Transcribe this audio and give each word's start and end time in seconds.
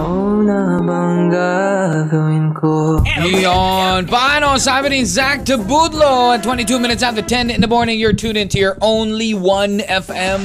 Ano 0.00 0.40
na 0.40 0.80
bang 0.80 1.28
gagawin 1.28 2.56
ko? 2.56 3.04
Yun. 3.20 4.08
Paano? 4.08 4.56
Sabi 4.56 4.88
ni 4.88 5.04
Zach 5.04 5.44
Tabudlo 5.44 6.32
at 6.32 6.42
22 6.42 6.80
minutes 6.80 7.02
after 7.04 7.20
10 7.20 7.50
in 7.52 7.60
the 7.60 7.68
morning, 7.68 8.00
you're 8.00 8.16
tuned 8.16 8.40
into 8.40 8.56
your 8.56 8.78
only 8.80 9.36
1FM. 9.36 10.40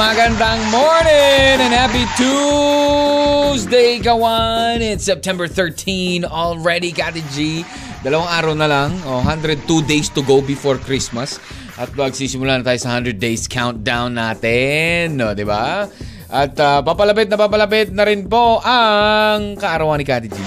Magandang 0.00 0.64
morning 0.72 1.60
and 1.60 1.74
happy 1.76 2.08
Tuesday, 2.16 4.00
kawan. 4.00 4.80
It's 4.80 5.04
September 5.04 5.46
13 5.46 6.24
already, 6.24 6.90
Kati 6.96 7.20
G. 7.36 7.66
Dalawang 7.98 8.30
araw 8.30 8.54
na 8.54 8.70
lang. 8.70 8.94
Oh, 9.10 9.18
102 9.26 9.66
days 9.82 10.06
to 10.14 10.22
go 10.22 10.38
before 10.38 10.78
Christmas. 10.78 11.42
At 11.74 11.90
magsisimula 11.98 12.58
na 12.58 12.62
tayo 12.62 12.78
sa 12.78 12.94
100 12.94 13.18
days 13.18 13.50
countdown 13.50 14.14
natin. 14.14 15.18
No, 15.18 15.34
di 15.34 15.42
ba? 15.42 15.90
At 16.30 16.54
ah, 16.62 16.78
papalapit 16.84 17.26
na 17.26 17.34
papalapit 17.34 17.90
na 17.90 18.06
rin 18.06 18.30
po 18.30 18.62
ang 18.62 19.58
kaarawan 19.58 19.98
ni 19.98 20.06
Kati 20.06 20.28
G. 20.30 20.38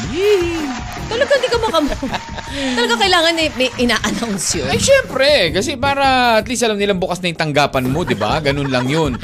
Talaga 1.11 1.31
hindi 1.35 1.49
ka 1.51 1.57
makam... 1.59 1.83
Talaga 2.79 2.95
kailangan 2.99 3.33
eh, 3.35 3.49
may 3.59 3.69
ina-announce 3.83 4.59
yun. 4.59 4.67
Ay, 4.71 4.79
syempre. 4.79 5.51
Kasi 5.51 5.75
para 5.75 6.39
at 6.39 6.47
least 6.47 6.63
alam 6.63 6.79
nilang 6.79 7.03
bukas 7.03 7.19
na 7.19 7.35
yung 7.35 7.39
tanggapan 7.39 7.83
mo, 7.87 8.07
di 8.07 8.15
ba? 8.15 8.39
Ganun 8.39 8.71
lang 8.71 8.87
yun. 8.87 9.19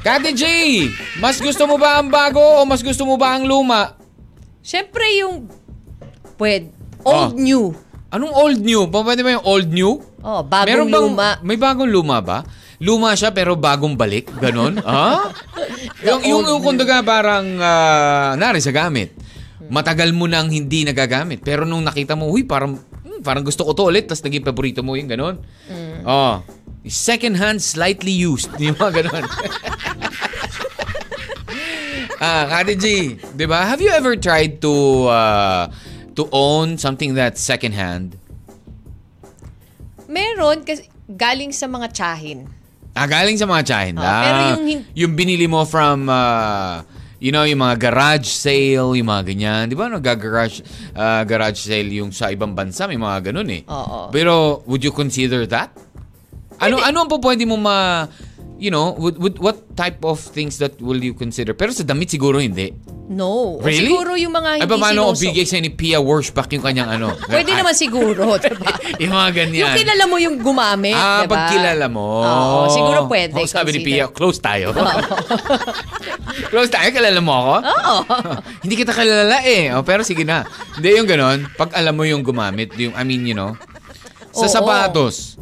Kati 0.00 0.32
J, 0.36 0.44
mas 1.20 1.40
gusto 1.40 1.64
mo 1.64 1.80
ba 1.80 2.00
ang 2.00 2.12
bago 2.12 2.40
o 2.40 2.64
mas 2.68 2.84
gusto 2.84 3.04
mo 3.08 3.16
ba 3.16 3.36
ang 3.36 3.48
luma? 3.48 3.96
Siyempre 4.60 5.04
yung... 5.20 5.48
Pwede. 6.40 6.79
Old 7.02 7.32
Ah. 7.32 7.36
new. 7.36 7.72
Anong 8.10 8.34
old 8.34 8.58
new? 8.58 8.90
Pa- 8.90 9.06
Pwede 9.06 9.22
ba 9.22 9.30
yung 9.32 9.46
old 9.46 9.68
new? 9.70 10.02
Oh, 10.20 10.42
bagong 10.42 10.66
Meron 10.66 10.88
bang, 10.88 11.04
luma. 11.06 11.28
May 11.40 11.54
bagong 11.54 11.86
luma 11.86 12.18
ba? 12.18 12.38
Luma 12.78 13.14
siya 13.14 13.30
pero 13.30 13.54
bagong 13.54 13.94
balik? 13.94 14.34
Ganon? 14.34 14.82
ha? 14.84 15.30
yung, 16.02 16.20
yung, 16.24 16.42
yung 16.44 16.60
kundaga 16.60 17.00
parang, 17.00 17.46
uh, 17.54 18.34
nari 18.34 18.58
sa 18.58 18.70
gamit. 18.70 19.14
Matagal 19.70 20.10
mo 20.10 20.26
nang 20.26 20.50
hindi 20.50 20.82
nagagamit. 20.82 21.40
Pero 21.40 21.62
nung 21.62 21.86
nakita 21.86 22.18
mo, 22.18 22.26
huy, 22.26 22.42
parang, 22.42 22.74
hmm, 22.74 23.22
parang 23.22 23.46
gusto 23.46 23.62
ko 23.62 23.70
to 23.72 23.86
ulit. 23.86 24.10
Tapos 24.10 24.26
naging 24.26 24.42
paborito 24.42 24.82
mo 24.82 24.98
yung 24.98 25.06
ganon. 25.06 25.38
Oh. 26.02 26.42
Second 26.82 27.36
hand, 27.36 27.60
slightly 27.60 28.10
used. 28.10 28.48
Yung 28.58 28.72
mga 28.74 29.04
ganon. 29.04 29.24
ah, 32.18 32.44
Kati 32.48 32.74
G, 32.74 32.86
di 33.30 33.44
ba? 33.44 33.64
Have 33.64 33.78
you 33.78 33.90
ever 33.90 34.16
tried 34.16 34.58
to 34.58 34.72
uh, 35.06 35.68
to 36.14 36.26
own 36.30 36.78
something 36.78 37.14
that's 37.14 37.40
second 37.40 37.72
hand? 37.72 38.16
Meron 40.10 40.66
kasi 40.66 40.90
galing 41.06 41.54
sa 41.54 41.70
mga 41.70 41.86
tsahin. 41.94 42.50
Ah, 42.94 43.06
galing 43.06 43.38
sa 43.38 43.46
mga 43.46 43.62
tsahin. 43.62 43.94
Oh, 43.98 44.02
ah, 44.02 44.22
pero 44.22 44.38
yung 44.58 44.64
hin- 44.66 44.86
yung 45.06 45.12
binili 45.14 45.46
mo 45.46 45.62
from, 45.62 46.10
uh, 46.10 46.82
you 47.22 47.30
know, 47.30 47.46
yung 47.46 47.62
mga 47.62 47.78
garage 47.78 48.26
sale, 48.26 48.98
yung 48.98 49.06
mga 49.06 49.22
ganyan. 49.30 49.62
Di 49.70 49.78
ba, 49.78 49.86
nag-garage 49.86 50.66
uh, 50.98 51.22
garage 51.22 51.62
sale 51.62 51.86
yung 51.94 52.10
sa 52.10 52.34
ibang 52.34 52.56
bansa, 52.56 52.90
may 52.90 52.98
mga 52.98 53.30
ganun 53.30 53.48
eh. 53.54 53.62
Oo. 53.70 54.10
Pero, 54.10 54.66
would 54.66 54.82
you 54.82 54.90
consider 54.90 55.46
that? 55.46 55.70
Ano, 56.60 56.82
ano 56.82 57.06
ang 57.06 57.08
po 57.08 57.16
pwede 57.22 57.46
mo 57.48 57.56
ma, 57.56 58.04
you 58.60 58.68
know, 58.68 58.92
would, 58.94 59.16
would, 59.16 59.36
what 59.40 59.56
type 59.74 60.04
of 60.04 60.20
things 60.20 60.60
that 60.60 60.76
will 60.78 61.00
you 61.00 61.16
consider? 61.16 61.56
Pero 61.56 61.72
sa 61.72 61.80
damit 61.82 62.12
siguro 62.12 62.36
hindi. 62.36 62.76
No. 63.10 63.58
O 63.58 63.64
Really? 63.64 63.88
siguro 63.88 64.14
yung 64.14 64.30
mga 64.30 64.50
Ay, 64.54 64.58
hindi 64.62 64.76
paano 64.78 65.10
kung 65.10 65.18
bigay 65.18 65.42
sa'yo 65.42 65.62
ni 65.64 65.72
Pia 65.72 65.98
Worshback 65.98 66.52
yung 66.52 66.62
kanyang 66.62 66.90
ano? 66.92 67.16
Pwede 67.32 67.50
naman 67.50 67.74
siguro, 67.74 68.22
diba? 68.38 68.70
yung 69.00 69.10
mga 69.10 69.28
ganyan. 69.34 69.64
Yung 69.66 69.74
kilala 69.74 70.04
mo 70.06 70.16
yung 70.20 70.36
gumamit, 70.38 70.94
Ah, 70.94 71.24
diba? 71.24 71.34
pag 71.34 71.42
kilala 71.50 71.86
mo. 71.88 72.06
Oo, 72.22 72.70
siguro 72.70 72.98
pwede. 73.08 73.34
Oh, 73.34 73.48
sabi 73.48 73.74
ni. 73.74 73.82
Pia, 73.82 74.06
close 74.06 74.38
tayo. 74.38 74.70
close 76.52 76.70
tayo, 76.70 76.88
kilala 76.92 77.18
mo 77.18 77.32
ako? 77.34 77.54
Oo. 77.66 77.94
Hindi 78.62 78.74
kita 78.76 78.92
kilala 78.92 79.42
eh. 79.42 79.72
Oh, 79.74 79.82
pero 79.82 80.04
sige 80.04 80.22
na. 80.22 80.44
Hindi 80.76 80.94
yung 80.94 81.08
ganon. 81.08 81.48
Pag 81.56 81.74
alam 81.74 81.96
mo 81.96 82.04
yung 82.04 82.22
gumamit, 82.22 82.76
yung, 82.76 82.94
I 82.94 83.02
mean, 83.02 83.24
you 83.24 83.34
know. 83.34 83.56
Sa 84.30 84.46
Oo. 84.46 84.52
sapatos. 84.52 85.34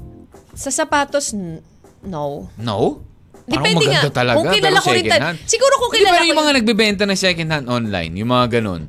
Sa 0.56 0.73
sapatos, 0.73 1.37
n- 1.37 1.61
no. 2.00 2.49
No? 2.56 3.05
Depende 3.48 3.84
nga. 3.86 4.00
talaga. 4.12 4.36
Kung 4.36 4.53
kilala 4.53 4.78
ko 4.78 4.91
rin 4.91 5.00
second 5.00 5.10
ta- 5.10 5.25
hand. 5.26 5.38
Siguro 5.42 5.75
kung 5.76 5.91
kilala 5.91 6.12
pero 6.12 6.22
yung 6.22 6.28
ko 6.31 6.38
mga 6.38 6.47
yun- 6.47 6.59
nagbebenta 6.59 7.03
ng 7.03 7.19
second 7.19 7.48
hand 7.48 7.66
online, 7.66 8.12
yung 8.14 8.28
mga 8.28 8.47
ganon. 8.54 8.82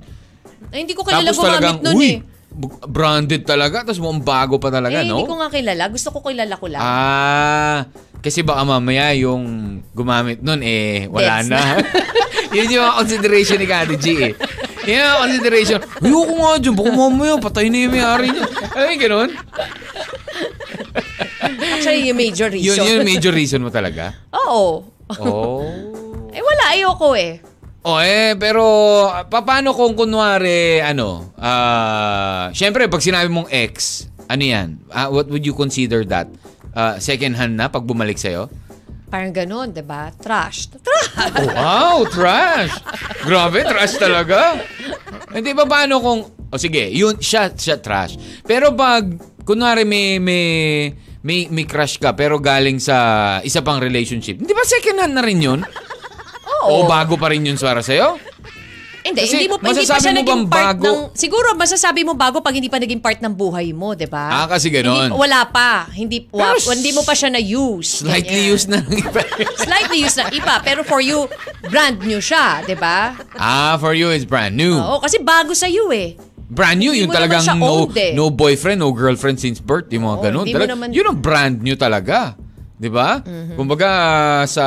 Ay, 0.70 0.84
hindi 0.84 0.94
ko 0.94 1.02
kilala 1.02 1.24
Tapos 1.26 1.40
gumamit 1.40 1.56
talagang, 1.56 1.78
nun 1.82 1.96
uy, 1.96 2.12
eh. 2.12 2.18
branded 2.86 3.42
talaga. 3.44 3.78
Tapos 3.82 3.98
mukhang 3.98 4.22
bago 4.22 4.56
pa 4.56 4.70
talaga, 4.70 5.00
Eh, 5.00 5.08
no? 5.08 5.18
hindi 5.18 5.26
ko 5.26 5.38
nga 5.38 5.50
kilala. 5.50 5.84
Gusto 5.88 6.08
ko 6.12 6.20
kilala 6.22 6.54
ko 6.54 6.66
lang. 6.68 6.82
Ah, 6.82 7.80
kasi 8.20 8.44
baka 8.44 8.62
mamaya 8.62 9.16
yung 9.16 9.44
gumamit 9.90 10.40
nun 10.40 10.60
eh, 10.60 11.08
wala 11.08 11.40
Deads 11.40 11.48
na. 11.48 11.60
Yun 12.56 12.68
yung 12.70 12.84
mga 12.84 12.96
consideration 12.98 13.58
ni 13.58 13.66
Kati 13.66 13.96
G 13.96 14.06
eh. 14.20 14.34
Yun 14.82 14.98
yung 14.98 15.20
consideration. 15.24 15.80
Ayoko 16.00 16.34
nga 16.36 16.58
dyan, 16.58 16.74
baka 16.74 16.90
mamaya 16.92 17.34
patay 17.40 17.66
na 17.68 17.78
yung 17.80 17.94
may-ari 17.94 18.28
niya. 18.28 18.46
Ay, 18.74 18.98
ganun. 18.98 19.30
Actually, 21.40 22.10
yung 22.10 22.18
major 22.18 22.50
Yun, 22.50 22.58
reason. 22.58 22.84
yun 22.84 22.96
yung 22.98 23.08
major 23.08 23.32
reason 23.32 23.60
mo 23.60 23.70
talaga. 23.70 24.14
Oo. 24.50 24.84
Oh. 25.22 25.64
Eh, 26.34 26.42
wala. 26.42 26.64
Ayoko 26.74 27.14
eh. 27.14 27.42
Oh, 27.80 27.98
eh, 27.98 28.36
pero 28.36 28.64
pa- 29.32 29.46
paano 29.46 29.72
kung 29.72 29.96
kunwari, 29.96 30.84
ano, 30.84 31.32
ah, 31.40 32.52
syempre, 32.52 32.92
pag 32.92 33.00
sinabi 33.00 33.32
mong 33.32 33.48
ex, 33.48 34.06
ano 34.28 34.44
yan? 34.44 34.84
Ah, 34.92 35.08
what 35.08 35.32
would 35.32 35.48
you 35.48 35.56
consider 35.56 36.04
that? 36.04 36.28
Ah, 36.76 37.00
second 37.00 37.40
hand 37.40 37.56
na 37.56 37.72
pag 37.72 37.88
bumalik 37.88 38.20
sa'yo? 38.20 38.52
Parang 39.10 39.34
ganun, 39.34 39.72
di 39.74 39.82
ba? 39.82 40.12
Trash. 40.12 40.70
Trash. 40.76 41.10
Oh, 41.18 41.50
wow, 41.56 41.98
trash. 42.06 42.74
Grabe, 43.26 43.66
trash 43.66 43.98
talaga. 43.98 44.60
Hindi 45.34 45.56
ba 45.56 45.66
paano 45.66 45.98
kung 45.98 46.22
O 46.50 46.58
sige, 46.58 46.90
yun 46.90 47.14
siya 47.22 47.54
siya 47.54 47.78
trash. 47.78 48.18
Pero 48.42 48.74
pag 48.74 49.06
kunwari 49.46 49.86
may 49.86 50.18
may 50.18 50.46
may, 51.20 51.48
may 51.48 51.64
crush 51.64 52.00
ka 52.00 52.14
pero 52.14 52.40
galing 52.40 52.80
sa 52.80 52.96
isa 53.42 53.60
pang 53.60 53.80
relationship, 53.80 54.40
hindi 54.40 54.52
ba 54.52 54.64
second 54.64 54.98
hand 55.00 55.16
na 55.16 55.24
rin 55.24 55.40
yun? 55.40 55.60
Oo. 56.64 56.84
O 56.84 56.88
bago 56.88 57.16
pa 57.16 57.32
rin 57.32 57.44
yun 57.44 57.56
para 57.56 57.80
sa'yo? 57.80 58.20
Hindi, 59.00 59.26
Kasi 59.26 59.36
hindi 59.40 59.50
mo 59.50 59.58
pa, 59.58 59.72
hindi 59.72 59.88
pa 59.88 59.96
siya 59.96 60.12
mo 60.12 60.20
naging 60.22 60.44
part 60.46 60.76
bago? 60.76 60.86
ng... 60.86 61.00
Siguro, 61.16 61.48
masasabi 61.56 62.04
mo 62.04 62.14
bago 62.14 62.44
pag 62.44 62.52
hindi 62.52 62.68
pa 62.68 62.78
naging 62.78 63.00
part 63.00 63.24
ng 63.24 63.32
buhay 63.32 63.72
mo, 63.72 63.96
di 63.96 64.06
ba? 64.06 64.44
Ah, 64.44 64.46
kasi 64.46 64.68
ganon. 64.68 65.08
Hindi, 65.08 65.16
wala 65.16 65.48
pa. 65.48 65.88
Hindi, 65.90 66.28
wa, 66.30 66.52
Pero 66.52 66.76
hindi 66.76 66.92
mo 66.92 67.02
pa 67.02 67.16
siya 67.16 67.32
na-use. 67.32 68.04
Slightly 68.04 68.44
Ganyan. 68.44 68.54
used 68.54 68.68
na 68.68 68.84
ng 68.84 69.00
iba. 69.00 69.22
Slightly 69.56 69.98
used 70.04 70.18
na 70.20 70.28
iba. 70.30 70.56
Pero 70.62 70.84
for 70.84 71.00
you, 71.00 71.26
brand 71.72 72.04
new 72.04 72.20
siya, 72.20 72.60
di 72.62 72.76
ba? 72.76 73.16
ah, 73.40 73.80
for 73.80 73.96
you 73.96 74.12
it's 74.12 74.28
brand 74.28 74.54
new. 74.54 74.76
Oo, 74.76 75.00
kasi 75.00 75.18
bago 75.18 75.56
sa 75.56 75.66
you 75.66 75.90
eh. 75.90 76.20
Brand 76.50 76.82
new, 76.82 76.90
Hindi 76.90 77.06
yung 77.06 77.14
talagang 77.14 77.46
no, 77.56 77.86
owned 77.86 77.94
eh. 77.94 78.12
no 78.12 78.34
boyfriend, 78.34 78.82
no 78.82 78.90
girlfriend 78.90 79.38
since 79.38 79.62
birth, 79.62 79.86
yung 79.90 80.02
mga 80.04 80.18
Oo, 80.18 80.24
ganun. 80.24 80.44
hindi 80.44 80.52
mo 80.52 80.58
Talag- 80.60 80.72
naman- 80.74 80.90
Yun 80.92 81.06
ang 81.08 81.20
brand 81.20 81.58
new 81.62 81.78
talaga. 81.78 82.34
'Di 82.76 82.90
ba? 82.90 83.22
Mhm. 83.22 83.54
Kumbaga 83.54 83.90
sa 84.46 84.66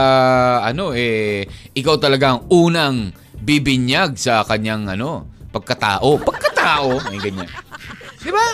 ano 0.62 0.93
eh 0.93 1.43
ikaw 1.72 1.97
talaga 1.97 2.37
ang 2.37 2.41
unang 2.48 3.10
bibinyag 3.34 4.15
sa 4.15 4.44
kanyang 4.44 4.87
ano, 4.87 5.26
pagkatao. 5.50 6.22
Pagkatao, 6.22 7.02
ay 7.11 7.19
ganyan. 7.19 7.50
'Di 8.20 8.31
ba? 8.31 8.46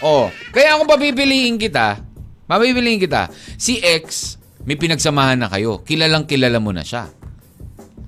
Oh, 0.00 0.26
kaya 0.50 0.74
kung 0.74 0.88
papipiliin 0.88 1.56
kita, 1.56 2.00
papipiliin 2.44 2.98
kita, 2.98 3.28
si 3.54 3.78
X 3.78 4.34
may 4.64 4.74
pinagsamahan 4.74 5.38
na 5.38 5.48
kayo. 5.48 5.80
Kilalang 5.80 6.24
kilala 6.24 6.58
mo 6.58 6.72
na 6.72 6.82
siya. 6.82 7.06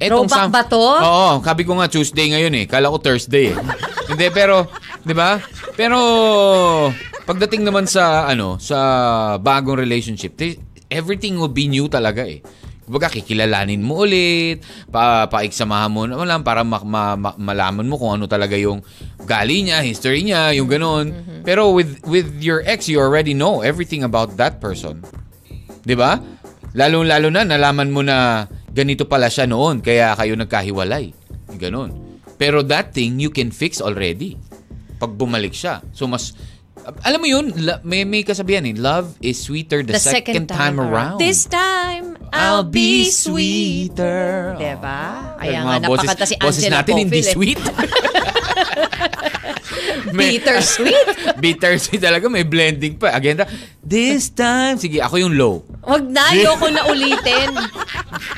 Throwback 0.00 0.48
ba 0.48 0.62
to? 0.64 0.80
Oo, 0.80 1.30
sabi 1.44 1.62
ko 1.62 1.76
nga 1.76 1.86
Tuesday 1.86 2.32
ngayon 2.32 2.54
eh. 2.56 2.64
Kala 2.64 2.88
ko 2.88 2.96
Thursday 2.96 3.52
eh. 3.52 3.56
Hindi, 4.08 4.26
pero, 4.32 4.64
di 5.04 5.12
ba? 5.12 5.36
Pero, 5.76 5.98
pagdating 7.22 7.62
naman 7.62 7.84
sa, 7.84 8.24
ano, 8.24 8.56
sa 8.56 8.78
bagong 9.36 9.76
relationship, 9.76 10.34
ti- 10.34 10.56
everything 10.88 11.36
will 11.36 11.52
be 11.52 11.68
new 11.68 11.84
talaga 11.86 12.24
eh. 12.24 12.40
Kumbaga, 12.82 13.06
kikilalanin 13.06 13.86
mo 13.86 14.02
ulit, 14.02 14.66
pa, 14.90 15.30
paiksamahan 15.30 15.86
mo 15.86 16.10
na 16.10 16.26
lang 16.26 16.42
para 16.42 16.66
ma- 16.66 16.82
ma- 16.82 17.14
ma- 17.14 17.38
malaman 17.38 17.86
mo 17.86 17.94
kung 17.94 18.18
ano 18.18 18.26
talaga 18.26 18.58
yung 18.58 18.82
gali 19.22 19.62
niya, 19.62 19.78
history 19.78 20.26
niya, 20.26 20.50
yung 20.58 20.66
ganon. 20.66 21.14
Pero 21.46 21.70
with 21.70 22.02
with 22.02 22.42
your 22.42 22.66
ex, 22.66 22.90
you 22.90 22.98
already 22.98 23.30
know 23.30 23.62
everything 23.62 24.02
about 24.02 24.34
that 24.34 24.58
person. 24.58 25.06
'Di 25.86 25.94
ba? 25.94 26.18
Lalo-lalo 26.74 27.30
na 27.30 27.46
nalaman 27.46 27.94
mo 27.94 28.02
na 28.02 28.50
ganito 28.70 29.06
pala 29.06 29.26
siya 29.26 29.50
noon 29.50 29.82
kaya 29.82 30.14
kayo 30.14 30.34
nagkahiwalay. 30.38 31.12
Ganon. 31.58 32.22
Pero 32.40 32.64
that 32.64 32.96
thing, 32.96 33.20
you 33.20 33.28
can 33.28 33.52
fix 33.52 33.84
already. 33.84 34.40
Pag 34.96 35.12
bumalik 35.18 35.52
siya. 35.52 35.84
So, 35.92 36.08
mas... 36.08 36.32
Alam 37.04 37.18
mo 37.20 37.26
yun, 37.28 37.44
may, 37.84 38.04
may 38.04 38.22
kasabihan 38.24 38.64
eh, 38.66 38.76
love 38.76 39.14
is 39.20 39.40
sweeter 39.40 39.84
the, 39.84 39.98
second, 39.98 40.48
time, 40.48 40.80
around. 40.80 41.20
This 41.20 41.44
time, 41.44 42.16
I'll 42.32 42.64
be 42.66 43.10
sweeter. 43.10 44.56
Diba? 44.56 45.02
Kaya 45.38 45.58
nga, 45.64 45.76
boses- 45.84 46.06
napakanta 46.08 46.24
si 46.26 46.36
boses 46.40 46.62
Angela 46.66 46.76
natin 46.82 46.94
hindi 46.96 47.20
Poffil, 47.20 47.28
eh. 47.28 47.34
sweet. 47.34 47.60
Bittersweet. 50.10 51.06
Bittersweet 51.42 52.02
talaga. 52.02 52.26
May 52.26 52.44
blending 52.46 52.98
pa. 52.98 53.14
Again, 53.14 53.44
this 53.82 54.30
time. 54.32 54.76
Sige, 54.76 55.00
ako 55.02 55.20
yung 55.20 55.34
low. 55.36 55.62
Wag 55.86 56.04
na, 56.10 56.34
ayoko 56.34 56.66
na 56.70 56.86
ulitin. 56.90 57.50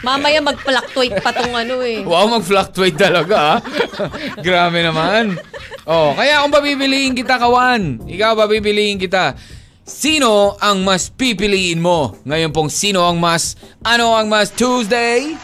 Mamaya 0.02 0.38
mag-fluctuate 0.42 1.18
pa 1.20 1.30
tong 1.34 1.54
ano 1.54 1.80
eh. 1.82 2.02
Wow, 2.04 2.28
mag-fluctuate 2.30 2.96
talaga. 2.96 3.36
ah. 3.36 3.58
Grabe 4.46 4.82
naman. 4.82 5.38
Oh, 5.82 6.14
kaya 6.14 6.46
kung 6.46 6.54
pabibiliin 6.54 7.18
kita, 7.18 7.42
kawan, 7.42 8.06
ikaw 8.06 8.31
pabibiliin 8.34 8.98
kita. 8.98 9.34
Sino 9.82 10.54
ang 10.62 10.86
mas 10.86 11.10
pipiliin 11.10 11.82
mo? 11.82 12.14
Ngayon 12.22 12.54
pong 12.54 12.70
sino 12.70 13.02
ang 13.02 13.18
mas, 13.18 13.58
ano 13.82 14.14
ang 14.14 14.30
mas 14.30 14.54
Tuesday? 14.54 15.34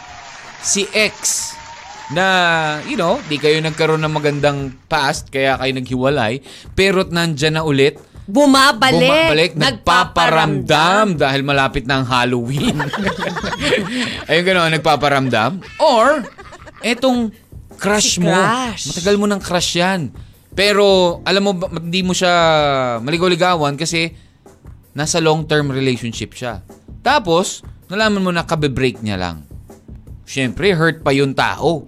Si 0.59 0.87
X 0.91 1.51
na, 2.09 2.25
you 2.87 2.95
know, 2.95 3.19
di 3.27 3.37
kayo 3.37 3.59
nagkaroon 3.59 4.01
ng 4.01 4.13
magandang 4.15 4.59
past, 4.87 5.29
kaya 5.29 5.59
kayo 5.59 5.71
naghiwalay, 5.75 6.41
pero't 6.73 7.11
nandyan 7.11 7.59
na 7.59 7.63
ulit, 7.63 7.99
Bumabalik. 8.29 9.09
Bumabalik, 9.09 9.51
nagpaparamdam 9.57 11.17
dahil 11.17 11.41
malapit 11.41 11.89
na 11.89 11.97
ang 11.97 12.05
Halloween. 12.05 12.77
Ayun 14.29 14.43
gano'n, 14.45 14.69
nagpaparamdam. 14.77 15.57
Or, 15.81 16.21
etong 16.85 17.33
crush 17.73 18.21
Si 18.21 18.21
mo. 18.21 18.29
crush. 18.29 18.93
Matagal 18.93 19.15
mo 19.17 19.25
ng 19.25 19.41
crush 19.41 19.81
yan. 19.81 20.13
Pero, 20.59 21.19
alam 21.23 21.43
mo, 21.47 21.51
hindi 21.55 22.03
mo 22.03 22.11
siya 22.11 22.35
maligaw-ligawan 22.99 23.79
kasi 23.79 24.11
nasa 24.91 25.23
long-term 25.23 25.71
relationship 25.71 26.35
siya. 26.35 26.59
Tapos, 26.99 27.63
nalaman 27.87 28.19
mo 28.19 28.31
na 28.35 28.43
kabe-break 28.43 28.99
niya 28.99 29.15
lang. 29.15 29.47
Siyempre, 30.27 30.75
hurt 30.75 30.99
pa 30.99 31.15
yung 31.15 31.31
tao. 31.31 31.87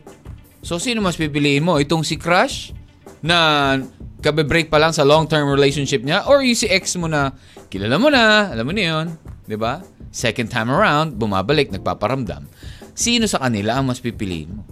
So, 0.64 0.80
sino 0.80 1.04
mas 1.04 1.20
pipiliin 1.20 1.68
mo? 1.68 1.84
Itong 1.84 2.08
si 2.08 2.16
crush 2.16 2.72
na 3.20 3.76
kabe-break 4.24 4.72
pa 4.72 4.80
lang 4.80 4.96
sa 4.96 5.04
long-term 5.04 5.52
relationship 5.52 6.00
niya 6.08 6.24
or 6.24 6.40
yung 6.40 6.56
si 6.56 6.72
ex 6.72 6.96
mo 6.96 7.12
na 7.12 7.36
kilala 7.68 8.00
mo 8.00 8.08
na, 8.08 8.56
alam 8.56 8.64
mo 8.64 8.72
na 8.72 8.84
yun, 8.88 9.08
di 9.52 9.60
ba? 9.60 9.84
Second 10.16 10.48
time 10.48 10.72
around, 10.72 11.20
bumabalik, 11.20 11.76
nagpaparamdam. 11.76 12.48
Sino 12.96 13.28
sa 13.28 13.44
kanila 13.44 13.76
ang 13.76 13.92
mas 13.92 14.00
pipiliin 14.00 14.56
mo? 14.56 14.64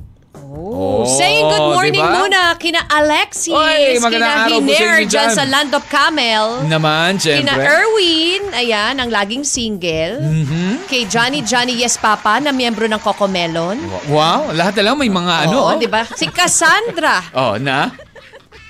Oh, 0.49 1.05
saying 1.05 1.45
good 1.45 1.77
morning 1.77 2.01
diba? 2.01 2.25
muna 2.25 2.57
kina 2.57 2.81
Alexis, 2.89 3.53
Oy, 3.53 4.01
kina 4.01 4.49
Hiner 4.49 5.05
dyan 5.05 5.29
sa 5.29 5.45
Land 5.45 5.77
of 5.77 5.85
Camel. 5.93 6.65
Naman, 6.65 7.21
Kina 7.21 7.53
syempre. 7.53 7.69
Erwin, 7.69 8.41
ayan, 8.57 8.97
ang 8.97 9.13
laging 9.13 9.45
single. 9.45 10.17
Mm-hmm. 10.17 10.89
Kay 10.89 11.05
Johnny 11.05 11.45
Johnny 11.45 11.77
Yes 11.77 12.01
Papa 12.01 12.41
na 12.41 12.49
miyembro 12.49 12.89
ng 12.89 12.97
Cocomelon. 12.97 13.77
Wow, 14.09 14.49
lahat 14.57 14.81
na 14.81 14.89
lang 14.89 14.97
may 14.97 15.13
mga 15.13 15.45
ano. 15.45 15.69
Oo, 15.69 15.69
oh. 15.69 15.77
di 15.77 15.85
ba? 15.85 16.01
Si 16.17 16.25
Cassandra. 16.33 17.29
Oh, 17.37 17.61
na? 17.61 17.93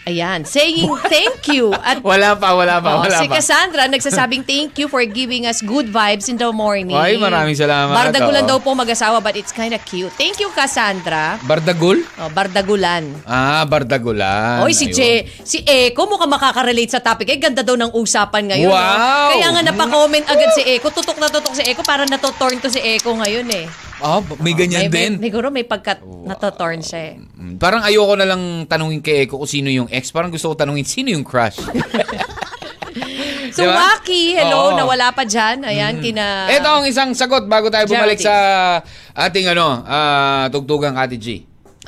Ayan, 0.09 0.41
saying 0.41 0.89
thank 1.05 1.53
you. 1.53 1.69
At 1.71 2.01
Wala 2.09 2.33
pa, 2.33 2.57
wala 2.57 2.81
pa, 2.81 2.89
Oh, 2.97 3.05
wala 3.05 3.13
si 3.15 3.29
pa. 3.29 3.37
Cassandra 3.37 3.85
nagsasabing 3.85 4.41
thank 4.41 4.73
you 4.75 4.89
for 4.89 5.05
giving 5.05 5.45
us 5.45 5.61
good 5.61 5.85
vibes 5.85 6.25
in 6.25 6.33
the 6.33 6.49
morning. 6.49 6.97
Ay, 6.97 7.21
maraming 7.21 7.53
salamat. 7.53 7.93
Bardagulan 7.93 8.49
daw 8.49 8.57
po 8.57 8.73
mag-asawa 8.73 9.21
but 9.21 9.37
it's 9.37 9.53
kind 9.53 9.69
of 9.69 9.81
cute. 9.85 10.09
Thank 10.17 10.41
you, 10.41 10.49
Cassandra. 10.49 11.37
Bardagul? 11.45 12.01
Oh, 12.17 12.33
Bardagulan. 12.33 13.13
Ah, 13.23 13.61
Bardagulan. 13.63 14.65
Oy, 14.65 14.73
si 14.73 14.89
Ayun. 14.89 14.97
Je, 14.97 15.11
si 15.45 15.57
Eko 15.61 16.09
mukhang 16.09 16.33
makaka-relate 16.33 16.89
sa 16.89 16.99
topic. 16.99 17.29
Eh, 17.29 17.37
ganda 17.37 17.61
daw 17.61 17.77
ng 17.77 17.93
usapan 17.93 18.49
ngayon. 18.49 18.73
Wow! 18.73 18.81
no? 18.81 19.29
Kaya 19.37 19.47
nga 19.53 19.61
napa-comment 19.63 20.25
agad 20.25 20.49
si 20.57 20.65
Eko. 20.65 20.89
Tutok 20.89 21.21
na 21.21 21.29
tutok 21.29 21.53
si 21.53 21.61
Eko. 21.61 21.85
Para 21.85 22.09
natotorn 22.09 22.57
to 22.57 22.67
si 22.67 22.81
Eko 22.81 23.13
ngayon 23.13 23.45
eh. 23.53 23.69
Ah, 23.99 24.23
may 24.39 24.55
ganyan 24.55 24.87
may, 24.87 24.91
din. 24.91 25.11
May, 25.19 25.27
siguro 25.27 25.51
may 25.51 25.67
pagka 25.67 25.99
natotorn 26.03 26.79
siya 26.79 27.13
eh. 27.13 27.13
Mm, 27.19 27.59
Parang 27.59 27.83
ayoko 27.83 28.15
na 28.15 28.27
lang 28.27 28.63
tanungin 28.65 29.03
kay 29.03 29.27
Eko 29.27 29.43
kung 29.43 29.51
sino 29.51 29.67
yung 29.67 29.91
ex. 29.91 30.09
Parang 30.15 30.31
gusto 30.31 30.51
ko 30.51 30.55
tanungin 30.55 30.87
sino 30.87 31.11
yung 31.11 31.27
crush. 31.27 31.59
So, 33.49 33.65
Diba? 33.65 33.75
Waki, 33.75 34.37
hello, 34.37 34.69
Oo. 34.69 34.71
Mm. 34.73 34.77
nawala 34.77 35.07
pa 35.09 35.25
dyan. 35.25 35.65
Ayan, 35.65 35.97
kina... 35.99 36.45
Ito 36.47 36.69
ang 36.69 36.85
isang 36.85 37.11
sagot 37.17 37.49
bago 37.49 37.73
tayo 37.73 37.89
bumalik 37.89 38.21
Geraldine. 38.21 38.85
sa 38.85 39.25
ating 39.25 39.45
ano, 39.49 39.81
ah, 39.89 40.45
tugtugang 40.53 40.93
Kati 40.93 41.17
G. 41.17 41.27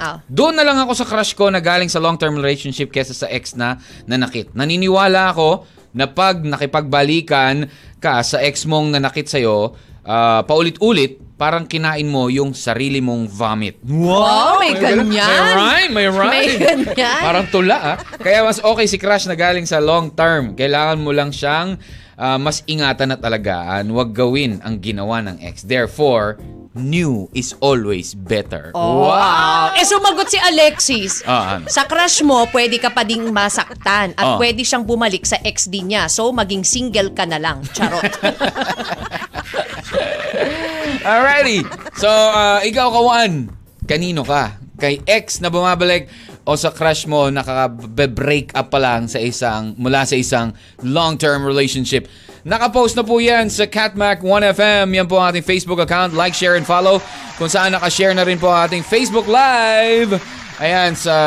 Ah. 0.01 0.17
Doon 0.25 0.57
na 0.57 0.65
lang 0.65 0.81
ako 0.81 0.97
sa 0.97 1.05
crush 1.05 1.37
ko 1.37 1.53
na 1.53 1.61
galing 1.61 1.85
sa 1.85 2.01
long-term 2.01 2.33
relationship 2.33 2.89
kesa 2.89 3.13
sa 3.13 3.29
ex 3.29 3.53
na 3.53 3.77
nanakit. 4.09 4.49
Naniniwala 4.57 5.29
ako 5.29 5.69
na 5.93 6.09
pag 6.09 6.41
nakipagbalikan 6.41 7.69
ka 8.01 8.25
sa 8.25 8.41
ex 8.41 8.65
mong 8.65 8.97
nanakit 8.97 9.29
sa'yo, 9.29 9.77
ah, 10.01 10.41
paulit-ulit, 10.41 11.21
parang 11.41 11.65
kinain 11.65 12.05
mo 12.05 12.29
yung 12.29 12.53
sarili 12.53 13.01
mong 13.01 13.25
vomit. 13.25 13.81
Wow, 13.81 14.61
may 14.61 14.77
ganyan. 14.77 15.25
May 15.25 15.57
rhyme, 15.57 15.91
may 15.97 16.05
rhyme. 16.05 16.29
May 16.29 16.47
ganyan. 16.53 17.21
Parang 17.25 17.49
tula 17.49 17.77
ah. 17.81 17.97
Kaya 18.21 18.45
mas 18.45 18.61
okay 18.61 18.85
si 18.85 19.01
crush 19.01 19.25
na 19.25 19.33
galing 19.33 19.65
sa 19.65 19.81
long 19.81 20.13
term. 20.13 20.53
Kailangan 20.53 21.01
mo 21.01 21.09
lang 21.09 21.33
siyang 21.33 21.81
ah, 22.13 22.37
mas 22.37 22.61
ingatan 22.69 23.17
at 23.17 23.25
alagaan. 23.25 23.89
Huwag 23.89 24.13
gawin 24.13 24.61
ang 24.61 24.77
ginawa 24.77 25.17
ng 25.25 25.41
ex. 25.41 25.65
Therefore, 25.65 26.37
new 26.77 27.25
is 27.33 27.57
always 27.57 28.13
better. 28.13 28.69
Wow! 28.77 29.73
Eh, 29.73 29.81
sumagot 29.81 30.29
si 30.29 30.37
Alexis. 30.37 31.25
Ah, 31.25 31.57
ano? 31.57 31.65
Sa 31.67 31.89
crush 31.89 32.21
mo, 32.21 32.45
pwede 32.53 32.77
ka 32.77 32.93
pa 32.93 33.01
ding 33.01 33.25
masaktan 33.33 34.13
at 34.13 34.23
Ah. 34.23 34.37
pwede 34.37 34.61
siyang 34.61 34.85
bumalik 34.85 35.25
sa 35.25 35.41
ex 35.41 35.65
din 35.65 35.89
niya. 35.89 36.05
So, 36.05 36.29
maging 36.29 36.61
single 36.61 37.09
ka 37.17 37.25
na 37.25 37.41
lang. 37.41 37.65
Charot. 37.73 38.05
Alrighty. 41.01 41.65
So, 41.97 42.09
uh, 42.09 42.61
ikaw 42.61 42.93
kawan, 42.93 43.49
kanino 43.89 44.21
ka? 44.21 44.61
Kay 44.77 45.01
ex 45.09 45.41
na 45.41 45.49
bumabalik 45.49 46.09
o 46.45 46.53
sa 46.57 46.73
crush 46.73 47.05
mo 47.05 47.29
nakaka-break 47.29 48.53
up 48.57 48.73
pa 48.73 48.77
lang 48.81 49.05
sa 49.05 49.21
isang 49.21 49.77
mula 49.77 50.05
sa 50.05 50.17
isang 50.17 50.53
long-term 50.81 51.45
relationship. 51.45 52.05
Nakapost 52.41 52.97
na 52.97 53.05
po 53.05 53.21
yan 53.21 53.49
sa 53.49 53.69
Catmac 53.69 54.25
1FM. 54.25 54.93
Yan 54.97 55.05
po 55.05 55.21
ang 55.21 55.29
ating 55.33 55.45
Facebook 55.45 55.77
account. 55.81 56.17
Like, 56.17 56.33
share, 56.33 56.57
and 56.57 56.65
follow. 56.65 56.97
Kung 57.37 57.49
saan 57.49 57.73
nakashare 57.73 58.17
na 58.17 58.25
rin 58.25 58.41
po 58.41 58.49
ang 58.49 58.65
ating 58.69 58.81
Facebook 58.85 59.29
Live. 59.29 60.17
Ayan, 60.61 60.93
sa 60.93 61.17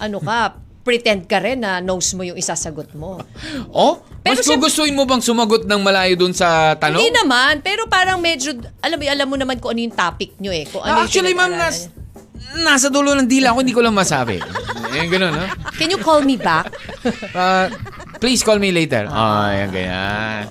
Ano 0.00 0.16
ka, 0.16 0.56
pretend 0.88 1.28
ka 1.28 1.44
rin 1.44 1.60
na 1.60 1.84
knows 1.84 2.08
mo 2.16 2.24
yung 2.24 2.40
isasagot 2.40 2.96
mo. 2.96 3.20
Oh 3.68 4.00
Pero 4.24 4.40
mas 4.40 4.48
gugustuhin 4.48 4.96
mo 4.96 5.04
bang 5.04 5.20
sumagot 5.20 5.68
ng 5.68 5.80
malayo 5.84 6.16
dun 6.16 6.32
sa 6.32 6.72
tanong 6.80 6.96
Hindi 7.04 7.12
naman, 7.12 7.60
pero 7.60 7.84
parang 7.84 8.16
medyo, 8.16 8.56
alam 8.80 8.96
mo, 8.96 9.04
alam 9.04 9.26
mo 9.28 9.36
naman 9.36 9.56
kung 9.60 9.76
ano 9.76 9.84
yung 9.84 9.92
topic 9.92 10.32
nyo 10.40 10.48
eh. 10.48 10.64
Kung 10.64 10.80
ano 10.80 11.00
Ah, 11.00 11.04
actually 11.04 11.36
ma'am 11.36 11.52
nas. 11.52 11.92
Nasa 12.56 12.88
dulo 12.88 13.12
ng 13.12 13.28
dila 13.28 13.52
ako, 13.52 13.58
hindi 13.60 13.76
ko 13.76 13.82
lang 13.84 13.92
masabi. 13.92 14.40
Eh, 14.88 15.04
ganun, 15.06 15.36
no? 15.36 15.44
Can 15.76 15.92
you 15.92 16.00
call 16.00 16.22
me 16.22 16.36
back? 16.36 16.72
Uh, 17.30 17.70
please 18.18 18.42
call 18.42 18.58
me 18.58 18.74
later. 18.74 19.06
Ah, 19.06 19.54
yan, 19.54 19.70
ganyan. 19.70 20.44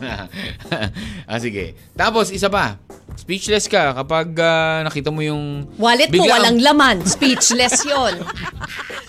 ah, 1.30 1.38
sige. 1.38 1.75
Tapos, 1.92 2.32
isa 2.32 2.48
pa. 2.48 2.80
Speechless 3.13 3.68
ka 3.68 3.92
kapag 3.94 4.32
ah, 4.39 4.82
nakita 4.82 5.12
mo 5.12 5.20
yung... 5.20 5.68
Wallet 5.75 6.08
mo, 6.08 6.24
biglang- 6.24 6.39
walang 6.39 6.58
laman. 6.63 6.96
Speechless 7.04 7.84
yon. 7.84 8.24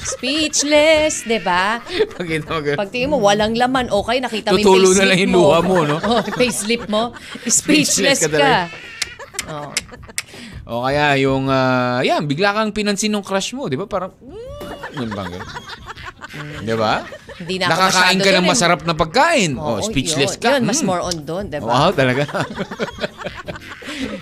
Speechless, 0.02 1.23
di 1.25 1.38
ba? 1.38 1.78
Pakita 2.18 2.49
mo. 2.50 2.59
Pag 2.75 2.90
tingin 2.90 3.09
mo, 3.09 3.23
walang 3.23 3.54
laman, 3.54 3.87
okay, 3.88 4.18
nakita 4.18 4.50
mo 4.50 4.59
yung 4.59 4.66
Tutulo 4.66 4.88
na 4.90 5.04
lang 5.07 5.18
yung 5.23 5.33
mo. 5.33 5.38
luha 5.38 5.59
mo, 5.62 5.76
no? 5.87 5.97
Oh, 6.11 6.21
payslip 6.35 6.90
mo. 6.90 7.14
Speechless 7.47 8.18
Speechless 8.18 8.21
ka 8.26 8.28
ka. 8.35 8.57
Oh. 9.49 9.71
O 10.68 10.84
kaya 10.84 11.16
yung, 11.16 11.48
ah, 11.48 12.04
yan, 12.04 12.28
bigla 12.28 12.52
kang 12.52 12.76
pinansin 12.76 13.08
ng 13.08 13.25
crush 13.25 13.56
mo, 13.56 13.72
di 13.72 13.80
ba? 13.80 13.88
Parang, 13.88 14.12
mm, 14.20 15.00
yun 15.00 15.10
bang? 15.16 15.32
Di 16.60 16.75
ba? 16.76 17.08
Hindi 17.40 17.56
na 17.56 17.72
Nakakain 17.72 18.20
ka 18.20 18.30
ng 18.37 18.44
eh. 18.44 18.50
masarap 18.52 18.80
na 18.84 18.92
pagkain. 18.92 19.56
Oo, 19.56 19.78
oh, 19.78 19.80
speechless 19.80 20.37
yun. 20.37 20.42
ka. 20.44 20.48
Yun, 20.60 20.68
mas 20.68 20.84
Mm. 20.84 20.87
more 20.87 21.00
on 21.00 21.16
doon, 21.25 21.44
di 21.48 21.56
ba? 21.56 21.72
Wow, 21.72 21.90
talaga. 21.96 22.28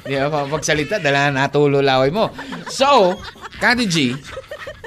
Di 0.07 0.15
ba, 0.15 0.47
pagsalita, 0.47 1.03
dala 1.03 1.35
na 1.35 1.51
natulo 1.51 1.83
laway 1.83 2.15
mo. 2.15 2.31
So, 2.71 3.19
Kati 3.59 3.85
G, 3.89 3.97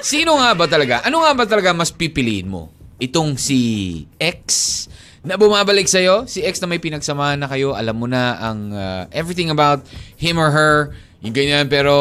sino 0.00 0.40
nga 0.40 0.56
ba 0.56 0.64
talaga, 0.64 1.04
ano 1.04 1.20
nga 1.20 1.32
ba 1.36 1.44
talaga 1.44 1.76
mas 1.76 1.92
pipiliin 1.92 2.48
mo? 2.48 2.72
Itong 2.96 3.36
si 3.36 3.60
X 4.16 4.86
na 5.20 5.36
bumabalik 5.36 5.84
sa'yo? 5.84 6.24
Si 6.24 6.40
X 6.40 6.62
na 6.62 6.70
may 6.70 6.80
pinagsamahan 6.80 7.36
na 7.36 7.50
kayo, 7.50 7.76
alam 7.76 7.98
mo 7.98 8.08
na 8.08 8.38
ang 8.40 8.72
uh, 8.72 9.04
everything 9.12 9.52
about 9.52 9.84
him 10.16 10.40
or 10.40 10.48
her, 10.48 10.94
yung 11.20 11.36
ganyan, 11.36 11.68
pero 11.68 11.92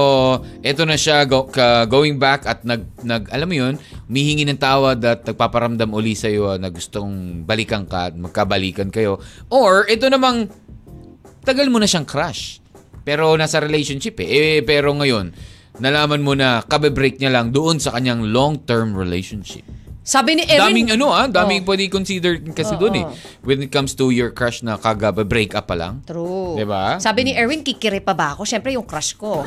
eto 0.64 0.88
na 0.88 0.96
siya 0.96 1.28
go, 1.28 1.52
ka- 1.52 1.84
going 1.92 2.16
back 2.16 2.48
at 2.48 2.64
nag, 2.64 2.88
nag, 3.04 3.28
alam 3.36 3.52
mo 3.52 3.56
yun, 3.56 3.74
humihingi 4.08 4.48
ng 4.48 4.56
tawad 4.56 5.04
at 5.04 5.28
nagpaparamdam 5.28 5.92
uli 5.92 6.16
sa'yo 6.16 6.56
na 6.56 6.72
gustong 6.72 7.44
balikan 7.44 7.84
ka 7.84 8.12
at 8.12 8.16
magkabalikan 8.16 8.88
kayo. 8.88 9.20
Or, 9.52 9.84
ito 9.92 10.08
namang 10.08 10.48
tagal 11.44 11.68
mo 11.68 11.84
na 11.84 11.88
siyang 11.88 12.08
crush. 12.08 12.64
Pero 13.04 13.36
nasa 13.36 13.60
relationship 13.60 14.24
eh. 14.24 14.28
eh 14.28 14.60
pero 14.64 14.96
ngayon, 14.96 15.36
nalaman 15.84 16.24
mo 16.24 16.32
na 16.32 16.64
kabe-break 16.64 17.20
niya 17.20 17.36
lang 17.36 17.52
doon 17.52 17.80
sa 17.80 17.92
kanyang 17.92 18.32
long-term 18.32 18.96
relationship. 18.96 19.68
Sabi 20.10 20.34
ni 20.34 20.44
Erin, 20.44 20.74
daming 20.74 20.90
ano 20.90 21.14
ah, 21.14 21.30
daming 21.30 21.62
Oh. 21.62 21.70
pwede 21.70 21.86
consider 21.86 22.42
kasi 22.50 22.74
Oo. 22.74 22.82
doon 22.82 22.94
eh. 22.96 23.06
When 23.42 23.62
it 23.62 23.70
comes 23.70 23.94
to 23.94 24.10
your 24.10 24.34
crush 24.34 24.60
na 24.60 24.74
kagabe-break 24.76 25.54
up 25.54 25.70
pa 25.70 25.78
lang. 25.78 26.02
True. 26.02 26.58
Diba? 26.58 26.98
Sabi 26.98 27.30
ni 27.30 27.32
Erwin, 27.32 27.62
kikiri 27.62 28.02
pa 28.02 28.12
ba 28.12 28.34
ako? 28.34 28.42
Siyempre, 28.42 28.74
yung 28.74 28.84
crush 28.84 29.14
ko. 29.14 29.46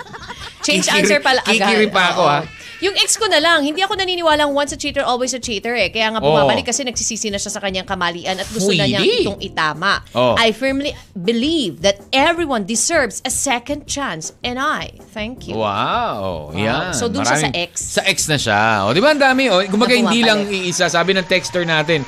Change 0.66 0.84
Kikiri- 0.84 0.98
answer 0.98 1.20
pala 1.20 1.40
agad. 1.40 1.54
kikiri 1.56 1.86
pa 1.88 2.02
ako, 2.10 2.22
Oo. 2.22 2.28
ha? 2.28 2.40
Yung 2.80 2.96
ex 2.96 3.14
ko 3.14 3.28
na 3.28 3.36
lang, 3.36 3.60
hindi 3.60 3.80
ako 3.80 3.92
naniniwalang 3.92 4.50
once 4.50 4.72
a 4.72 4.78
cheater, 4.78 5.04
always 5.04 5.30
a 5.30 5.38
cheater 5.38 5.76
eh. 5.76 5.88
Kaya 5.88 6.08
nga 6.10 6.18
bumabalik 6.18 6.64
kasi 6.64 6.80
nagsisisi 6.80 7.28
na 7.28 7.36
siya 7.36 7.52
sa 7.52 7.60
kanyang 7.60 7.84
kamalian 7.84 8.40
at 8.40 8.48
gusto 8.48 8.72
na 8.72 8.88
niyang 8.88 9.04
Pwede. 9.04 9.20
itong 9.20 9.40
itama. 9.40 10.00
Oh. 10.12 10.32
I 10.34 10.48
firmly 10.50 10.96
believe 11.12 11.84
that 11.84 12.00
everyone 12.08 12.64
deserves 12.64 13.20
a 13.20 13.28
second 13.28 13.84
chance. 13.84 14.32
And 14.40 14.56
I, 14.56 14.96
thank 15.12 15.44
you. 15.44 15.60
Wow. 15.60 16.56
Yan. 16.56 16.96
So, 16.96 17.06
dun 17.06 17.20
siya 17.20 17.36
sa 17.36 17.52
Maraming- 17.52 17.68
ex. 17.68 17.72
Sa 17.96 18.02
ex 18.02 18.18
na 18.26 18.40
siya. 18.40 18.88
O, 18.88 18.96
di 18.96 19.04
ba 19.04 19.12
ang 19.12 19.20
dami? 19.20 19.52
O, 19.52 19.60
kumbaga 19.68 19.92
Na 19.92 20.00
hindi 20.00 20.24
lang 20.24 20.48
bumabalik. 20.48 20.72
iisa. 20.72 20.88
Sabi 20.88 21.12
ng 21.12 21.28
texter 21.28 21.68
natin, 21.68 22.00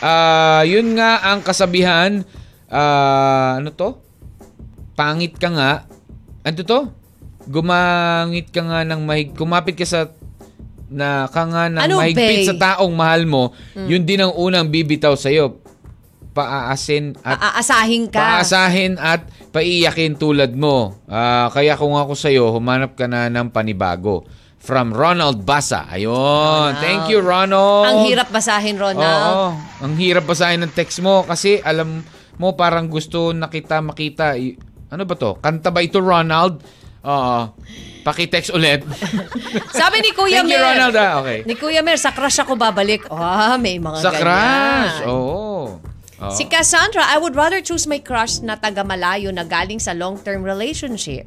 ah 0.00 0.60
yun 0.62 1.00
nga 1.00 1.24
ang 1.26 1.40
kasabihan, 1.40 2.20
ah 2.68 3.56
ano 3.56 3.72
to? 3.72 3.96
Pangit 4.92 5.40
ka 5.40 5.48
nga. 5.48 5.72
Ano 6.40 6.60
to? 6.60 6.80
Gumangit 7.48 8.52
ka 8.52 8.60
nga 8.60 8.80
ng 8.84 9.00
mahig... 9.04 9.32
Kumapit 9.32 9.78
ka 9.78 9.86
sa 9.86 10.10
na 10.90 11.30
ka 11.30 11.46
nga 11.46 11.70
ng 11.70 11.78
Ano, 11.78 12.02
mahigpit 12.02 12.42
bae? 12.44 12.48
sa 12.50 12.58
taong 12.58 12.90
mahal 12.90 13.22
mo, 13.22 13.54
yun 13.78 14.02
din 14.02 14.26
ang 14.26 14.34
unang 14.34 14.66
bibitaw 14.66 15.14
sa'yo. 15.14 15.62
Paaasin 16.34 17.14
at 17.22 17.38
Aaasahin 17.38 18.10
ka. 18.10 18.18
Paasahin 18.18 18.98
at 18.98 19.22
paiyakin 19.50 20.18
tulad 20.18 20.50
mo. 20.54 20.98
Ah, 21.06 21.46
kaya 21.54 21.78
kung 21.78 21.94
ako 21.94 22.18
sa'yo, 22.18 22.50
humanap 22.50 22.98
ka 22.98 23.06
na 23.06 23.30
ng 23.30 23.50
panibago. 23.54 24.26
From 24.60 24.92
Ronald 24.92 25.46
Basa. 25.46 25.88
Ayun. 25.88 26.76
Thank 26.84 27.08
you, 27.08 27.24
Ronald. 27.24 27.86
Ang 27.88 27.98
hirap 28.12 28.28
basahin, 28.28 28.76
Ronald. 28.76 29.08
Oo. 29.08 29.56
Ang 29.80 29.94
hirap 29.96 30.28
basahin 30.28 30.60
ng 30.60 30.74
text 30.76 31.00
mo 31.00 31.24
kasi 31.24 31.64
alam 31.64 32.04
mo 32.36 32.52
parang 32.52 32.84
gusto 32.86 33.32
na 33.32 33.48
kita 33.48 33.80
makita. 33.80 34.36
Ano 34.92 35.02
ba 35.08 35.14
to? 35.16 35.40
Kanta 35.40 35.72
ba 35.72 35.80
ito, 35.80 35.96
Ronald? 36.04 36.60
Oo. 37.02 37.40
Paki-text 38.00 38.50
ulit. 38.50 38.80
Sabi 39.80 40.00
ni 40.00 40.10
Kuya 40.10 40.40
Thank 40.40 40.48
you, 40.48 40.56
Mer. 40.56 40.64
Ronald. 40.74 40.96
Ah, 40.96 41.12
okay. 41.20 41.38
Ni 41.44 41.52
Kuya 41.52 41.80
Mer, 41.80 41.96
sa 41.96 42.10
crush 42.10 42.38
ako 42.38 42.56
babalik. 42.56 43.04
Ah, 43.08 43.56
may 43.56 43.76
mga 43.76 43.98
Sa 43.98 44.08
ganyan. 44.08 44.20
crush. 44.20 44.96
Oo. 45.04 45.76
Oo. 46.20 46.28
Si 46.30 46.44
Cassandra, 46.44 47.04
I 47.06 47.16
would 47.16 47.32
rather 47.32 47.60
choose 47.60 47.84
my 47.84 47.96
crush 47.98 48.40
na 48.40 48.52
taga 48.54 48.84
malayo 48.84 49.28
na 49.28 49.40
galing 49.40 49.76
sa 49.76 49.92
long-term 49.92 50.44
relationship 50.44 51.24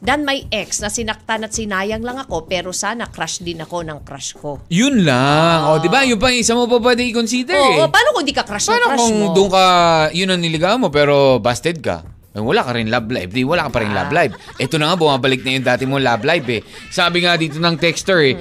than 0.00 0.24
my 0.24 0.44
ex 0.48 0.80
na 0.80 0.88
sinaktan 0.88 1.44
at 1.44 1.52
sinayang 1.52 2.00
lang 2.00 2.16
ako 2.16 2.48
pero 2.48 2.72
sana 2.72 3.04
crush 3.04 3.40
din 3.40 3.60
ako 3.60 3.84
ng 3.84 4.00
crush 4.00 4.32
ko. 4.34 4.56
Yun 4.68 5.04
lang. 5.04 5.64
O, 5.66 5.76
di 5.76 5.88
ba? 5.88 6.04
Yun 6.04 6.16
pa 6.16 6.32
isa 6.32 6.52
mo 6.52 6.64
pa 6.64 6.76
pwede 6.78 7.00
i-consider 7.02 7.52
eh. 7.52 7.76
Oo, 7.78 7.88
paano 7.88 8.12
kung 8.12 8.24
di 8.24 8.32
ka 8.32 8.40
crush 8.42 8.64
Paano 8.66 8.80
na 8.80 8.88
crush 8.90 9.00
kung 9.02 9.16
mo? 9.18 9.32
doon 9.34 9.48
ka, 9.50 9.64
yun 10.10 10.28
ang 10.28 10.40
niligawan 10.40 10.80
mo, 10.80 10.88
pero 10.88 11.36
busted 11.36 11.76
ka? 11.78 12.00
Eh, 12.30 12.38
wala 12.38 12.62
ka 12.62 12.78
rin 12.78 12.86
love 12.86 13.10
life. 13.10 13.30
Di, 13.34 13.42
wala 13.42 13.66
ka 13.66 13.70
pa 13.74 13.80
rin 13.82 13.90
love 13.90 14.14
life. 14.14 14.32
Ito 14.62 14.78
na 14.78 14.94
nga, 14.94 14.96
bumabalik 15.02 15.42
na 15.42 15.50
yung 15.58 15.66
dati 15.66 15.82
mo 15.82 15.98
love 15.98 16.22
life 16.22 16.46
eh. 16.46 16.62
Sabi 16.94 17.26
nga 17.26 17.34
dito 17.34 17.58
ng 17.58 17.74
texter 17.74 18.22
eh, 18.22 18.34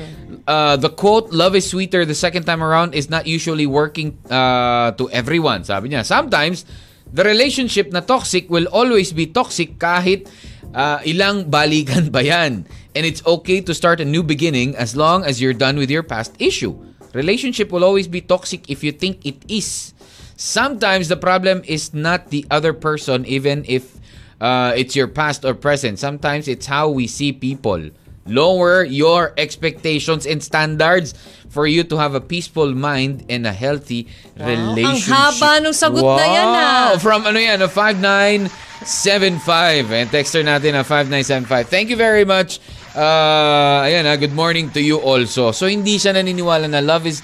uh, 0.46 0.78
the 0.78 0.94
quote, 0.94 1.34
love 1.34 1.58
is 1.58 1.66
sweeter 1.66 2.06
the 2.06 2.14
second 2.14 2.46
time 2.46 2.62
around 2.62 2.94
is 2.94 3.10
not 3.10 3.26
usually 3.26 3.66
working 3.66 4.14
uh, 4.30 4.94
to 4.94 5.10
everyone. 5.10 5.66
Sabi 5.66 5.90
niya, 5.90 6.06
sometimes, 6.06 6.70
the 7.10 7.26
relationship 7.26 7.90
na 7.90 8.06
toxic 8.06 8.46
will 8.54 8.70
always 8.70 9.10
be 9.10 9.26
toxic 9.26 9.82
kahit 9.82 10.30
uh, 10.78 11.02
ilang 11.02 11.50
balikan 11.50 12.14
ba 12.14 12.22
yan. 12.22 12.70
And 12.94 13.04
it's 13.06 13.26
okay 13.26 13.62
to 13.66 13.74
start 13.74 13.98
a 14.02 14.06
new 14.06 14.22
beginning 14.22 14.78
as 14.78 14.94
long 14.94 15.26
as 15.26 15.42
you're 15.42 15.58
done 15.58 15.82
with 15.82 15.90
your 15.90 16.06
past 16.06 16.38
issue. 16.38 16.78
Relationship 17.18 17.74
will 17.74 17.82
always 17.82 18.06
be 18.06 18.22
toxic 18.22 18.70
if 18.70 18.86
you 18.86 18.94
think 18.94 19.26
it 19.26 19.42
is. 19.50 19.98
Sometimes 20.40 21.12
the 21.12 21.20
problem 21.20 21.68
is 21.68 21.92
not 21.94 22.32
the 22.32 22.48
other 22.48 22.72
person, 22.72 23.28
even 23.28 23.68
if 23.68 24.00
uh, 24.40 24.72
it's 24.72 24.96
your 24.96 25.12
past 25.12 25.44
or 25.44 25.52
present. 25.54 26.00
Sometimes 26.00 26.48
it's 26.48 26.66
how 26.66 26.88
we 26.88 27.08
see 27.08 27.34
people. 27.36 27.92
Lower 28.24 28.88
your 28.88 29.34
expectations 29.36 30.26
and 30.26 30.42
standards 30.42 31.14
for 31.50 31.68
you 31.68 31.84
to 31.84 31.98
have 31.98 32.16
a 32.16 32.22
peaceful 32.22 32.72
mind 32.72 33.26
and 33.28 33.46
a 33.46 33.52
healthy 33.52 34.08
relationship. 34.40 35.12
ang 35.12 35.36
haba 35.36 35.60
nung 35.60 35.76
sagot 35.76 36.08
na 36.08 36.24
yan, 36.24 36.48
ah. 36.48 36.56
Wow! 36.56 36.96
From 37.04 37.28
ano 37.28 37.36
yan, 37.36 37.60
a 37.60 37.68
5975. 37.68 39.92
And 39.92 40.08
texter 40.08 40.40
natin 40.40 40.72
na 40.72 40.88
5975. 40.88 41.68
Thank 41.68 41.92
you 41.92 42.00
very 42.00 42.24
much. 42.24 42.64
Uh, 42.96 43.84
ayan 43.84 44.08
ha, 44.08 44.16
good 44.16 44.32
morning 44.32 44.72
to 44.72 44.80
you 44.80 45.04
also. 45.04 45.52
So, 45.52 45.68
hindi 45.68 46.00
siya 46.00 46.16
naniniwala 46.16 46.72
na 46.72 46.80
love 46.80 47.12
is 47.12 47.20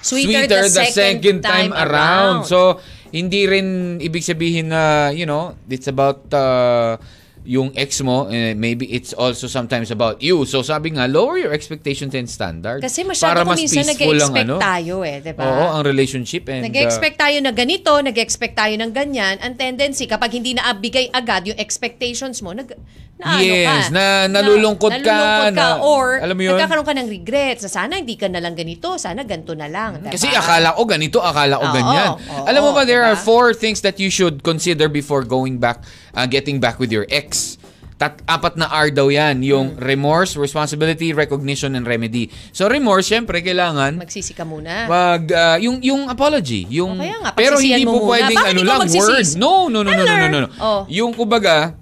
Sweeter 0.00 0.68
the 0.68 0.88
second 0.90 1.44
time 1.44 1.72
around. 1.72 2.44
So, 2.44 2.80
hindi 3.10 3.46
rin 3.46 3.98
ibig 3.98 4.22
sabihin 4.22 4.70
na, 4.70 5.10
you 5.10 5.26
know, 5.26 5.58
it's 5.66 5.90
about 5.90 6.24
uh, 6.32 6.96
yung 7.44 7.72
ex 7.72 8.04
mo, 8.04 8.28
eh, 8.28 8.52
maybe 8.52 8.84
it's 8.92 9.16
also 9.16 9.48
sometimes 9.48 9.88
about 9.90 10.20
you. 10.20 10.44
So, 10.44 10.60
sabi 10.60 10.92
nga, 10.92 11.08
lower 11.08 11.40
your 11.40 11.56
expectations 11.56 12.12
and 12.12 12.28
standards. 12.28 12.84
Kasi 12.84 13.00
masyado 13.00 13.42
kung 13.48 13.56
minsan 13.56 13.88
nag-expect 13.88 14.60
tayo 14.60 15.00
eh, 15.00 15.24
di 15.24 15.32
ba? 15.32 15.42
ano? 15.48 15.56
Oo, 15.56 15.64
ang 15.80 15.84
relationship. 15.88 16.52
And, 16.52 16.62
uh, 16.62 16.68
Nag-expect 16.68 17.16
tayo 17.16 17.40
na 17.40 17.52
ganito, 17.56 17.96
nag-expect 17.96 18.54
tayo 18.60 18.74
ng 18.76 18.92
ganyan. 18.92 19.40
Ang 19.40 19.56
tendency, 19.56 20.04
kapag 20.04 20.36
hindi 20.36 20.52
na 20.52 20.68
abigay 20.68 21.08
agad 21.10 21.48
yung 21.48 21.56
expectations 21.56 22.44
mo, 22.44 22.52
nag, 22.52 22.76
na 23.20 23.24
ano 23.28 23.42
Yes, 23.44 23.86
ka, 23.86 23.92
na 23.92 24.04
nalulungkot 24.26 24.90
ka, 24.90 24.98
nalulungkot 24.98 25.52
ka, 25.52 25.68
na- 25.68 25.78
or 25.78 26.06
alam 26.18 26.34
mo 26.34 26.42
yun? 26.42 26.56
nagkakaroon 26.56 26.82
ka 26.82 26.94
ng 26.96 27.08
regrets 27.10 27.62
na 27.62 27.70
sana 27.70 27.92
hindi 27.94 28.16
ka 28.16 28.26
na 28.26 28.40
lang 28.40 28.54
ganito, 28.54 28.96
sana 28.96 29.20
ganito 29.22 29.52
na 29.52 29.68
lang. 29.68 30.00
diba? 30.00 30.10
Kasi 30.10 30.26
akala 30.26 30.72
ko 30.72 30.82
ganito, 30.84 31.20
akala 31.20 31.54
ko 31.54 31.66
ganyan. 31.70 32.10
oo, 32.16 32.44
Alam 32.44 32.60
mo 32.62 32.70
ba, 32.72 32.82
there 32.82 33.00
diba? 33.00 33.12
are 33.12 33.18
four 33.18 33.52
things 33.52 33.80
that 33.80 33.96
you 33.96 34.08
should 34.08 34.40
consider 34.40 34.88
before 34.88 35.20
going 35.22 35.56
back, 35.56 35.84
uh, 36.10 36.24
getting 36.24 36.56
back 36.56 36.76
with 36.76 36.88
your 36.88 37.04
ex. 37.08 37.60
Tat 37.96 38.16
apat 38.24 38.56
na 38.56 38.64
R 38.66 38.88
daw 38.88 39.12
yan. 39.12 39.44
Yung 39.44 39.76
Hmm. 39.76 39.84
remorse, 39.84 40.32
responsibility, 40.34 41.12
recognition, 41.12 41.76
and 41.76 41.84
remedy. 41.84 42.32
So 42.50 42.64
remorse, 42.64 43.04
syempre, 43.06 43.44
kailangan 43.44 44.00
Magsisi 44.00 44.32
ka 44.32 44.40
muna. 44.42 44.88
Mag, 44.88 45.28
uh, 45.28 45.60
yung, 45.60 45.84
yung 45.84 46.08
apology. 46.08 46.64
Yung, 46.70 46.96
O 46.96 46.96
kaya 46.96 47.20
nga, 47.20 47.30
pero 47.34 47.60
hindi 47.60 47.84
po 47.84 48.00
muna. 48.00 48.08
pwedeng 48.08 48.38
Bakit 48.40 48.50
ano 48.50 48.60
lang, 48.64 48.78
magsisisi? 48.80 49.04
word. 49.04 49.28
No, 49.36 49.68
no, 49.68 49.84
no, 49.84 49.92
no, 49.92 50.02
no, 50.02 50.14
no, 50.16 50.26
no, 50.26 50.38
no. 50.40 50.48
Oh. 50.56 50.80
Yung 50.88 51.12
kumbaga, 51.12 51.76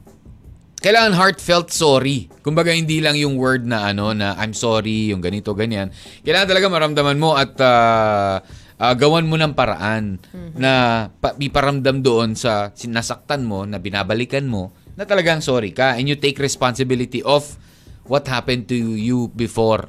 kailangan 0.79 1.15
heartfelt 1.15 1.75
sorry. 1.75 2.31
Kumbaga 2.43 2.71
hindi 2.71 3.03
lang 3.03 3.19
yung 3.19 3.35
word 3.39 3.67
na 3.67 3.91
ano 3.91 4.15
na 4.15 4.39
I'm 4.39 4.55
sorry, 4.55 5.11
yung 5.11 5.23
ganito 5.23 5.53
ganyan. 5.53 5.91
Kailangan 6.23 6.49
talaga 6.49 6.67
maramdaman 6.71 7.19
mo 7.19 7.35
at 7.35 7.53
uh, 7.59 8.39
uh, 8.79 8.95
gawan 8.95 9.27
mo 9.27 9.35
ng 9.35 9.53
paraan 9.59 10.23
na 10.55 10.73
pa, 11.19 11.35
iparamdam 11.37 12.01
doon 12.01 12.39
sa 12.39 12.71
sinasaktan 12.73 13.43
mo 13.43 13.67
na 13.67 13.83
binabalikan 13.83 14.47
mo 14.47 14.71
na 14.95 15.07
talagang 15.07 15.43
sorry 15.43 15.75
ka 15.75 15.99
and 15.99 16.07
you 16.11 16.19
take 16.19 16.39
responsibility 16.39 17.23
of 17.23 17.47
what 18.07 18.27
happened 18.27 18.67
to 18.71 18.75
you 18.75 19.31
before. 19.35 19.87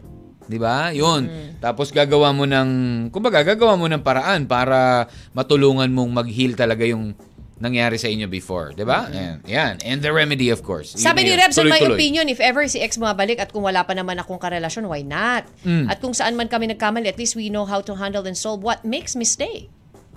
'Di 0.50 0.58
ba? 0.58 0.90
'Yun. 0.90 1.30
Tapos 1.62 1.94
gagawa 1.94 2.34
mo 2.34 2.50
ng 2.50 2.70
kumbaga 3.14 3.46
gagawa 3.46 3.78
mo 3.78 3.86
ng 3.86 4.02
paraan 4.02 4.50
para 4.50 5.06
matulungan 5.38 5.90
mong 5.94 6.26
mag-heal 6.26 6.58
talaga 6.58 6.82
yung 6.86 7.14
nangyari 7.60 7.96
sa 7.96 8.08
inyo 8.08 8.26
before, 8.26 8.72
'di 8.72 8.84
ba? 8.84 9.08
And 9.08 9.44
yan. 9.44 9.84
And 9.84 10.00
the 10.00 10.10
remedy 10.10 10.48
of 10.48 10.64
course. 10.64 10.96
Yun 10.96 11.04
Sabi 11.04 11.28
ni 11.28 11.36
yun. 11.36 11.40
Rebs, 11.40 11.56
in 11.56 11.68
my 11.68 11.84
opinion, 11.86 12.26
if 12.26 12.40
ever 12.40 12.64
si 12.66 12.80
ex 12.80 12.96
mabalik 12.96 13.38
at 13.38 13.52
kung 13.52 13.62
wala 13.62 13.84
pa 13.84 13.92
naman 13.92 14.16
akong 14.16 14.40
karelasyon, 14.40 14.88
why 14.88 15.04
not? 15.04 15.44
Mm. 15.62 15.88
At 15.88 16.00
kung 16.00 16.12
saan 16.12 16.34
man 16.34 16.48
kami 16.48 16.68
nagkamali, 16.68 17.06
at 17.06 17.20
least 17.20 17.36
we 17.36 17.48
know 17.48 17.64
how 17.64 17.80
to 17.80 17.94
handle 17.94 18.24
and 18.24 18.34
solve 18.34 18.60
what 18.60 18.84
makes 18.84 19.14
me 19.14 19.24
stay. 19.24 19.68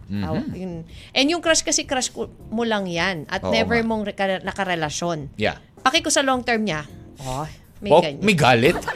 Mm-hmm. 0.07 0.53
Yun. 0.53 0.85
And 1.13 1.27
yung 1.27 1.41
crush 1.41 1.63
kasi 1.63 1.83
crush 1.83 2.13
ko- 2.13 2.29
mo 2.49 2.63
lang 2.63 2.85
yan 2.85 3.25
at 3.27 3.41
Oo 3.41 3.49
never 3.49 3.81
nga. 3.81 3.87
mong 3.87 4.03
reka- 4.05 4.45
nakarelasyon. 4.45 5.35
Yeah. 5.35 5.57
Paki 5.81 6.05
ko 6.05 6.13
sa 6.13 6.21
long 6.21 6.45
term 6.45 6.63
niya, 6.63 6.85
oh, 7.19 7.49
may 7.81 7.91
Oh, 7.91 7.99
ganyan. 7.99 8.21
may 8.21 8.37
galit. 8.37 8.77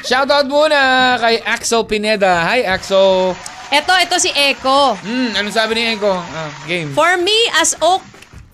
Shoutout 0.00 0.46
muna 0.46 0.80
kay 1.16 1.40
Axel 1.42 1.84
Pineda. 1.84 2.44
Hi, 2.44 2.64
Axel. 2.64 3.32
Eto, 3.70 3.94
ito 4.02 4.18
si 4.18 4.34
Echo. 4.34 4.98
Hmm, 4.98 5.30
anong 5.38 5.54
sabi 5.54 5.78
ni 5.78 5.94
Eko? 5.94 6.10
Ah, 6.10 6.50
game. 6.66 6.90
For 6.90 7.14
me, 7.22 7.38
as 7.54 7.78
ok, 7.78 8.02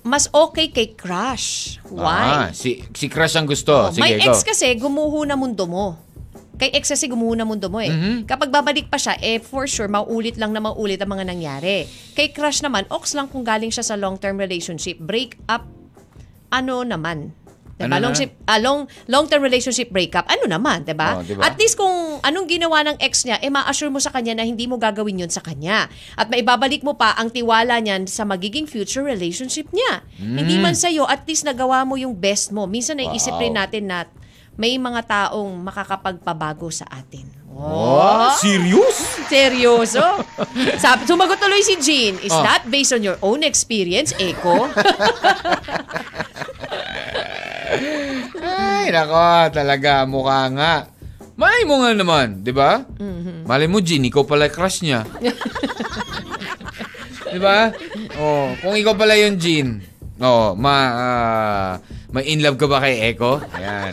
mas 0.04 0.28
okay 0.28 0.68
kay 0.68 0.92
crush. 0.92 1.80
Ah, 1.96 2.52
Why? 2.52 2.52
si, 2.52 2.84
si 2.92 3.08
Crush 3.08 3.32
ang 3.34 3.48
gusto. 3.48 3.72
Oh, 3.72 3.88
Sige, 3.88 4.04
may 4.04 4.20
go. 4.20 4.28
ex 4.28 4.44
kasi 4.44 4.76
gumuho 4.76 5.24
na 5.24 5.34
mundo 5.34 5.64
mo. 5.64 5.96
Kay 6.60 6.68
ex 6.76 6.92
kasi 6.92 7.08
gumuho 7.08 7.32
na 7.32 7.48
mundo 7.48 7.72
mo 7.72 7.80
eh. 7.80 7.88
Mm-hmm. 7.88 8.28
Kapag 8.28 8.52
babalik 8.52 8.92
pa 8.92 9.00
siya, 9.00 9.16
eh 9.18 9.40
for 9.40 9.64
sure, 9.64 9.88
mauulit 9.88 10.36
lang 10.36 10.52
na 10.52 10.60
mauulit 10.60 11.00
ang 11.00 11.16
mga 11.16 11.32
nangyari. 11.32 11.88
Kay 12.12 12.36
crush 12.36 12.60
naman, 12.60 12.84
ox 12.92 13.16
lang 13.16 13.32
kung 13.32 13.42
galing 13.42 13.72
siya 13.72 13.88
sa 13.88 13.96
long-term 13.96 14.36
relationship. 14.36 15.00
Break 15.00 15.40
up, 15.48 15.64
ano 16.52 16.84
naman? 16.84 17.32
Diba? 17.76 18.00
Ano 18.00 18.08
long, 18.08 18.16
ah, 18.48 18.56
long, 18.56 18.80
long-term 19.04 19.44
relationship 19.44 19.92
breakup, 19.92 20.24
ano 20.32 20.48
naman, 20.48 20.88
diba? 20.88 21.20
Oh, 21.20 21.24
diba? 21.24 21.44
At 21.44 21.60
least 21.60 21.76
kung 21.76 22.24
anong 22.24 22.48
ginawa 22.48 22.80
ng 22.88 22.96
ex 23.04 23.28
niya, 23.28 23.36
eh 23.44 23.52
ma-assure 23.52 23.92
mo 23.92 24.00
sa 24.00 24.08
kanya 24.08 24.32
na 24.32 24.48
hindi 24.48 24.64
mo 24.64 24.80
gagawin 24.80 25.20
yun 25.20 25.28
sa 25.28 25.44
kanya. 25.44 25.92
At 26.16 26.32
maibabalik 26.32 26.80
mo 26.80 26.96
pa 26.96 27.12
ang 27.12 27.28
tiwala 27.28 27.76
niyan 27.84 28.08
sa 28.08 28.24
magiging 28.24 28.64
future 28.64 29.04
relationship 29.04 29.68
niya. 29.76 30.00
Hindi 30.16 30.56
man 30.56 30.72
sa'yo, 30.72 31.04
at 31.04 31.28
least 31.28 31.44
nagawa 31.44 31.84
mo 31.84 32.00
yung 32.00 32.16
best 32.16 32.48
mo. 32.48 32.64
Minsan 32.64 32.96
Wow. 32.96 33.12
rin 33.36 33.52
natin 33.52 33.92
na 33.92 34.08
may 34.56 34.80
mga 34.80 35.04
taong 35.04 35.52
makakapagpabago 35.60 36.72
sa 36.72 36.88
atin. 36.88 37.28
Oh, 37.56 38.32
serious? 38.36 39.16
Seryoso? 39.32 40.00
Sabi, 40.76 41.04
sumagot 41.04 41.36
tuloy 41.36 41.60
si 41.60 41.76
Jean, 41.80 42.16
is 42.20 42.32
Oh. 42.32 42.40
that 42.40 42.64
based 42.68 42.92
on 42.92 43.04
your 43.04 43.20
own 43.20 43.44
experience, 43.44 44.16
Eko? 44.16 44.68
Ay, 48.40 48.92
nako, 48.92 49.52
talaga, 49.52 50.06
mukha 50.06 50.48
nga. 50.52 50.74
May 51.36 51.68
mo 51.68 51.84
nga 51.84 51.92
naman, 51.92 52.40
di 52.40 52.52
ba? 52.52 52.80
Mm-hmm. 52.96 53.44
Malay 53.44 53.68
mo, 53.68 53.84
Jean, 53.84 54.08
ikaw 54.08 54.24
pala 54.24 54.48
crush 54.48 54.80
niya. 54.80 55.04
di 57.34 57.40
ba? 57.40 57.72
Oh, 58.16 58.56
kung 58.64 58.72
ikaw 58.72 58.96
pala 58.96 59.20
yung 59.20 59.36
Jean, 59.36 59.84
oh, 60.20 60.56
ma, 60.56 60.76
ah, 60.96 61.72
may 62.08 62.24
in 62.32 62.40
love 62.40 62.56
ka 62.56 62.64
ba 62.64 62.80
kay 62.80 63.12
Eko? 63.12 63.44
Ayan. 63.52 63.92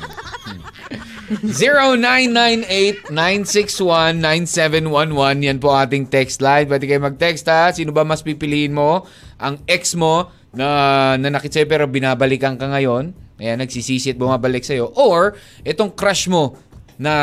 0998-961-9711. 3.11 5.43
Yan 5.43 5.59
po 5.59 5.73
ating 5.73 6.05
text 6.07 6.41
line. 6.43 6.67
Pwede 6.69 6.85
kayo 6.85 7.01
mag-text 7.01 7.49
ha. 7.49 7.73
Sino 7.73 7.91
ba 7.91 8.05
mas 8.05 8.21
pipiliin 8.21 8.73
mo? 8.75 9.07
Ang 9.41 9.57
ex 9.65 9.95
mo 9.97 10.29
na 10.53 11.17
nanakit 11.17 11.49
sa'yo 11.49 11.65
pero 11.65 11.89
binabalikan 11.89 12.53
ka 12.59 12.67
ngayon. 12.69 13.15
Ayan, 13.35 13.57
nagsisisi 13.57 14.09
at 14.09 14.17
bumabalik 14.17 14.61
sa'yo. 14.61 14.93
Or, 14.93 15.33
itong 15.61 15.91
crush 15.91 16.27
mo 16.27 16.53
na 16.93 17.13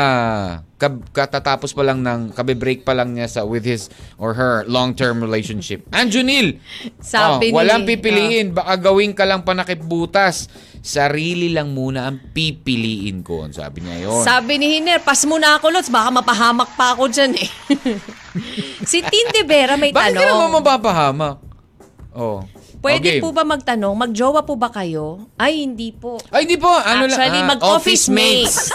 kab- 0.75 1.07
katatapos 1.09 1.71
pa 1.71 1.79
lang 1.81 2.03
ng 2.03 2.35
kabe-break 2.35 2.83
pa 2.83 2.91
lang 2.91 3.15
niya 3.15 3.31
sa 3.31 3.41
with 3.41 3.63
his 3.63 3.87
or 4.19 4.35
her 4.35 4.67
long-term 4.67 5.23
relationship. 5.23 5.87
Anjunil, 5.89 6.59
Sabi 6.99 7.49
oh, 7.49 7.51
ni- 7.51 7.55
walang 7.55 7.87
pipiliin. 7.87 8.51
Baka 8.51 8.75
gawin 8.81 9.15
ka 9.15 9.23
lang 9.23 9.47
panakip-butas. 9.47 10.51
Sarili 10.81 11.53
lang 11.53 11.71
muna 11.71 12.09
ang 12.09 12.19
pipiliin 12.19 13.23
ko. 13.23 13.47
Sabi 13.47 13.79
niya 13.79 14.11
yun. 14.11 14.21
Sabi 14.21 14.57
ni 14.57 14.75
Hiner, 14.75 14.99
pas 14.99 15.23
mo 15.23 15.37
na 15.37 15.55
ako, 15.55 15.71
Lots. 15.71 15.87
Baka 15.87 16.09
mapahamak 16.11 16.75
pa 16.75 16.91
ako 16.91 17.07
dyan 17.07 17.31
eh. 17.37 17.49
si 18.89 18.99
Tin 18.99 19.27
De 19.31 19.45
Vera 19.45 19.77
may 19.77 19.93
Bakit 19.93 20.11
ka 20.11 20.19
naman 20.19 20.49
tanong. 20.49 20.53
mapapahamak? 20.57 21.35
Oh. 22.11 22.43
Pwede 22.81 23.07
Okay. 23.07 23.19
po 23.21 23.29
ba 23.29 23.45
magtanong, 23.45 23.93
magjowa 23.95 24.41
po 24.41 24.57
ba 24.57 24.67
kayo? 24.67 25.29
Ay, 25.35 25.61
hindi 25.61 25.93
po. 25.93 26.17
Ay, 26.27 26.43
hindi 26.43 26.57
po. 26.57 26.67
Ano 26.67 27.05
lang, 27.05 27.13
Actually, 27.13 27.39
ah, 27.39 27.47
mag-office 27.47 28.05
mates. 28.09 28.73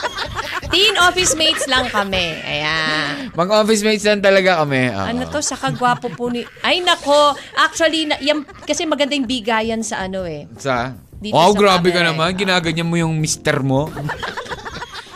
Teen 0.68 0.92
office 0.98 1.32
mates 1.32 1.64
lang 1.64 1.88
kami. 1.88 2.36
Ayan. 2.36 3.32
Mag-office 3.32 3.80
mates 3.80 4.04
lang 4.04 4.20
talaga 4.20 4.60
kami. 4.60 4.90
Oo. 4.90 5.04
Ano 5.08 5.22
to, 5.26 5.40
sa 5.40 5.56
kagwapo 5.56 6.10
po 6.10 6.28
ni... 6.28 6.44
Ay, 6.60 6.82
nako. 6.82 7.32
Actually, 7.56 8.04
na, 8.04 8.20
yan, 8.20 8.44
kasi 8.60 8.84
maganda 8.84 9.16
yung 9.16 9.24
bigayan 9.24 9.80
sa 9.80 10.04
ano 10.04 10.28
eh. 10.28 10.44
Sa? 10.58 10.92
Dito 11.16 11.32
oh, 11.32 11.50
sa 11.50 11.56
grabe 11.56 11.88
ka 11.88 12.04
camera, 12.04 12.12
naman. 12.12 12.28
eh. 12.28 12.36
Ginaganyan 12.36 12.84
mo 12.84 12.96
yung 12.98 13.16
mister 13.16 13.62
mo. 13.62 13.88
Mag- 13.88 14.12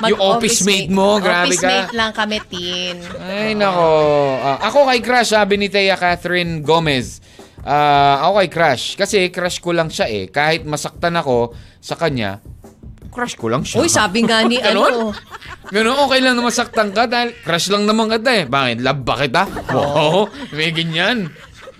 Yung 0.16 0.22
office 0.32 0.64
mate 0.64 0.88
mo, 0.88 1.20
grabe 1.20 1.52
office 1.52 1.60
ka. 1.60 1.68
mate 1.68 1.92
lang 1.92 2.16
kami, 2.16 2.40
teen. 2.48 2.96
Ay, 3.20 3.52
nako. 3.52 3.84
Ah, 4.40 4.64
ako 4.64 4.88
kay 4.88 5.04
Crush, 5.04 5.28
sabi 5.28 5.60
ni 5.60 5.68
Thea 5.68 5.92
Catherine 5.92 6.64
Gomez. 6.64 7.20
Ah, 7.60 8.24
ako 8.24 8.40
kay 8.40 8.48
Crush. 8.48 8.84
Kasi 8.96 9.28
crush 9.28 9.60
ko 9.60 9.70
lang 9.70 9.88
siya 9.88 10.08
eh. 10.08 10.24
Kahit 10.26 10.64
masaktan 10.64 11.12
ako 11.14 11.52
sa 11.76 11.92
kanya, 11.94 12.40
crush 13.10 13.36
ko 13.36 13.52
lang 13.52 13.66
siya. 13.66 13.82
Uy, 13.82 13.88
sabi 13.90 14.24
nga 14.24 14.40
ni 14.46 14.56
ano. 14.64 15.12
Ganun, 15.68 15.98
okay 16.08 16.20
lang 16.24 16.34
na 16.34 16.46
masaktan 16.46 16.90
ka 16.90 17.04
dahil 17.04 17.36
crush 17.42 17.68
lang 17.68 17.84
naman 17.84 18.08
kita 18.08 18.30
eh. 18.32 18.44
Bakit? 18.46 18.80
Love 18.80 19.02
ba 19.04 19.14
kita? 19.20 19.42
Oo, 19.76 20.26
may 20.56 20.72
ganyan. 20.72 21.28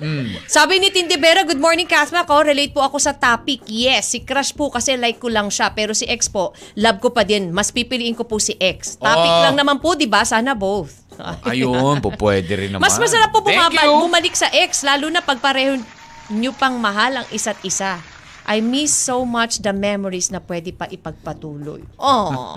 Mm. 0.00 0.48
Sabi 0.48 0.80
ni 0.80 0.88
Tindibera, 0.88 1.44
good 1.44 1.60
morning 1.60 1.84
Kasma 1.84 2.24
ko, 2.24 2.40
relate 2.40 2.72
po 2.72 2.80
ako 2.80 2.96
sa 2.96 3.12
topic. 3.12 3.60
Yes, 3.68 4.16
si 4.16 4.24
crush 4.24 4.56
po 4.56 4.72
kasi 4.72 4.96
like 4.96 5.20
ko 5.20 5.28
lang 5.28 5.52
siya, 5.52 5.76
pero 5.76 5.92
si 5.92 6.08
ex 6.08 6.32
po, 6.32 6.56
love 6.74 7.04
ko 7.04 7.12
pa 7.12 7.20
din. 7.22 7.52
Mas 7.52 7.68
pipiliin 7.68 8.16
ko 8.16 8.24
po 8.24 8.40
si 8.40 8.56
ex. 8.56 8.96
Topic 8.96 9.28
Oh. 9.30 9.44
lang 9.44 9.60
naman 9.60 9.76
po, 9.78 9.92
di 9.92 10.08
ba? 10.08 10.24
Sana 10.24 10.56
both. 10.56 11.04
Ayun, 11.52 12.00
po 12.00 12.10
pwede 12.16 12.56
rin 12.56 12.72
naman. 12.72 12.88
Mas 12.88 12.96
masarap 12.96 13.28
po 13.28 13.44
bumabal, 13.44 14.08
bumalik 14.08 14.32
sa 14.32 14.48
ex, 14.50 14.80
lalo 14.80 15.12
na 15.12 15.20
pag 15.20 15.36
pareho 15.36 15.76
nyo 16.32 16.52
pang 16.56 16.80
mahal 16.80 17.20
ang 17.20 17.26
isa't 17.28 17.60
isa. 17.60 18.00
I 18.48 18.64
miss 18.64 18.90
so 18.90 19.22
much 19.22 19.60
the 19.60 19.70
memories 19.70 20.32
na 20.32 20.40
pwede 20.40 20.72
pa 20.72 20.88
ipagpatuloy. 20.88 21.84
Oh. 22.00 22.56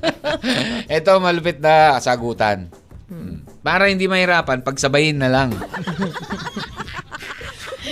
Ito, 0.88 1.18
malupit 1.18 1.58
na 1.58 1.98
kasagutan. 1.98 2.70
Hmm. 3.10 3.44
Para 3.62 3.86
hindi 3.86 4.10
mahirapan, 4.10 4.66
pagsabayin 4.66 5.22
na 5.22 5.30
lang. 5.30 5.54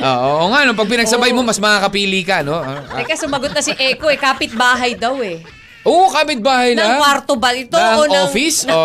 Oo, 0.00 0.28
oo 0.40 0.46
nga, 0.48 0.64
no, 0.64 0.72
pag 0.72 0.88
pinagsabay 0.88 1.28
mo, 1.37 1.44
mas 1.44 1.61
makakapili 1.61 2.24
ka, 2.24 2.40
no? 2.40 2.56
Ah, 2.56 2.80
ah. 2.88 3.04
Teka, 3.04 3.20
sumagot 3.20 3.52
na 3.52 3.61
si 3.61 3.76
Eko 3.76 4.09
eh, 4.09 4.16
kapit-bahay 4.16 4.96
daw 4.96 5.20
eh. 5.20 5.44
Oo, 5.85 6.09
kapit-bahay 6.12 6.72
na. 6.72 6.96
Ng 6.96 6.96
kwarto 7.00 7.33
ba 7.37 7.52
ito? 7.52 7.76
ng 7.76 7.96
o 7.96 8.04
ng... 8.09 8.24
office 8.28 8.64
o 8.72 8.78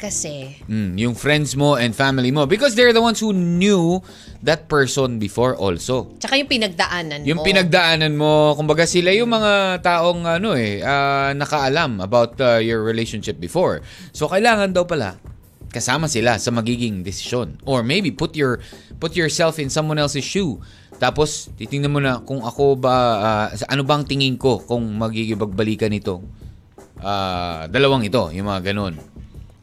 Kasi, 0.00 0.56
Mm, 0.64 0.96
yung 0.96 1.14
friends 1.14 1.52
mo 1.52 1.76
and 1.76 1.92
family 1.92 2.32
mo. 2.32 2.48
Because 2.48 2.72
they're 2.72 2.90
the 2.90 3.00
ones 3.00 3.20
who 3.20 3.30
knew 3.30 4.00
that 4.40 4.64
person 4.64 5.20
before 5.20 5.52
also. 5.54 6.08
tsaka 6.16 6.34
yung 6.34 6.48
pinagdaanan 6.48 7.20
Yung 7.22 7.38
mo. 7.38 7.44
pinagdaanan 7.44 8.16
mo, 8.16 8.56
kumbaga 8.56 8.88
sila 8.88 9.12
yung 9.12 9.28
mga 9.28 9.84
taong 9.84 10.24
ano 10.24 10.56
eh, 10.56 10.80
ah, 10.80 11.36
nakaalam 11.36 12.00
about 12.00 12.40
uh, 12.40 12.56
your 12.56 12.80
relationship 12.80 13.36
before. 13.36 13.84
So 14.10 14.24
kailangan 14.24 14.72
daw 14.72 14.88
pala 14.88 15.20
kasama 15.68 16.08
sila 16.08 16.34
sa 16.34 16.50
magiging 16.50 17.04
desisyon. 17.04 17.60
Or 17.62 17.84
maybe 17.84 18.10
put 18.10 18.34
your 18.34 18.58
put 18.96 19.14
yourself 19.14 19.60
in 19.60 19.68
someone 19.68 20.00
else's 20.00 20.24
shoe. 20.24 20.58
Tapos 20.96 21.52
titingnan 21.54 21.92
mo 21.92 22.00
na 22.00 22.18
kung 22.18 22.40
ako 22.40 22.74
ba 22.74 22.96
sa- 23.52 23.68
ano 23.68 23.84
bang 23.84 24.02
tingin 24.02 24.34
ko 24.34 24.58
kung 24.58 24.82
magigibagbalikan 24.96 25.92
ito. 25.92 26.24
Ah, 26.98 27.64
dalawang 27.66 28.02
ito, 28.02 28.28
yung 28.30 28.44
mga 28.46 28.72
ganun. 28.72 28.96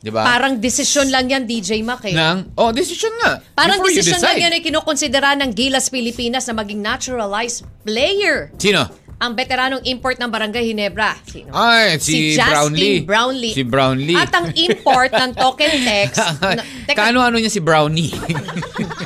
'Di 0.01 0.09
ba? 0.13 0.21
Parang 0.23 0.61
desisyon 0.61 1.09
lang 1.09 1.25
yan, 1.29 1.43
DJ 1.49 1.81
Mac 1.81 2.05
eh. 2.05 2.13
Nang, 2.13 2.53
oh, 2.53 2.69
decision 2.69 3.13
nga. 3.23 3.41
Parang 3.57 3.81
Before 3.81 3.93
desisyon 3.93 4.21
lang 4.21 4.37
yan 4.37 4.51
ay 4.53 4.61
kinukonsidera 4.61 5.33
ng 5.41 5.49
Gilas 5.53 5.89
Pilipinas 5.89 6.45
na 6.45 6.53
maging 6.57 6.81
naturalized 6.81 7.65
player. 7.81 8.53
Sino? 8.61 8.85
Ang 9.17 9.33
veteranong 9.33 9.81
import 9.89 10.21
ng 10.21 10.29
Barangay 10.29 10.69
Ginebra. 10.69 11.17
Sino? 11.25 11.49
Ay, 11.49 11.97
si, 11.97 12.37
Justin 12.37 12.53
Brownlee. 12.53 13.01
Brownlee. 13.01 13.55
Si 13.57 13.63
Brownlee. 13.65 14.13
At 14.13 14.29
ang 14.29 14.53
import 14.53 15.09
ng 15.09 15.33
token 15.33 15.73
text. 15.89 16.21
na, 16.37 16.61
teka, 16.85 16.97
Kaano-ano 17.01 17.41
niya 17.41 17.49
si 17.49 17.57
Brownie? 17.57 18.13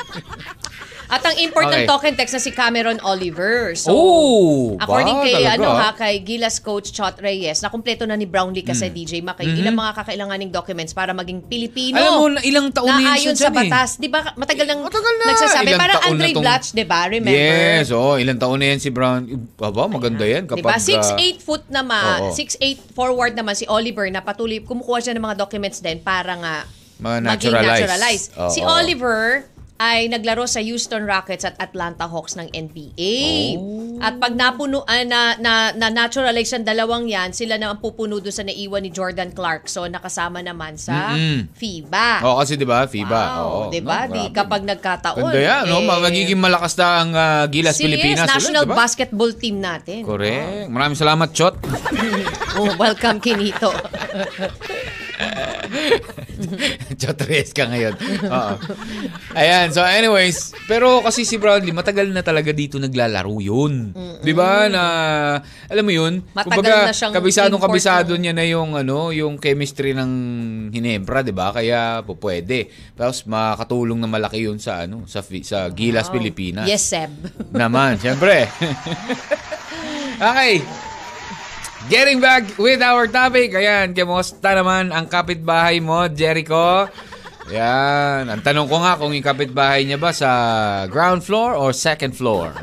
at 1.12 1.22
ang 1.22 1.36
import 1.38 1.68
ng 1.68 1.76
Okay. 1.76 1.86
token 1.86 2.14
text 2.16 2.32
na 2.32 2.40
si 2.40 2.50
Cameron 2.50 2.96
Oliver. 3.02 3.76
So, 3.76 3.92
Oh, 3.92 4.80
according 4.80 5.12
ba, 5.14 5.24
kay 5.24 5.36
talaga? 5.36 5.52
ano 5.54 5.70
ha, 5.70 5.90
kay 5.92 6.14
Gilas 6.20 6.58
coach 6.58 6.90
Chot 6.90 7.20
Reyes, 7.20 7.60
na 7.60 7.68
kumpleto 7.68 8.08
na 8.08 8.16
ni 8.16 8.24
Brownlee 8.24 8.64
kasi 8.64 8.88
DJ 8.88 9.20
Mac, 9.20 9.36
mm 9.38 9.54
ilang 9.54 9.76
mga 9.76 9.92
kakailanganing 9.94 10.48
documents 10.50 10.92
para 10.92 11.12
maging 11.12 11.44
Pilipino. 11.44 11.94
Mm-hmm. 11.94 12.08
Alam 12.08 12.16
mo, 12.16 12.28
na 12.32 12.42
ilang 12.42 12.68
taon 12.72 12.88
na 12.90 13.20
yun 13.20 13.30
ayon 13.30 13.36
sa 13.36 13.52
eh. 13.52 13.54
batas. 13.54 14.00
Di 14.00 14.08
ba 14.08 14.24
matagal 14.34 14.66
nang 14.66 14.82
Matagal 14.82 15.14
na. 15.14 15.26
nagsasabi. 15.28 15.66
Ilang 15.68 15.82
Parang 15.82 16.00
Andre 16.02 16.30
tong- 16.32 16.42
Blatch, 16.42 16.68
di 16.72 16.86
ba? 16.86 17.00
Remember? 17.06 17.36
Yes, 17.36 17.92
oh, 17.92 18.16
ilang 18.16 18.40
taon 18.40 18.58
na 18.58 18.72
yan 18.72 18.80
si 18.80 18.90
Brown. 18.90 19.28
Aba, 19.60 19.84
maganda 19.86 20.24
yan 20.24 20.48
kapag... 20.48 20.64
Diba? 20.64 20.72
ah, 20.72 20.80
6'8 20.80 21.38
foot 21.38 21.68
naman, 21.68 22.32
Oo. 22.32 22.34
6'8 22.34 22.56
forward 22.90 23.34
naman 23.34 23.52
si 23.52 23.68
Oliver 23.68 24.08
na 24.08 24.20
patuloy, 24.20 24.62
kumukuha 24.62 24.98
siya 24.98 25.12
ng 25.12 25.22
mga 25.22 25.36
documents 25.38 25.78
din 25.78 26.00
para 26.00 26.34
nga 26.34 26.56
Mga 26.98 27.18
maging 27.18 27.26
naturalized. 27.28 27.82
naturalized. 27.84 28.28
Oo. 28.38 28.50
Si 28.50 28.62
Oliver 28.62 29.51
ay 29.82 30.06
naglaro 30.06 30.46
sa 30.46 30.62
Houston 30.62 31.04
Rockets 31.04 31.42
at 31.42 31.58
Atlanta 31.58 32.06
Hawks 32.06 32.38
ng 32.38 32.54
NBA. 32.54 33.18
Oh. 33.58 33.98
At 33.98 34.22
pag 34.22 34.34
napuno, 34.34 34.86
ah, 34.86 35.02
na, 35.02 35.34
na, 35.36 35.54
na 35.72 35.90
naturalize 35.90 36.54
ang 36.54 36.62
dalawang 36.62 37.10
yan, 37.10 37.34
sila 37.34 37.58
na 37.58 37.74
ang 37.74 37.82
pupuno 37.82 38.22
doon 38.22 38.30
sa 38.32 38.46
naiwan 38.46 38.86
ni 38.86 38.90
Jordan 38.90 39.34
Clarkson 39.34 39.90
na 39.90 39.98
kasama 39.98 40.38
naman 40.40 40.78
sa 40.78 41.18
Mm-mm. 41.18 41.50
FIBA. 41.52 42.22
Oo, 42.22 42.38
kasi 42.38 42.54
di 42.56 42.64
ba, 42.64 42.86
FIBA. 42.86 43.22
Wow, 43.26 43.42
Oo, 43.42 43.60
di 43.70 43.82
ba? 43.82 44.06
no, 44.06 44.14
Di 44.14 44.30
kapag 44.30 44.62
nagkataon. 44.64 45.18
Ganda 45.18 45.42
yan, 45.42 45.62
no? 45.66 45.82
eh, 45.82 45.98
Magiging 46.00 46.38
malakas 46.38 46.78
na 46.78 46.86
ang 46.96 47.10
ah, 47.12 47.44
Gilas 47.50 47.74
si 47.74 47.90
Pilipinas. 47.90 48.22
ulit, 48.22 48.38
national 48.38 48.64
di 48.64 48.70
ba? 48.70 48.76
basketball 48.78 49.32
team 49.34 49.58
natin. 49.58 50.06
Correct. 50.06 50.70
Maraming 50.70 50.98
salamat, 50.98 51.34
Chot. 51.34 51.58
Oh, 52.52 52.68
welcome, 52.76 53.24
Kinito. 53.24 53.72
Chot 57.02 57.20
Reyes 57.26 57.52
ka 57.52 57.68
ngayon. 57.68 57.96
Oo. 58.28 58.54
Ayan, 59.34 59.72
so 59.72 59.82
anyways, 59.82 60.54
pero 60.68 61.02
kasi 61.02 61.24
si 61.24 61.40
Brownlee, 61.40 61.74
matagal 61.74 62.10
na 62.12 62.22
talaga 62.22 62.52
dito 62.52 62.78
naglalaro 62.78 63.38
yun. 63.40 63.96
Di 64.22 64.34
ba? 64.36 64.68
Na, 64.68 64.84
alam 65.72 65.84
mo 65.86 65.94
yun? 65.94 66.22
Matagal 66.36 66.92
na 66.92 66.94
siyang 66.94 67.14
kabisado 67.16 68.14
ng- 68.16 68.22
niya 68.22 68.34
na 68.36 68.46
yung, 68.46 68.76
ano, 68.76 69.10
yung 69.16 69.40
chemistry 69.40 69.96
ng 69.96 70.12
Hinebra, 70.72 71.24
di 71.24 71.34
ba? 71.34 71.56
Kaya 71.56 72.04
po 72.06 72.18
pwede. 72.20 72.70
Tapos 72.94 73.24
makakatulong 73.26 73.98
na 73.98 74.10
malaki 74.10 74.46
yun 74.46 74.60
sa, 74.60 74.86
ano, 74.86 75.08
sa, 75.08 75.24
sa 75.24 75.70
Gilas, 75.72 76.12
Pilipinas. 76.12 76.68
Yes, 76.68 76.84
Seb. 76.86 77.12
Naman, 77.56 77.98
syempre. 77.98 78.46
okay. 80.30 80.91
Getting 81.90 82.22
back 82.22 82.62
with 82.62 82.78
our 82.86 83.10
topic. 83.10 83.58
Ayan, 83.58 83.98
kamusta 83.98 84.54
naman 84.54 84.94
ang 84.94 85.10
kapitbahay 85.10 85.82
mo, 85.82 86.06
Jericho? 86.06 86.86
Ayan. 87.48 88.28
Ang 88.28 88.42
tanong 88.42 88.68
ko 88.68 88.78
nga 88.78 88.94
kung 88.96 89.12
yung 89.12 89.24
kapitbahay 89.24 89.82
niya 89.82 89.98
ba 89.98 90.12
sa 90.12 90.30
ground 90.86 91.22
floor 91.22 91.56
or 91.56 91.72
second 91.72 92.14
floor? 92.14 92.54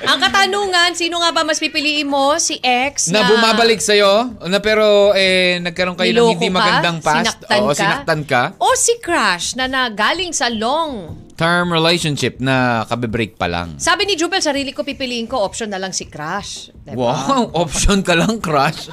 Ang 0.00 0.16
katanungan, 0.16 0.96
sino 0.96 1.20
nga 1.20 1.28
ba 1.28 1.44
mas 1.44 1.60
pipiliin 1.60 2.08
mo? 2.08 2.34
Si 2.40 2.56
ex 2.58 3.12
na 3.12 3.20
na, 3.20 3.28
bumabalik 3.28 3.78
sa'yo? 3.78 4.32
Na 4.48 4.58
pero 4.58 5.12
eh, 5.12 5.60
nagkaroon 5.60 5.92
kayo 5.94 6.08
ng 6.08 6.16
niloko 6.16 6.32
hindi 6.34 6.48
ka? 6.48 6.56
magandang 6.56 6.98
past? 6.98 7.20
Sinaktan 7.20 7.58
Oo, 7.60 7.68
ka? 7.68 7.76
sinaktan 7.76 8.20
ka? 8.24 8.42
O 8.58 8.72
si 8.74 8.96
Crush 8.98 9.54
na 9.54 9.68
nagaling 9.68 10.32
sa 10.32 10.48
long. 10.48 11.14
Term 11.36 11.68
relationship 11.68 12.40
na 12.40 12.88
kabibreak 12.88 13.36
pa 13.36 13.44
lang. 13.44 13.76
Sabi 13.76 14.08
ni 14.08 14.16
Jubel, 14.16 14.40
sarili 14.40 14.72
ko 14.72 14.82
pipiliin 14.82 15.28
ko, 15.28 15.36
option 15.38 15.68
na 15.68 15.76
lang 15.76 15.92
si 15.92 16.08
Crush. 16.08 16.72
Diba? 16.80 16.96
Wow, 16.96 17.52
option 17.62 18.00
ka 18.00 18.16
lang, 18.16 18.40
crush. 18.40 18.88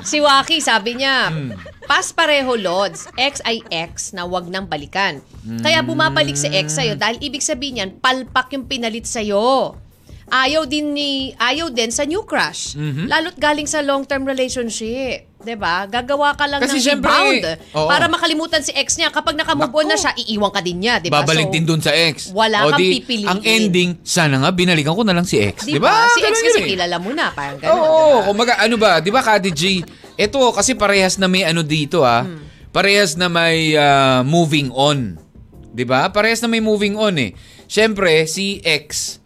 Si 0.00 0.20
Waki, 0.20 0.60
sabi 0.60 0.94
niya, 0.94 1.32
Hmm. 1.32 1.56
Pas 1.84 2.06
pareho 2.08 2.54
lods, 2.54 3.10
ex 3.16 3.42
ay 3.42 3.60
ex 3.68 4.10
na 4.10 4.22
wag 4.22 4.46
nang 4.46 4.64
balikan. 4.64 5.18
Kaya 5.60 5.80
bumabalik 5.80 6.34
si 6.34 6.48
ex 6.48 6.72
sa'yo 6.72 6.94
dahil 6.94 7.18
ibig 7.18 7.40
sabihin 7.40 7.78
yan, 7.78 7.90
palpak 7.96 8.50
yung 8.50 8.64
pinalit 8.64 9.04
sa'yo. 9.04 9.76
Ayaw 10.28 10.64
din 10.64 10.96
ni 10.96 11.10
ayaw 11.36 11.68
din 11.68 11.92
sa 11.92 12.08
new 12.08 12.24
crush. 12.24 12.72
Mhm. 12.72 13.04
Lalo't 13.04 13.36
galing 13.36 13.68
sa 13.68 13.84
long-term 13.84 14.24
relationship. 14.24 15.28
'Di 15.36 15.58
ba? 15.58 15.84
Gagawa 15.84 16.32
ka 16.32 16.46
lang 16.46 16.62
Kasi 16.62 16.78
ng 16.78 16.84
syempre, 16.88 17.10
rebound 17.10 17.44
oo. 17.74 17.84
para 17.84 18.06
makalimutan 18.06 18.62
si 18.62 18.72
ex 18.72 18.96
niya. 18.96 19.10
Kapag 19.10 19.34
nakamove 19.34 19.74
on 19.74 19.90
na 19.90 19.98
siya, 19.98 20.14
iiwan 20.14 20.48
ka 20.48 20.62
din 20.62 20.80
niya, 20.80 21.02
'di 21.02 21.12
ba? 21.12 21.20
Babalik 21.20 21.50
So, 21.50 21.52
din 21.52 21.64
dun 21.66 21.82
sa 21.82 21.92
ex. 21.92 22.30
wala 22.32 22.64
kang 22.64 22.80
di, 22.80 22.96
pipiliin. 22.96 23.28
Ang 23.28 23.40
ending, 23.42 23.90
sana 24.00 24.40
nga, 24.40 24.48
binalikan 24.48 24.94
ko 24.94 25.02
na 25.02 25.12
lang 25.12 25.26
si 25.26 25.36
ex. 25.36 25.66
Di 25.66 25.76
ba? 25.76 26.06
Si 26.08 26.22
ex 26.22 26.30
Ganun 26.32 26.38
kasi 26.38 26.48
yun 26.48 26.64
eh. 26.64 26.70
kilala 26.70 26.96
mo 26.96 27.10
na, 27.12 27.26
parang 27.28 27.58
gano'n. 27.58 27.74
Oo, 27.74 28.06
ba? 28.14 28.24
kumaga, 28.30 28.52
ano 28.56 28.76
ba, 28.78 28.90
di 29.02 29.10
ba, 29.10 29.20
Kati 29.20 29.50
G? 29.50 29.62
Ito, 30.22 30.54
kasi 30.54 30.78
parehas 30.78 31.18
na 31.18 31.26
may 31.26 31.42
ano 31.42 31.66
dito, 31.66 32.06
ah. 32.06 32.22
Hmm. 32.22 32.46
Parehas 32.70 33.18
na 33.18 33.26
may 33.26 33.74
ah, 33.74 34.22
moving 34.22 34.70
on. 34.70 35.18
Di 35.74 35.82
ba? 35.82 36.06
Parehas 36.14 36.38
na 36.38 36.46
may 36.46 36.62
moving 36.62 36.94
on 36.94 37.18
eh. 37.18 37.34
Siyempre, 37.66 38.22
si 38.30 38.62
ex, 38.62 39.18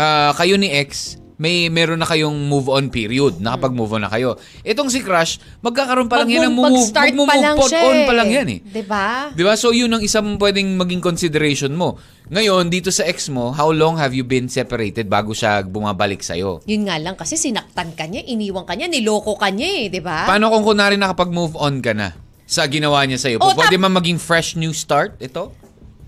ah, 0.00 0.32
kayo 0.32 0.56
ni 0.56 0.72
ex, 0.72 1.19
may 1.40 1.72
meron 1.72 1.96
na 1.96 2.04
kayong 2.04 2.36
move 2.36 2.68
on 2.68 2.92
period. 2.92 3.40
Nakapag-move 3.40 3.96
on 3.96 4.04
na 4.04 4.12
kayo. 4.12 4.36
Itong 4.60 4.92
si 4.92 5.00
Crush, 5.00 5.40
magkakaroon 5.64 6.04
pa 6.04 6.20
lang 6.20 6.28
yan 6.28 6.44
ng 6.46 6.52
Mag-move- 6.52 6.68
move, 6.68 6.84
mag-start 6.84 7.08
pa 7.08 7.16
mag-move 7.16 7.40
lang 7.40 7.56
on 7.56 7.70
siya 7.72 7.80
on 7.80 7.96
eh. 7.96 8.04
pa 8.04 8.12
lang 8.12 8.28
yan 8.28 8.48
eh. 8.52 8.58
Di 8.60 8.84
ba? 8.84 9.06
Di 9.32 9.40
ba? 9.40 9.56
So, 9.56 9.72
yun 9.72 9.88
ang 9.88 10.04
isang 10.04 10.36
pwedeng 10.36 10.76
maging 10.76 11.00
consideration 11.00 11.72
mo. 11.72 11.96
Ngayon, 12.28 12.68
dito 12.68 12.92
sa 12.92 13.08
ex 13.08 13.26
mo, 13.26 13.50
how 13.50 13.72
long 13.72 13.96
have 13.96 14.12
you 14.12 14.22
been 14.22 14.46
separated 14.46 15.08
bago 15.08 15.32
siya 15.32 15.64
bumabalik 15.64 16.20
sa'yo? 16.20 16.60
Yun 16.62 16.84
nga 16.84 17.00
lang 17.00 17.16
kasi 17.16 17.34
sinaktan 17.34 17.96
ka 17.96 18.04
niya, 18.04 18.20
iniwan 18.22 18.62
ka 18.62 18.76
niya, 18.76 18.86
niloko 18.86 19.34
ka 19.34 19.48
niya 19.48 19.80
eh, 19.80 19.86
di 19.88 19.98
ba? 19.98 20.28
Paano 20.28 20.52
kung 20.52 20.62
kunwari 20.62 20.94
nakapag-move 20.94 21.56
on 21.56 21.80
ka 21.80 21.90
na 21.90 22.12
sa 22.44 22.68
ginawa 22.68 23.00
niya 23.02 23.16
sa'yo? 23.16 23.40
Oh, 23.40 23.56
Pwede 23.56 23.74
tap- 23.74 23.82
man 23.82 23.96
maging 23.96 24.20
fresh 24.20 24.54
new 24.54 24.70
start 24.70 25.16
ito? 25.16 25.56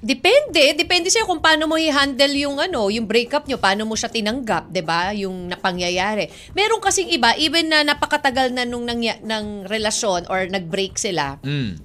Depende, 0.02 0.74
depende 0.74 1.06
sa'yo 1.06 1.30
kung 1.30 1.38
paano 1.38 1.70
mo 1.70 1.78
i-handle 1.78 2.34
yung 2.34 2.58
ano, 2.58 2.90
yung 2.90 3.06
breakup 3.06 3.46
nyo, 3.46 3.54
paano 3.54 3.86
mo 3.86 3.94
siya 3.94 4.10
tinanggap, 4.10 4.66
'di 4.66 4.82
ba? 4.82 5.14
Yung 5.14 5.46
napangyayari. 5.46 6.26
Meron 6.52 6.82
kasing 6.82 7.06
iba, 7.08 7.38
even 7.38 7.70
na 7.70 7.86
napakatagal 7.86 8.50
na 8.50 8.66
nung 8.66 8.82
nangya, 8.82 9.22
ng 9.22 9.70
relasyon 9.70 10.26
or 10.26 10.50
nag-break 10.50 10.98
sila, 10.98 11.38
Mm. 11.38 11.78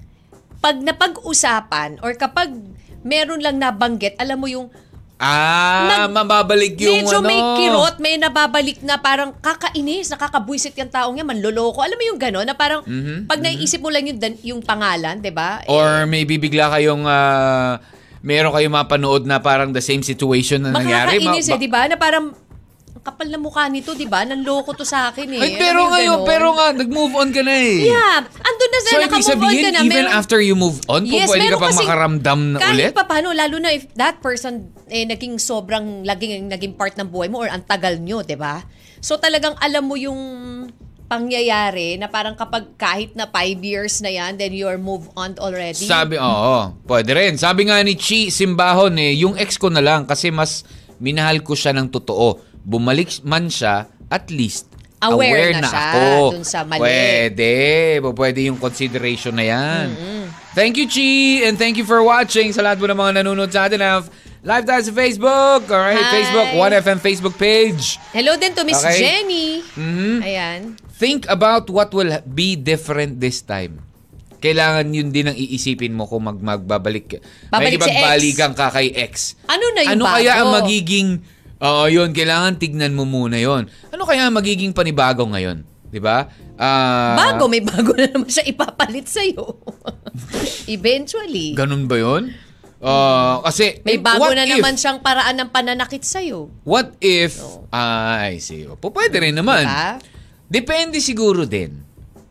pag 0.58 0.82
napag-usapan 0.82 2.02
or 2.02 2.10
kapag 2.12 2.50
meron 3.00 3.38
lang 3.38 3.54
nabanggit, 3.54 4.18
alam 4.18 4.42
mo 4.42 4.50
yung 4.50 4.66
Ah, 5.18 6.06
Nag- 6.06 6.14
mababalik 6.14 6.78
yung 6.78 7.02
medyo 7.02 7.18
ano. 7.18 7.26
may 7.26 7.42
kirot, 7.58 7.98
may 7.98 8.14
nababalik 8.14 8.86
na 8.86 9.02
parang 9.02 9.34
kakainis, 9.34 10.14
nakakabwisit 10.14 10.78
yung 10.78 10.86
taong 10.86 11.18
yan, 11.18 11.26
manloloko. 11.26 11.82
Alam 11.82 11.98
mo 11.98 12.04
yung 12.06 12.22
gano'n, 12.22 12.46
na 12.46 12.54
parang 12.54 12.86
pag 13.26 13.42
naiisip 13.42 13.82
mo 13.82 13.90
lang 13.90 14.06
yung, 14.06 14.18
yung 14.46 14.60
pangalan, 14.62 15.18
'di 15.18 15.34
ba? 15.34 15.66
Or 15.66 16.06
maybe 16.06 16.38
bigla 16.38 16.70
kayong, 16.70 17.02
ah, 17.02 17.82
meron 18.28 18.52
kayong 18.52 18.76
mapanood 18.76 19.24
na 19.24 19.40
parang 19.40 19.72
the 19.72 19.80
same 19.80 20.02
situation 20.02 20.60
na 20.60 20.70
nangyari. 20.70 21.16
Ma- 21.16 21.32
Makakainis 21.32 21.48
eh, 21.48 21.50
ba- 21.50 21.58
di 21.58 21.68
ba? 21.70 21.80
Na 21.86 21.96
parang, 21.96 22.26
ang 22.90 23.02
kapal 23.02 23.26
na 23.26 23.38
mukha 23.38 23.64
nito, 23.66 23.94
di 23.94 24.04
ba? 24.04 24.20
Nanloko 24.22 24.72
to 24.72 24.84
sa 24.84 25.08
akin 25.08 25.24
eh. 25.30 25.40
Ay, 25.40 25.50
pero 25.56 25.80
yung 25.80 25.90
ngayon, 25.90 26.18
pero 26.24 26.46
nga, 26.52 26.66
nag-move 26.72 27.14
on 27.14 27.28
ka 27.30 27.40
na 27.40 27.54
eh. 27.54 27.88
Yeah, 27.88 28.20
andun 28.28 28.68
na 28.68 28.78
sa 28.78 28.88
So, 28.90 28.96
nakamove 28.98 29.16
on 29.16 29.30
sabihin, 29.32 29.62
ka 29.62 29.70
na. 29.70 29.80
even 29.80 29.96
meron- 30.04 30.12
after 30.12 30.38
you 30.38 30.52
move 30.54 30.76
on, 30.86 31.02
Yes, 31.02 31.24
pwede 31.26 31.48
ka 31.48 31.56
kasing- 31.58 31.80
makaramdam 31.80 32.40
na 32.52 32.58
kahit 32.58 32.74
ulit? 32.74 32.92
pa 32.92 33.04
paano, 33.06 33.32
lalo 33.32 33.56
na 33.56 33.70
if 33.70 33.88
that 33.94 34.20
person 34.20 34.52
eh, 34.86 35.04
naging 35.04 35.36
sobrang 35.38 36.02
laging 36.02 36.46
naging 36.46 36.74
part 36.74 36.92
ng 36.94 37.06
buhay 37.06 37.26
mo 37.26 37.40
or 37.40 37.48
ang 37.48 37.62
tagal 37.62 37.96
nyo, 37.96 38.20
di 38.20 38.34
ba? 38.34 38.60
So 38.98 39.16
talagang 39.16 39.56
alam 39.56 39.84
mo 39.84 39.94
yung 39.94 40.20
pangyayari 41.08 41.96
na 41.96 42.06
parang 42.06 42.36
kapag 42.36 42.76
kahit 42.76 43.16
na 43.16 43.24
five 43.24 43.58
years 43.64 43.98
na 44.04 44.12
yan, 44.12 44.36
then 44.36 44.52
you're 44.52 44.76
move 44.76 45.08
on 45.16 45.34
already? 45.40 45.88
Sabi, 45.88 46.20
oo, 46.20 46.76
pwede 46.84 47.10
rin. 47.16 47.34
Sabi 47.40 47.66
nga 47.66 47.80
ni 47.80 47.96
Chi 47.96 48.28
Simbahon 48.28 48.94
eh, 49.00 49.16
yung 49.16 49.34
ex 49.34 49.56
ko 49.56 49.72
na 49.72 49.80
lang 49.80 50.04
kasi 50.04 50.28
mas 50.28 50.62
minahal 51.00 51.40
ko 51.40 51.56
siya 51.56 51.72
ng 51.72 51.88
totoo. 51.88 52.44
Bumalik 52.60 53.24
man 53.24 53.48
siya, 53.48 53.88
at 54.12 54.28
least 54.28 54.68
Aware 54.98 55.62
na 55.62 55.70
siya 55.70 55.86
ako. 55.94 56.04
dun 56.34 56.44
sa 56.44 56.66
mali. 56.66 56.82
Pwede. 56.82 57.52
Pwede 58.02 58.50
yung 58.50 58.58
consideration 58.58 59.30
na 59.30 59.46
yan. 59.46 59.86
Thank 60.58 60.74
you, 60.74 60.90
Chi. 60.90 61.46
And 61.46 61.54
thank 61.54 61.78
you 61.78 61.86
for 61.86 62.02
watching 62.02 62.50
sa 62.50 62.66
lahat 62.66 62.82
po 62.82 62.90
ng 62.90 62.98
mga 62.98 63.22
nanonood 63.22 63.54
sa 63.54 63.70
atin. 63.70 63.78
Have 63.78 64.10
live 64.48 64.64
tayo 64.64 64.80
sa 64.80 64.92
Facebook. 64.96 65.68
Alright, 65.68 66.00
Hi. 66.00 66.12
Facebook, 66.16 66.48
1FM 66.56 66.98
Facebook 66.98 67.36
page. 67.36 68.00
Hello 68.16 68.32
din 68.40 68.56
to 68.56 68.64
Miss 68.64 68.80
Okay. 68.80 68.96
Jenny. 68.96 69.60
Mhm. 69.76 70.24
Ayan. 70.24 70.60
Think 70.96 71.28
about 71.28 71.68
what 71.68 71.92
will 71.92 72.08
be 72.24 72.56
different 72.56 73.20
this 73.20 73.44
time. 73.44 73.84
Kailangan 74.38 74.88
yun 74.88 75.12
din 75.12 75.28
ang 75.28 75.36
iisipin 75.36 75.92
mo 75.92 76.08
kung 76.08 76.24
mag 76.24 76.38
magbabalik. 76.38 77.20
Babalik 77.50 77.76
si 77.76 77.90
Makikipagbalikan 77.90 78.52
ka 78.56 78.72
kay 78.72 78.88
ex. 78.96 79.36
Ano 79.44 79.68
na 79.74 79.84
yung 79.84 79.92
Ano 79.98 80.02
bago? 80.06 80.14
kaya 80.16 80.32
ang 80.40 80.50
magiging 80.54 81.08
Oo, 81.58 81.90
yun, 81.90 82.14
kailangan 82.14 82.54
tignan 82.54 82.94
mo 82.94 83.02
muna 83.02 83.34
yon. 83.34 83.66
Ano 83.90 84.06
kaya 84.06 84.30
ang 84.30 84.34
magiging 84.38 84.70
panibago 84.70 85.26
ngayon? 85.26 85.66
'Di 85.90 85.98
ba? 85.98 86.30
Ah, 86.54 87.18
Bago, 87.18 87.50
may 87.50 87.58
bago 87.58 87.98
na 87.98 88.06
naman 88.06 88.30
siya 88.30 88.46
ipapalit 88.46 89.10
sa'yo. 89.10 89.58
Eventually. 90.70 91.58
Ganun 91.58 91.90
ba 91.90 91.98
'yon? 91.98 92.30
Ah, 92.78 93.42
kasi 93.42 93.82
May 93.82 93.98
bago 93.98 94.30
na 94.30 94.46
if- 94.46 94.54
naman 94.54 94.78
siyang 94.78 95.02
paraan 95.02 95.34
ng 95.34 95.50
pananakit 95.50 96.06
sa'yo. 96.06 96.46
What 96.62 96.94
if 97.02 97.42
ah, 97.74 98.22
I 98.22 98.38
see. 98.38 98.70
Po 98.78 98.94
pwede 98.94 99.18
rin 99.18 99.34
naman. 99.34 99.66
Diba? 99.66 99.98
Depende 100.46 101.02
siguro 101.02 101.42
din. 101.42 101.82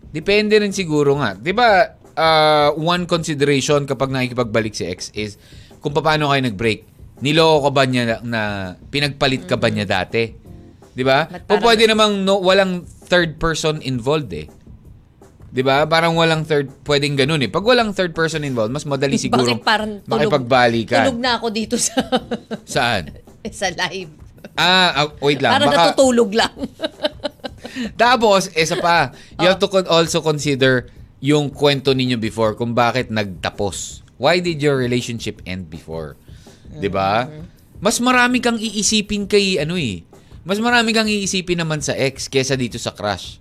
Depende 0.08 0.56
rin 0.56 0.72
siguro 0.72 1.20
nga. 1.20 1.36
'Di 1.36 1.52
ba? 1.52 2.00
ah, 2.18 2.72
one 2.74 3.06
consideration 3.06 3.86
kapag 3.86 4.10
nakikipagbalik 4.10 4.74
si 4.74 4.88
ex 4.88 5.14
is 5.14 5.38
kung 5.84 5.94
paano 5.94 6.32
kayo 6.32 6.42
nag-break. 6.42 6.82
Niloko 7.20 7.70
ka 7.70 7.72
ba 7.74 7.84
niya 7.86 8.04
na, 8.06 8.16
na 8.24 8.42
pinagpalit 8.90 9.46
ka 9.46 9.60
ba 9.60 9.68
niya 9.68 9.86
dati? 9.86 10.32
'Di 10.96 11.04
ba? 11.06 11.30
Ba't 11.30 11.44
O 11.46 11.60
parang- 11.60 11.66
pwede 11.68 11.84
namang 11.86 12.24
no, 12.24 12.40
walang 12.40 12.88
third 13.06 13.38
person 13.38 13.84
involved 13.84 14.32
eh. 14.34 14.48
'Di 15.48 15.62
ba? 15.62 15.84
Parang 15.84 16.14
walang 16.14 16.44
third 16.44 16.68
pwedeng 16.84 17.16
ganun 17.16 17.40
eh. 17.40 17.50
Pag 17.50 17.64
walang 17.64 17.92
third 17.92 18.12
person 18.12 18.44
involved, 18.44 18.72
mas 18.72 18.84
madali 18.84 19.16
siguro 19.16 19.48
makipagbalikan. 20.06 21.08
tulog 21.08 21.18
na 21.18 21.40
ako 21.40 21.48
dito 21.50 21.76
sa, 21.76 21.96
Saan? 22.68 23.16
sa 23.52 23.72
live. 23.72 24.12
Ah, 24.54 24.92
ah, 24.96 25.08
wait 25.20 25.40
lang. 25.40 25.56
Baka- 25.58 25.94
natutulog 25.94 26.32
lang. 26.34 26.54
Tapos, 28.00 28.50
isa 28.54 28.78
pa, 28.78 29.12
you 29.36 29.46
Oh. 29.46 29.50
have 29.50 29.60
to 29.60 29.68
con- 29.68 29.88
also 29.88 30.20
consider 30.20 30.90
yung 31.20 31.50
kwento 31.50 31.92
ninyo 31.92 32.18
before 32.18 32.54
kung 32.54 32.74
bakit 32.74 33.10
nagtapos. 33.10 34.02
Why 34.18 34.42
did 34.42 34.60
your 34.60 34.78
relationship 34.78 35.42
end 35.44 35.70
before? 35.70 36.18
'Di 36.70 36.90
ba? 36.90 37.26
Mm-hmm. 37.26 37.44
Mas 37.78 37.98
marami 37.98 38.38
kang 38.38 38.58
iisipin 38.58 39.26
kay 39.26 39.62
ano 39.62 39.78
eh. 39.78 40.02
Mas 40.42 40.58
marami 40.58 40.90
kang 40.90 41.06
iisipin 41.06 41.62
naman 41.62 41.82
sa 41.82 41.94
ex 41.94 42.26
kesa 42.26 42.58
dito 42.58 42.78
sa 42.78 42.92
crush. 42.92 43.38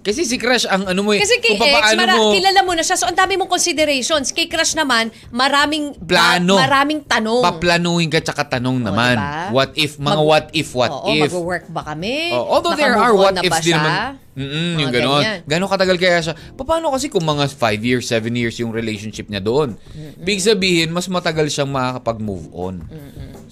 Kasi 0.00 0.24
si 0.24 0.40
crush 0.40 0.64
ang 0.64 0.88
ano 0.88 1.04
mo 1.04 1.12
eh. 1.12 1.20
Kasi 1.20 1.36
kay 1.38 1.60
papaano 1.60 2.00
mara- 2.00 2.16
mo- 2.16 2.32
kilala 2.32 2.60
mo 2.64 2.72
na 2.72 2.80
siya. 2.80 2.96
So, 2.96 3.04
ang 3.04 3.12
dami 3.12 3.36
mong 3.36 3.52
considerations. 3.52 4.32
Kay 4.32 4.48
crush 4.48 4.72
naman, 4.72 5.12
maraming 5.28 5.92
ba- 5.94 6.40
Plano. 6.40 6.56
maraming 6.56 7.04
tanong. 7.04 7.44
Paplanuhin 7.44 8.08
ka 8.08 8.24
tsaka 8.24 8.48
tanong 8.50 8.80
naman. 8.80 9.20
diba? 9.20 9.52
What 9.52 9.76
if, 9.76 10.00
mga 10.00 10.08
Mag- 10.08 10.24
what 10.24 10.46
if, 10.56 10.68
what 10.72 10.88
Oo, 10.90 11.12
if. 11.12 11.28
mag-work 11.28 11.64
ba 11.68 11.82
kami? 11.84 12.32
Oh, 12.32 12.48
although 12.48 12.72
there 12.72 12.96
are 12.96 13.12
what 13.12 13.36
na 13.36 13.44
ifs 13.44 13.60
din 13.60 13.76
naman. 13.76 14.16
Mm-mm, 14.30 14.78
yung 14.78 14.94
gano'n. 14.94 15.22
Gano'n 15.44 15.68
katagal 15.68 15.96
kaya 16.00 16.18
siya? 16.22 16.34
Paano 16.56 16.94
kasi 16.94 17.12
kung 17.12 17.26
mga 17.26 17.50
5 17.50 17.82
years, 17.82 18.08
7 18.08 18.32
years 18.32 18.56
yung 18.56 18.72
relationship 18.72 19.28
niya 19.28 19.44
doon? 19.44 19.76
Big 20.16 20.40
sabihin, 20.40 20.96
mas 20.96 21.12
matagal 21.12 21.52
siyang 21.52 21.68
makakapag-move 21.68 22.48
on. 22.56 22.80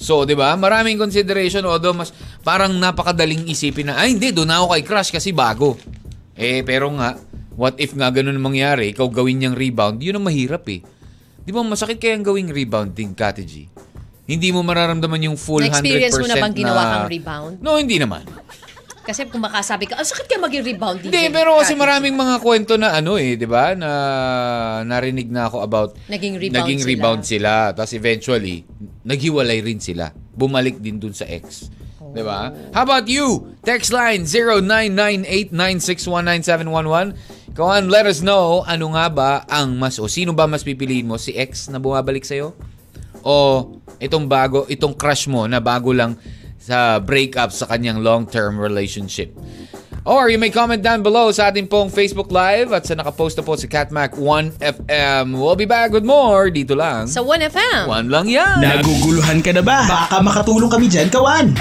So, 0.00 0.24
di 0.24 0.32
ba? 0.32 0.56
Maraming 0.56 0.96
consideration. 0.96 1.66
Although, 1.66 1.92
mas 1.92 2.14
parang 2.40 2.72
napakadaling 2.72 3.50
isipin 3.50 3.92
na, 3.92 4.00
ay 4.00 4.16
hindi, 4.16 4.32
doon 4.32 4.48
ako 4.48 4.64
kay 4.72 4.82
crush 4.86 5.10
kasi 5.12 5.28
bago. 5.28 5.76
Eh, 6.38 6.62
pero 6.62 6.86
nga, 6.94 7.18
what 7.58 7.74
if 7.76 7.90
nga 7.92 8.08
ganun 8.08 8.38
ang 8.38 8.46
mangyari, 8.46 8.94
ikaw 8.94 9.10
gawin 9.10 9.42
niyang 9.42 9.58
rebound, 9.58 9.98
yun 9.98 10.16
ang 10.16 10.24
mahirap 10.24 10.62
eh. 10.70 10.80
Di 11.42 11.50
ba, 11.50 11.60
masakit 11.60 11.98
kayang 11.98 12.22
gawing 12.22 12.48
rebound 12.48 12.94
din, 12.94 13.10
Kati 13.10 13.42
G? 13.42 13.66
Hindi 14.22 14.52
mo 14.52 14.62
mararamdaman 14.62 15.24
yung 15.24 15.40
full 15.40 15.64
100% 15.64 15.72
Na-experience 15.72 16.14
mo 16.14 16.28
na 16.28 16.36
bang 16.36 16.54
ginawa 16.54 16.80
na- 16.80 16.92
kang 16.94 17.08
rebound? 17.10 17.54
No, 17.58 17.80
hindi 17.80 17.98
naman. 17.98 18.22
Kasi 19.02 19.24
kung 19.24 19.40
makasabi 19.40 19.88
ka, 19.88 19.96
ang 19.96 20.04
sakit 20.04 20.28
kaya 20.28 20.36
maging 20.36 20.64
rebound 20.68 21.00
DJ. 21.00 21.08
Hindi, 21.08 21.24
pero 21.32 21.56
kasi 21.56 21.72
maraming 21.72 22.12
mga 22.12 22.44
kwento 22.44 22.76
na 22.76 22.92
ano 22.92 23.16
eh, 23.16 23.40
'di 23.40 23.48
ba? 23.48 23.72
Na 23.72 23.88
narinig 24.84 25.32
na 25.32 25.48
ako 25.48 25.64
about 25.64 25.96
Naging 26.12 26.36
rebound 26.36 26.56
naging 26.60 26.76
sila. 26.78 26.90
rebound 26.92 27.22
sila. 27.24 27.52
Tapos 27.72 27.96
eventually, 27.96 28.68
naghiwalay 29.08 29.64
rin 29.64 29.80
sila. 29.80 30.12
Bumalik 30.12 30.76
din 30.76 31.00
dun 31.00 31.16
sa 31.16 31.24
ex. 31.24 31.72
'Di 32.12 32.22
ba? 32.24 32.52
How 32.72 32.88
about 32.88 33.08
you? 33.08 33.56
Text 33.64 33.92
line 33.92 34.24
099896197111. 35.52 37.14
Go 37.52 37.66
on, 37.66 37.90
let 37.90 38.06
us 38.06 38.22
know 38.22 38.62
ano 38.64 38.94
nga 38.94 39.10
ba 39.10 39.42
ang 39.50 39.74
mas 39.74 39.98
o 39.98 40.06
sino 40.06 40.30
ba 40.30 40.46
mas 40.46 40.62
pipiliin 40.62 41.10
mo 41.10 41.18
si 41.18 41.34
ex 41.34 41.66
na 41.68 41.82
bumabalik 41.82 42.22
sa 42.22 42.54
o 43.24 43.36
itong 43.98 44.30
bago, 44.30 44.62
itong 44.70 44.94
crush 44.94 45.26
mo 45.26 45.50
na 45.50 45.58
bago 45.58 45.90
lang 45.90 46.14
sa 46.58 47.02
breakup 47.02 47.50
sa 47.50 47.66
kanyang 47.66 48.02
long-term 48.02 48.60
relationship. 48.60 49.34
Or 50.08 50.32
you 50.32 50.40
may 50.40 50.48
comment 50.48 50.80
down 50.80 51.04
below 51.04 51.28
sa 51.36 51.52
ating 51.52 51.68
pong 51.68 51.92
Facebook 51.92 52.32
Live 52.32 52.72
at 52.72 52.88
sa 52.88 52.96
nakapost 52.96 53.36
na 53.36 53.44
po 53.44 53.60
sa 53.60 53.68
Catmac1FM. 53.68 55.36
We'll 55.36 55.52
be 55.52 55.68
back 55.68 55.92
with 55.92 56.00
more 56.00 56.48
dito 56.48 56.72
lang. 56.72 57.12
Sa 57.12 57.20
1FM. 57.20 57.84
One 57.84 58.08
lang 58.08 58.24
yan. 58.24 58.56
Naguguluhan 58.56 59.44
ka 59.44 59.52
na 59.52 59.60
ba? 59.60 59.84
Baka 59.84 60.24
makatulong 60.24 60.72
kami 60.72 60.88
dyan, 60.88 61.12
kawan. 61.12 61.52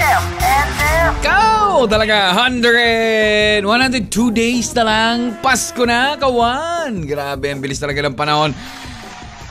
Go! 1.20 1.84
Talaga, 1.92 2.32
100! 2.40 3.68
102 3.68 4.08
days 4.32 4.72
na 4.72 4.82
lang. 4.88 5.36
Pasko 5.44 5.84
na, 5.84 6.16
kawan! 6.16 7.04
Grabe, 7.04 7.52
ang 7.52 7.60
bilis 7.60 7.76
talaga 7.76 8.00
ng 8.00 8.16
panahon. 8.16 8.56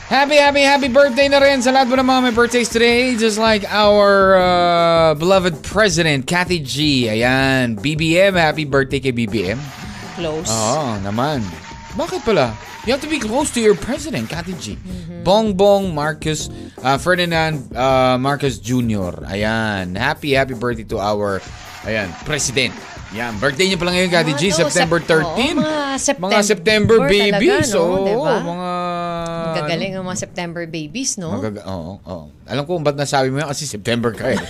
Happy, 0.07 0.39
happy, 0.39 0.63
happy 0.63 0.87
birthday 0.87 1.27
na 1.27 1.43
rin 1.43 1.59
sa 1.59 1.75
lahat 1.75 1.91
po 1.91 1.99
ng 1.99 2.07
mga 2.07 2.21
may 2.23 2.31
birthdays 2.31 2.71
today. 2.71 3.19
Just 3.19 3.35
like 3.35 3.67
our 3.67 4.39
uh, 4.39 5.11
beloved 5.19 5.59
president, 5.67 6.23
Kathy 6.23 6.63
G. 6.63 7.11
Ayan, 7.11 7.75
BBM. 7.75 8.39
Happy 8.39 8.63
birthday 8.63 9.03
kay 9.03 9.11
BBM. 9.11 9.59
Close. 10.15 10.47
Oo, 10.47 10.95
naman. 11.03 11.43
Bakit 11.99 12.23
pala? 12.23 12.55
You 12.87 12.95
have 12.95 13.03
to 13.03 13.11
be 13.11 13.19
close 13.19 13.51
to 13.51 13.59
your 13.59 13.75
president, 13.75 14.31
Kathy 14.31 14.55
G. 14.55 14.65
Bongbong 15.27 15.91
Marcos 15.91 16.47
uh, 16.79 16.95
Ferdinand 16.95 17.67
uh, 17.75 18.15
Marcos 18.15 18.63
Jr. 18.63 19.27
Ayan. 19.27 19.91
Happy, 19.99 20.31
happy 20.31 20.55
birthday 20.55 20.87
to 20.87 21.03
our 21.03 21.43
ayan, 21.83 22.07
president. 22.23 22.71
Yan, 23.11 23.35
birthday 23.43 23.67
niya 23.67 23.75
pala 23.75 23.91
ngayon, 23.91 24.07
Kathy 24.07 24.33
G, 24.39 24.43
September 24.55 25.03
Sep- 25.03 25.19
13. 25.19 25.27
oo, 25.27 25.35
mga 25.59 25.75
September 25.99 26.31
Mga 26.31 26.43
September 26.43 26.95
talaga, 26.95 27.11
babies. 27.11 27.67
no? 27.71 27.79
Oo, 27.83 28.03
Diba? 28.07 28.35
mga... 28.39 28.69
Gagaling 29.67 29.93
ang 29.93 30.05
mga 30.05 30.19
September 30.19 30.63
babies, 30.63 31.15
no? 31.15 31.31
Magaga- 31.33 31.65
oo, 31.65 31.99
oo. 31.99 32.25
Alam 32.43 32.63
ko 32.63 32.75
kung 32.75 32.85
ba't 32.85 32.95
nasabi 32.95 33.27
mo 33.27 33.37
yan 33.37 33.47
kasi 33.47 33.63
September 33.63 34.11
ka 34.11 34.27
eh. 34.29 34.39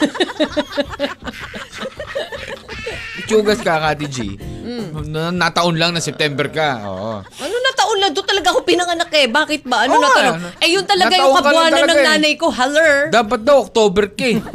Itsugas 3.19 3.59
ka, 3.59 3.81
Kati 3.81 4.07
G. 4.07 4.17
Mm. 4.39 5.09
Na- 5.09 5.33
Nataon 5.33 5.75
lang 5.75 5.91
na 5.91 5.99
September 5.99 6.47
ka. 6.47 6.85
Oo. 6.85 7.11
Ano 7.19 7.55
na 7.57 7.71
taon 7.73 7.97
na 7.99 8.07
doon 8.07 8.23
talaga 8.23 8.47
ako 8.49 8.63
pinanganak 8.63 9.11
eh? 9.11 9.27
Bakit 9.27 9.61
ba? 9.65 9.83
Ano 9.83 9.95
Oo 9.95 10.01
na 10.01 10.09
taon? 10.09 10.33
ano- 10.37 10.51
Eh 10.59 10.69
yun 10.71 10.85
talaga 10.85 11.11
nataon 11.11 11.19
yung 11.19 11.33
ka 11.33 11.41
lang 11.41 11.47
kabuanan 11.47 11.73
talaga 11.73 11.89
ng 11.89 11.97
eh. 11.97 12.07
nanay 12.07 12.33
ko. 12.35 12.47
Haller. 12.47 12.93
Dapat 13.09 13.39
daw, 13.41 13.57
October 13.59 14.05
ka 14.09 14.25
eh. 14.25 14.37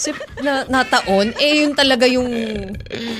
Sip, 0.00 0.16
na, 0.40 0.64
na 0.64 0.80
taon, 0.82 1.36
eh 1.36 1.60
yun 1.60 1.76
talaga 1.76 2.08
yung 2.08 2.24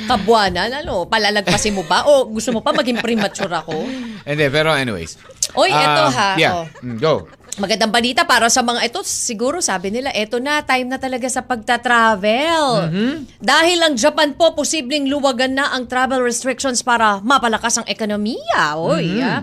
kabuanan. 0.07 0.73
Ano, 0.75 1.05
palalagpasin 1.05 1.77
mo 1.77 1.85
ba? 1.85 2.09
O 2.09 2.25
gusto 2.27 2.51
mo 2.51 2.61
pa 2.61 2.73
maging 2.73 2.99
premature 2.99 3.53
ako? 3.53 3.85
Hindi, 4.25 4.47
pero 4.49 4.73
anyways. 4.73 5.21
Oy, 5.53 5.69
eto 5.69 6.03
Ah, 6.03 6.11
ha. 6.11 6.29
Yeah, 6.37 6.55
Oh. 6.57 6.64
Mm, 6.81 6.97
go. 6.97 7.29
Magandang 7.59 7.90
balita 7.90 8.25
para 8.25 8.49
sa 8.49 8.62
mga 8.62 8.87
ito. 8.87 9.03
Siguro 9.03 9.61
sabi 9.61 9.90
nila, 9.90 10.09
eto 10.11 10.38
na, 10.38 10.62
time 10.62 10.87
na 10.87 10.97
talaga 10.97 11.27
sa 11.27 11.43
pagta-travel. 11.43 12.64
Mm-hmm. 12.87 13.12
Dahil 13.37 13.79
ang 13.83 13.95
Japan 13.95 14.33
po, 14.33 14.55
posibleng 14.55 15.05
luwagan 15.05 15.53
na 15.53 15.69
ang 15.69 15.85
travel 15.85 16.23
restrictions 16.23 16.81
para 16.81 17.21
mapalakas 17.21 17.77
ang 17.77 17.87
ekonomiya. 17.87 18.79
Oy, 18.79 19.05
Mm-hmm. 19.12 19.27
ah. 19.27 19.40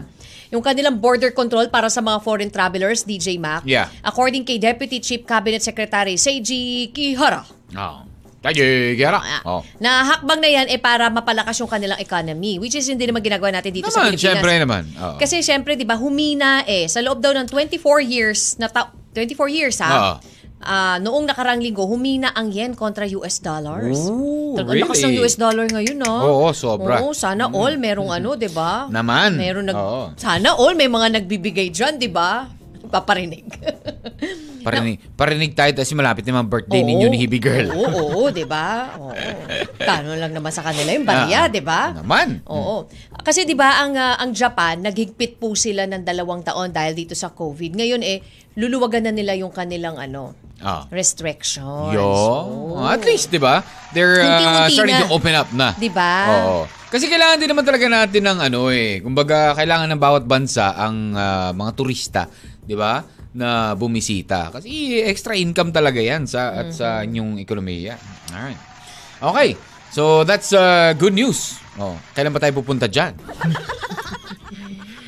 Yung 0.50 0.64
kanilang 0.64 0.96
border 0.98 1.32
control 1.32 1.68
para 1.68 1.88
sa 1.88 2.00
mga 2.00 2.24
foreign 2.24 2.48
travelers, 2.48 3.04
DJ 3.04 3.36
Mac. 3.36 3.64
Yeah. 3.64 3.92
According 4.02 4.44
kay 4.44 4.58
Deputy 4.58 5.00
Chief 5.00 5.22
Cabinet 5.22 5.60
Secretary 5.60 6.16
Seiji 6.16 6.92
Kihara. 6.92 7.44
Oh. 7.76 8.08
Tayo, 8.38 8.64
Gera. 8.94 9.20
Oh. 9.44 9.66
Na 9.82 10.06
hakbang 10.06 10.40
na 10.40 10.48
yan 10.48 10.68
eh 10.70 10.78
para 10.78 11.10
mapalakas 11.10 11.58
yung 11.58 11.68
kanilang 11.68 11.98
economy. 11.98 12.62
Which 12.62 12.78
is 12.78 12.86
hindi 12.86 13.04
naman 13.04 13.20
ginagawa 13.20 13.50
natin 13.52 13.74
dito 13.74 13.90
sa 13.90 14.06
Naman, 14.06 14.14
Pilipinas. 14.14 14.24
syempre 14.24 14.52
naman. 14.56 14.84
Oo. 14.94 15.18
Kasi 15.18 15.42
syempre, 15.42 15.74
di 15.74 15.84
ba, 15.84 15.98
humina 15.98 16.62
eh. 16.64 16.86
Sa 16.86 17.02
loob 17.02 17.20
daw 17.20 17.34
ng 17.34 17.50
24 17.50 18.00
years, 18.00 18.56
na 18.56 18.70
ta- 18.70 18.94
24 19.12 19.50
years 19.50 19.82
ha, 19.82 19.90
Oo. 19.90 20.14
Ah, 20.62 20.98
noong 20.98 21.30
nakarang 21.30 21.62
linggo, 21.62 21.86
humina 21.86 22.34
ang 22.34 22.50
yen 22.50 22.74
kontra 22.74 23.06
US 23.18 23.40
dollars. 23.40 24.10
Oh, 24.10 24.58
Talagang 24.58 24.90
lakas 24.90 25.04
ng 25.06 25.14
really? 25.14 25.26
US 25.26 25.36
dollar 25.38 25.66
ngayon, 25.70 25.98
no? 26.02 26.16
Oo, 26.26 26.50
sobra. 26.56 27.04
Oo, 27.04 27.14
sana 27.14 27.52
all 27.54 27.78
merong 27.78 28.10
ano, 28.10 28.34
'di 28.34 28.50
ba? 28.50 28.90
Naman. 28.90 29.38
Meron 29.38 29.70
nag 29.70 29.78
Oo. 29.78 30.04
Sana 30.18 30.58
all 30.58 30.74
may 30.74 30.90
mga 30.90 31.22
nagbibigay 31.22 31.70
diyan, 31.70 32.02
'di 32.02 32.10
ba? 32.10 32.57
Paparinig. 32.88 33.46
Parinig, 34.64 35.00
parinig 35.16 35.52
tayo 35.54 35.72
kasi 35.72 35.96
malapit 35.96 36.28
na 36.28 36.44
mga 36.44 36.50
birthday 36.50 36.84
ninyo 36.84 37.08
ni 37.08 37.18
Hibby 37.18 37.40
Girl. 37.40 37.72
Oo, 37.72 37.88
oo, 37.88 38.24
'di 38.28 38.44
ba? 38.44 39.00
Oo. 39.00 39.16
Kano 39.80 40.12
lang 40.12 40.36
naman 40.36 40.52
sa 40.52 40.60
kanila 40.60 40.92
yung 40.92 41.08
barya, 41.08 41.46
Ah, 41.46 41.48
'di 41.48 41.64
ba? 41.64 41.96
Naman. 41.96 42.44
Oo. 42.44 42.84
Kasi 43.24 43.48
'di 43.48 43.56
ba 43.56 43.80
ang 43.80 43.96
ah, 43.96 44.20
ang 44.20 44.36
Japan 44.36 44.84
naghigpit 44.84 45.40
po 45.40 45.56
sila 45.56 45.88
ng 45.88 46.04
dalawang 46.04 46.44
taon 46.44 46.76
dahil 46.76 46.92
dito 46.94 47.16
sa 47.16 47.32
COVID. 47.32 47.80
Ngayon 47.80 48.02
eh 48.04 48.20
luluwagan 48.58 49.08
na 49.08 49.14
nila 49.14 49.38
yung 49.38 49.54
kanilang 49.54 49.96
ano 49.96 50.36
Ah. 50.58 50.90
restrictions. 50.90 51.94
Yo. 51.94 52.02
Oo. 52.02 52.82
At 52.82 53.06
least, 53.06 53.30
di 53.30 53.38
ba? 53.38 53.62
They're 53.94 54.20
uh, 54.20 54.66
starting 54.68 54.98
na. 54.98 55.06
to 55.06 55.14
open 55.14 55.32
up 55.32 55.54
na. 55.54 55.78
Di 55.78 55.86
ba? 55.86 56.14
Oo. 56.28 56.58
Kasi 56.90 57.06
kailangan 57.06 57.38
din 57.38 57.46
naman 57.46 57.62
talaga 57.62 57.86
natin 57.86 58.26
ng 58.26 58.40
ano 58.42 58.74
eh. 58.74 58.98
Kumbaga, 58.98 59.54
kailangan 59.54 59.86
ng 59.86 60.02
bawat 60.02 60.26
bansa 60.26 60.74
ang 60.74 61.14
ah, 61.14 61.54
mga 61.54 61.72
turista, 61.72 62.26
di 62.68 62.76
ba? 62.76 63.00
Na 63.32 63.72
bumisita. 63.74 64.52
Kasi 64.52 65.00
extra 65.00 65.34
income 65.34 65.72
talaga 65.72 65.98
yan 65.98 66.28
sa 66.28 66.52
at 66.54 66.70
sa 66.70 67.00
Mm-hmm. 67.00 67.08
inyong 67.08 67.32
ekonomiya. 67.40 67.96
Alright. 68.30 68.60
Okay. 69.18 69.50
So, 69.88 70.22
that's 70.22 70.52
uh, 70.52 70.92
good 70.94 71.16
news. 71.16 71.56
Oh, 71.80 71.96
kailan 72.12 72.30
ba 72.30 72.38
tayo 72.38 72.54
pupunta 72.54 72.86
dyan? 72.86 73.16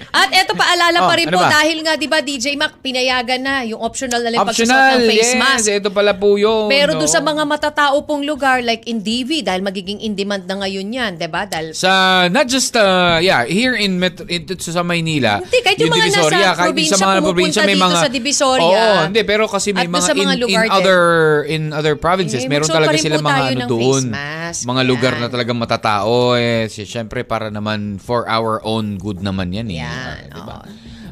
At 0.10 0.30
eto 0.32 0.54
paalala 0.54 0.98
Oh, 1.00 1.08
pa 1.08 1.16
rin 1.16 1.30
ano 1.30 1.38
po 1.38 1.42
ba? 1.46 1.52
dahil 1.54 1.78
nga 1.80 1.94
'di 1.94 2.08
ba 2.08 2.20
DJ 2.20 2.58
Mac 2.58 2.82
pinayagan 2.82 3.40
na 3.40 3.62
yung 3.64 3.80
optional 3.80 4.20
na 4.20 4.30
lang 4.30 4.42
pagsusot 4.42 4.66
Optional. 4.68 4.98
ng 4.98 5.08
face 5.08 5.34
yes. 5.34 5.40
mask. 5.40 5.68
Ito 5.70 5.90
pala 5.90 6.12
po 6.14 6.36
yun. 6.36 6.66
Pero 6.68 6.98
doon 6.98 7.06
no? 7.06 7.14
sa 7.14 7.22
mga 7.22 7.44
matatao 7.46 7.98
pong 8.04 8.26
lugar 8.26 8.60
like 8.62 8.84
in 8.86 9.00
DV 9.00 9.46
dahil 9.46 9.62
magiging 9.62 10.02
in 10.02 10.18
demand 10.18 10.50
na 10.50 10.66
ngayon 10.66 10.88
'yan, 10.90 11.12
'di 11.16 11.30
ba? 11.30 11.46
Dahil 11.46 11.72
Sa, 11.72 12.26
not 12.28 12.50
just, 12.50 12.74
uh, 12.74 13.22
yeah, 13.22 13.46
here 13.46 13.78
in 13.78 13.96
Metro, 13.96 14.26
ito 14.26 14.58
sa 14.60 14.82
Maynila. 14.82 15.40
Hindi, 15.40 15.60
kahit 15.62 15.78
yung 15.78 15.94
mga 15.94 16.08
nasa 16.10 16.10
Divisoria, 16.10 16.50
kahit 16.50 16.68
probinsya, 16.74 16.96
sa 16.96 17.06
mga 17.06 17.22
probinsya 17.22 17.62
may 17.64 17.78
mga, 17.78 17.96
sa 17.96 18.10
Divisoria. 18.10 18.66
Oo, 18.66 18.94
hindi, 19.06 19.22
pero 19.24 19.44
kasi 19.46 19.70
may 19.72 19.86
doon 19.86 19.94
mga, 20.00 20.10
mga 20.10 20.34
in, 20.36 20.50
in 20.50 20.70
other, 20.72 21.02
in 21.46 21.64
other 21.72 21.96
provinces, 21.96 22.44
Eh, 22.44 22.50
meron 22.50 22.66
talaga 22.66 22.98
sila 22.98 23.22
mga 23.22 23.44
ano 23.56 23.66
doon. 23.68 24.04
Mga 24.50 24.82
lugar 24.84 25.14
na 25.20 25.28
talagang 25.30 25.58
matatao. 25.58 26.34
Eh, 26.36 26.66
Siyempre, 26.70 27.22
para 27.24 27.54
naman 27.54 28.00
for 28.02 28.26
our 28.26 28.58
own 28.66 28.98
good 28.98 29.22
naman 29.22 29.54
yan. 29.54 29.68
Eh. 29.70 29.78
Yan, 30.00 30.32
diba? 30.32 30.56
oo. 30.58 30.68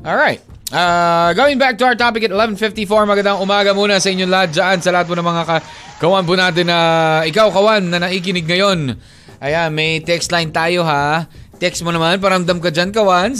Alright. 0.08 0.42
Uh, 0.68 1.32
going 1.32 1.56
back 1.56 1.80
to 1.80 1.88
our 1.88 1.96
topic 1.96 2.28
at 2.28 2.32
11.54, 2.32 2.84
magandang 3.08 3.40
umaga 3.40 3.72
muna 3.72 4.00
sa 4.00 4.12
inyong 4.12 4.28
lahat 4.28 4.50
dyan, 4.52 4.78
sa 4.84 4.92
lahat 4.92 5.08
po 5.08 5.16
ng 5.16 5.24
mga 5.24 5.44
ka- 5.48 5.64
kawan 5.98 6.28
po 6.28 6.36
natin 6.36 6.68
na 6.68 6.80
ikaw 7.24 7.48
kawan 7.48 7.88
na 7.88 8.04
naikinig 8.04 8.44
ngayon. 8.44 9.00
Ayan, 9.40 9.72
may 9.72 10.04
text 10.04 10.28
line 10.28 10.52
tayo 10.52 10.84
ha. 10.84 11.24
Text 11.58 11.82
mo 11.82 11.90
naman, 11.90 12.20
paramdam 12.20 12.62
ka 12.62 12.70
dyan 12.70 12.92
kawan, 12.92 13.34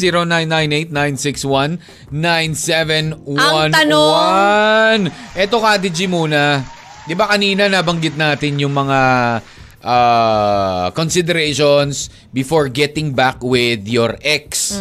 0998-961-9711. 2.10 3.14
Ang 3.70 3.76
tanong- 3.76 5.04
Eto 5.38 5.62
ka, 5.62 5.78
G 5.78 6.10
muna. 6.10 6.64
Di 7.06 7.14
ba 7.14 7.30
kanina 7.30 7.70
nabanggit 7.70 8.18
natin 8.18 8.58
yung 8.58 8.74
mga 8.74 9.00
uh, 9.84 10.90
considerations 10.94 12.10
before 12.34 12.70
getting 12.70 13.14
back 13.14 13.42
with 13.42 13.86
your 13.86 14.18
ex. 14.22 14.78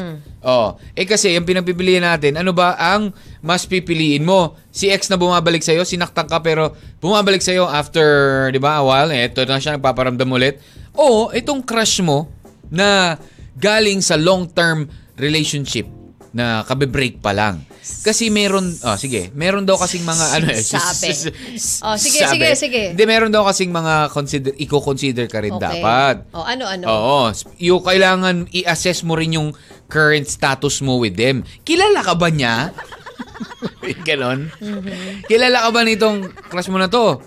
Oh, 0.47 0.79
eh 0.95 1.03
kasi 1.03 1.35
yung 1.35 1.43
pinagpipilian 1.43 2.07
natin, 2.07 2.39
ano 2.39 2.55
ba 2.55 2.79
ang 2.79 3.11
mas 3.43 3.67
pipiliin 3.67 4.23
mo? 4.23 4.55
Si 4.71 4.87
ex 4.87 5.11
na 5.11 5.19
bumabalik 5.19 5.65
sa'yo, 5.65 5.83
sinaktan 5.83 6.31
ka 6.31 6.39
pero 6.39 6.71
bumabalik 7.03 7.43
sa'yo 7.43 7.67
after, 7.67 8.07
di 8.55 8.63
ba, 8.63 8.79
a 8.79 8.83
while, 8.87 9.11
eh, 9.11 9.27
ito 9.27 9.43
na 9.43 9.59
siya 9.59 9.75
nagpaparamdam 9.75 10.31
ulit. 10.31 10.63
O, 10.95 11.35
itong 11.35 11.67
crush 11.67 11.99
mo 11.99 12.31
na 12.71 13.19
galing 13.59 13.99
sa 13.99 14.15
long-term 14.15 14.87
relationship 15.19 15.89
na 16.37 16.61
kabe-break 16.69 17.25
pa 17.25 17.33
lang. 17.33 17.65
Kasi 18.05 18.29
meron, 18.29 18.69
oh, 18.85 18.99
sige, 19.01 19.33
meron 19.33 19.65
daw 19.65 19.81
kasing 19.81 20.05
mga 20.05 20.25
ano 20.37 20.47
eh. 20.53 20.61
Sabi. 20.61 21.09
Oh, 21.87 21.97
sige, 21.97 22.21
sabi. 22.21 22.45
sige, 22.45 22.49
sige. 22.53 22.83
Hindi, 22.93 23.05
meron 23.09 23.33
daw 23.33 23.49
kasing 23.49 23.73
mga 23.73 24.13
consider, 24.13 24.53
i-consider 24.61 25.25
ka 25.27 25.41
rin 25.41 25.57
Okay. 25.57 25.81
dapat. 25.81 26.29
O 26.37 26.45
ano 26.45 26.69
ano? 26.69 26.85
Oo. 26.85 27.21
Yung 27.57 27.81
kailangan 27.81 28.53
i-assess 28.53 29.01
mo 29.01 29.17
rin 29.17 29.41
yung 29.41 29.57
current 29.89 30.29
status 30.29 30.85
mo 30.85 31.01
with 31.01 31.17
them. 31.17 31.41
Kilala 31.65 32.05
ka 32.05 32.13
ba 32.13 32.29
niya? 32.29 32.77
Ganon. 34.09 34.53
Mm-hmm. 34.61 35.25
Kilala 35.25 35.65
ka 35.65 35.71
ba 35.73 35.81
nitong 35.81 36.19
crush 36.51 36.69
mo 36.69 36.77
na 36.77 36.91
to? 36.91 37.23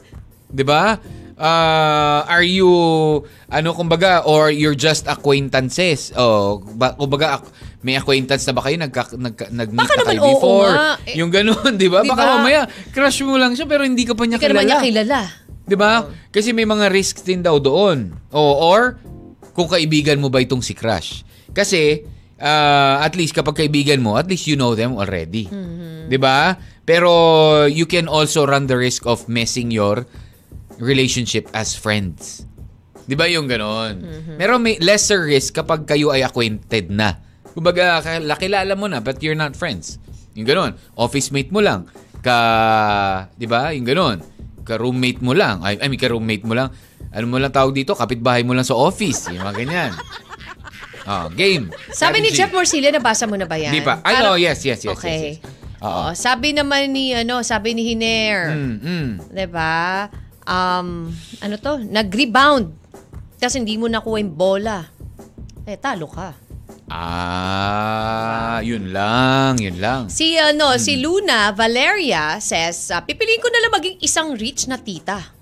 'Di 0.52 0.62
ba? 0.62 1.00
Uh, 1.40 2.20
are 2.28 2.44
you 2.44 2.68
ano 3.48 3.72
kumbaga 3.72 4.28
or 4.28 4.52
you're 4.52 4.76
just 4.76 5.08
acquaintances? 5.08 6.12
Oh, 6.14 6.60
ba, 6.76 7.00
kumbaga 7.00 7.40
may 7.80 7.96
acquaintance 7.96 8.44
na 8.44 8.52
ba 8.52 8.62
kayo 8.62 8.76
nagka, 8.76 9.16
nagka, 9.16 9.46
nag-meet 9.50 9.80
Baka 9.80 9.94
na 9.96 10.04
kayo 10.04 10.20
naman 10.20 10.28
oo 10.28 10.36
before? 10.36 10.74
nga. 10.74 10.90
Eh, 11.06 11.16
yung 11.16 11.32
ganun, 11.32 11.72
'di 11.74 11.88
ba? 11.88 12.00
di 12.02 12.10
Baka 12.10 12.24
ba? 12.24 12.32
mamaya 12.36 12.62
crush 12.92 13.24
mo 13.24 13.40
lang 13.40 13.56
siya 13.56 13.66
pero 13.66 13.84
hindi 13.84 14.04
ka 14.04 14.14
pa 14.14 14.24
niya 14.24 14.36
Hindi 14.36 14.44
ka 14.44 14.52
naman 14.52 14.66
niya 14.66 14.80
kilala. 14.82 14.84
kilala. 14.84 15.20
'Di 15.64 15.76
ba? 15.78 15.92
Kasi 16.28 16.50
may 16.52 16.66
mga 16.66 16.86
risks 16.90 17.22
din 17.22 17.40
daw 17.40 17.56
doon. 17.56 18.12
O 18.30 18.42
or 18.68 19.00
kung 19.54 19.68
kaibigan 19.68 20.18
mo 20.18 20.28
ba 20.28 20.40
itong 20.40 20.60
si 20.60 20.72
crush. 20.72 21.24
Kasi 21.50 22.04
ah, 22.38 23.00
at 23.00 23.14
least 23.14 23.32
kapag 23.32 23.56
kaibigan 23.58 24.00
mo, 24.00 24.16
at 24.16 24.28
least 24.28 24.44
you 24.44 24.56
know 24.56 24.74
them 24.74 24.94
already. 24.94 25.48
'Di 26.06 26.18
ba? 26.18 26.60
Pero 26.84 27.12
you 27.64 27.86
can 27.86 28.06
also 28.06 28.44
run 28.44 28.66
the 28.66 28.76
risk 28.76 29.06
of 29.06 29.24
messing 29.26 29.70
your 29.70 30.04
relationship 30.78 31.48
as 31.54 31.74
friends. 31.74 32.44
'Di 33.06 33.14
ba 33.14 33.26
yung 33.26 33.48
ganon? 33.48 34.04
Pero 34.36 34.58
may 34.58 34.76
lesser 34.80 35.24
risk 35.24 35.56
kapag 35.56 35.86
kayo 35.86 36.10
ay 36.10 36.22
acquainted 36.22 36.90
na. 36.90 37.24
Kumbaga, 37.52 38.00
kakilala 38.02 38.74
mo 38.74 38.86
na 38.86 39.00
but 39.00 39.20
you're 39.20 39.38
not 39.38 39.54
friends. 39.54 39.98
Yung 40.34 40.46
ganon. 40.46 40.78
Office 40.94 41.30
mate 41.30 41.50
mo 41.50 41.60
lang. 41.60 41.90
Ka, 42.20 42.36
'di 43.36 43.48
ba? 43.48 43.72
Yung 43.72 43.84
ganon. 43.84 44.18
Ka 44.64 44.76
roommate 44.76 45.20
mo 45.20 45.34
lang. 45.34 45.64
Ay, 45.64 45.80
I 45.80 45.88
mean, 45.88 45.98
ka 45.98 46.08
roommate 46.08 46.44
mo 46.44 46.54
lang. 46.54 46.70
Ano 47.10 47.26
mo 47.26 47.42
lang 47.42 47.50
tawag 47.50 47.74
dito? 47.74 47.98
Kapitbahay 47.98 48.46
mo 48.46 48.54
lang 48.54 48.62
sa 48.62 48.78
office. 48.78 49.34
Yung 49.34 49.42
mga 49.42 49.56
ganyan. 49.58 49.92
Ah, 51.04 51.26
game. 51.26 51.74
Sabi 51.90 52.22
ni. 52.22 52.30
Jeff 52.30 52.54
Morcilla, 52.54 52.94
nabasa 52.94 53.26
mo 53.26 53.34
na 53.34 53.50
ba 53.50 53.58
yan? 53.58 53.74
Di 53.74 53.82
pa. 53.82 53.98
Ay, 54.06 54.14
Parang- 54.14 54.30
oh, 54.30 54.38
yes, 54.38 54.62
yes, 54.62 54.86
yes, 54.86 54.94
Okay. 54.94 55.10
yes, 55.10 55.42
yes. 55.42 55.82
Oo. 55.82 56.12
Sabi 56.14 56.54
naman 56.54 56.92
ni 56.92 57.16
ano, 57.16 57.42
sabi 57.42 57.74
ni 57.74 57.82
Hiner, 57.84 58.52
Mm, 58.52 58.76
mm. 58.78 59.10
'di 59.32 59.48
ba? 59.48 60.06
Um, 60.44 61.10
ano 61.40 61.56
to? 61.58 61.80
Nag-rebound. 61.80 62.76
Kasi 63.40 63.58
hindi 63.58 63.80
mo 63.80 63.88
nakuha 63.88 64.20
yung 64.20 64.36
bola. 64.36 64.86
Eh, 65.64 65.80
talo 65.80 66.06
ka. 66.06 66.36
Ah, 66.90 68.60
yun 68.62 68.90
lang, 68.90 69.56
yun 69.58 69.78
lang. 69.78 70.10
Si 70.10 70.36
ano, 70.36 70.74
Hmm. 70.74 70.82
si 70.82 70.98
Luna 70.98 71.54
Valeria 71.54 72.38
says, 72.40 72.90
uh, 72.90 73.00
pipiliin 73.00 73.40
ko 73.40 73.48
na 73.48 73.62
lang 73.62 73.74
maging 73.74 73.98
isang 74.00 74.34
rich 74.34 74.66
na 74.66 74.76
tita. 74.76 75.38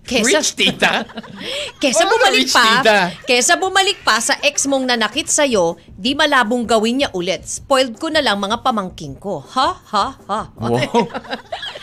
Kesa, 0.00 0.40
Rich 0.40 0.56
tita? 0.56 1.04
kesa 1.84 2.00
Ano 2.00 2.16
bumalik 2.16 2.48
rich 2.48 2.56
pa, 2.56 2.80
tita? 2.80 2.98
kesa 3.28 3.60
bumalik 3.60 4.00
pa 4.00 4.16
sa 4.18 4.40
ex 4.40 4.64
mong 4.64 4.88
nanakit 4.88 5.28
sa'yo, 5.28 5.76
di 5.84 6.16
malabong 6.16 6.64
gawin 6.64 7.04
niya 7.04 7.12
ulit. 7.12 7.44
Spoiled 7.44 8.00
ko 8.00 8.08
na 8.08 8.24
lang 8.24 8.40
mga 8.40 8.64
pamangking 8.64 9.20
ko. 9.20 9.44
Ha? 9.44 9.68
Ha? 9.92 10.06
Ha? 10.24 10.40
Wow. 10.56 11.04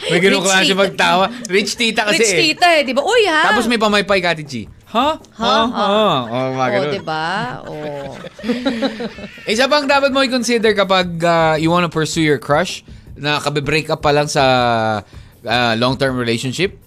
May 0.10 0.18
ganun 0.18 0.42
klase 0.42 0.74
tita. 0.74 0.82
magtawa. 0.82 1.30
Rich 1.46 1.78
tita 1.78 2.02
kasi 2.02 2.18
Rich 2.18 2.34
eh. 2.34 2.40
tita 2.50 2.68
eh, 2.74 2.82
di 2.82 2.98
ba? 2.98 3.06
Uy 3.06 3.30
ha? 3.30 3.54
Tapos 3.54 3.70
may 3.70 3.78
pamaypay 3.78 4.18
ka, 4.20 4.34
Chi. 4.42 4.66
Ha? 4.86 5.18
Ha? 5.18 5.56
Ha? 5.66 5.86
Oh, 6.30 6.50
mga 6.54 6.62
Oh, 6.62 6.70
ganun. 6.70 6.94
di 6.94 7.02
ba? 7.02 7.26
Oh. 7.66 8.14
Isa 9.52 9.66
pang 9.66 9.90
dapat 9.90 10.14
mo 10.14 10.22
i-consider 10.22 10.78
kapag 10.78 11.08
uh, 11.20 11.56
you 11.58 11.74
wanna 11.74 11.90
pursue 11.90 12.22
your 12.22 12.38
crush 12.38 12.86
na 13.18 13.42
kabe-break 13.42 13.90
up 13.90 14.06
pa 14.06 14.14
lang 14.14 14.30
sa 14.30 14.44
uh, 15.42 15.74
long-term 15.80 16.16
relationship, 16.16 16.78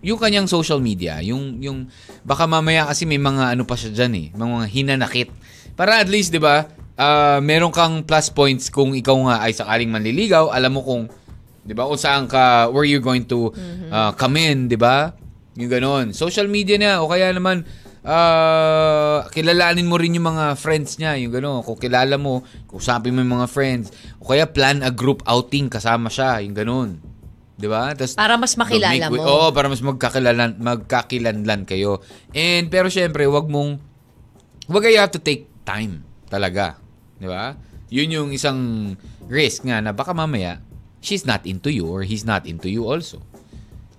yung 0.00 0.16
kanyang 0.16 0.48
social 0.48 0.80
media, 0.80 1.20
yung 1.20 1.60
yung 1.60 1.90
baka 2.24 2.46
mamaya 2.48 2.88
kasi 2.88 3.04
may 3.04 3.20
mga 3.20 3.52
ano 3.56 3.64
pa 3.68 3.76
siya 3.76 3.92
diyan 3.92 4.12
eh, 4.16 4.26
mga 4.32 4.56
hinanakit. 4.70 5.28
Para 5.76 6.00
at 6.00 6.08
least 6.08 6.32
'di 6.32 6.40
ba, 6.40 6.64
uh, 6.96 7.38
meron 7.44 7.72
kang 7.72 8.04
plus 8.04 8.32
points 8.32 8.68
kung 8.72 8.96
ikaw 8.96 9.16
nga 9.28 9.36
ay 9.44 9.52
sakaling 9.52 9.92
manliligaw, 9.92 10.48
alam 10.52 10.72
mo 10.76 10.80
kung 10.80 11.08
'di 11.64 11.74
ba, 11.76 11.84
kung 11.84 12.00
saan 12.00 12.24
ka 12.24 12.68
where 12.72 12.88
you're 12.88 13.04
going 13.04 13.24
to 13.28 13.52
uh, 13.92 14.12
come 14.16 14.40
in, 14.40 14.68
'di 14.68 14.80
ba? 14.80 15.12
Yung 15.58 15.70
ganon. 15.70 16.06
Social 16.14 16.46
media 16.46 16.78
na 16.78 17.02
o 17.02 17.10
kaya 17.10 17.34
naman 17.34 17.66
ah 18.00 19.28
kilalanin 19.28 19.84
mo 19.84 20.00
rin 20.00 20.16
yung 20.16 20.32
mga 20.32 20.56
friends 20.56 20.96
niya, 20.96 21.20
yung 21.20 21.34
gano'n. 21.36 21.60
Kung 21.66 21.76
kilala 21.76 22.16
mo, 22.16 22.46
kusapin 22.70 23.12
mo 23.12 23.20
yung 23.20 23.34
mga 23.40 23.48
friends. 23.50 23.92
O 24.22 24.30
kaya 24.30 24.48
plan 24.48 24.80
a 24.80 24.88
group 24.88 25.20
outing 25.28 25.68
kasama 25.68 26.08
siya, 26.08 26.40
yung 26.40 26.56
gano'n. 26.56 26.90
'Di 27.60 27.68
ba? 27.68 27.92
Tas 27.92 28.16
Para 28.16 28.40
mas 28.40 28.56
makilala 28.56 29.12
mo. 29.12 29.20
Oo, 29.20 29.46
para 29.52 29.68
mas 29.68 29.84
magkakilalan 29.84 30.56
magkakilanlan 30.56 31.68
kayo. 31.68 32.00
And 32.32 32.72
pero 32.72 32.88
syempre, 32.88 33.28
wag 33.28 33.52
mong 33.52 33.76
wag 34.72 34.88
you 34.88 34.96
have 34.96 35.12
to 35.12 35.20
take 35.20 35.44
time 35.68 36.00
talaga, 36.32 36.80
'di 37.20 37.28
ba? 37.28 37.60
Yun 37.92 38.08
yung 38.08 38.28
isang 38.32 38.58
risk 39.28 39.68
nga 39.68 39.82
na 39.84 39.92
baka 39.92 40.16
mamaya 40.16 40.62
she's 41.04 41.28
not 41.28 41.44
into 41.44 41.68
you 41.68 41.84
or 41.84 42.00
he's 42.06 42.24
not 42.24 42.48
into 42.48 42.72
you 42.72 42.88
also. 42.88 43.20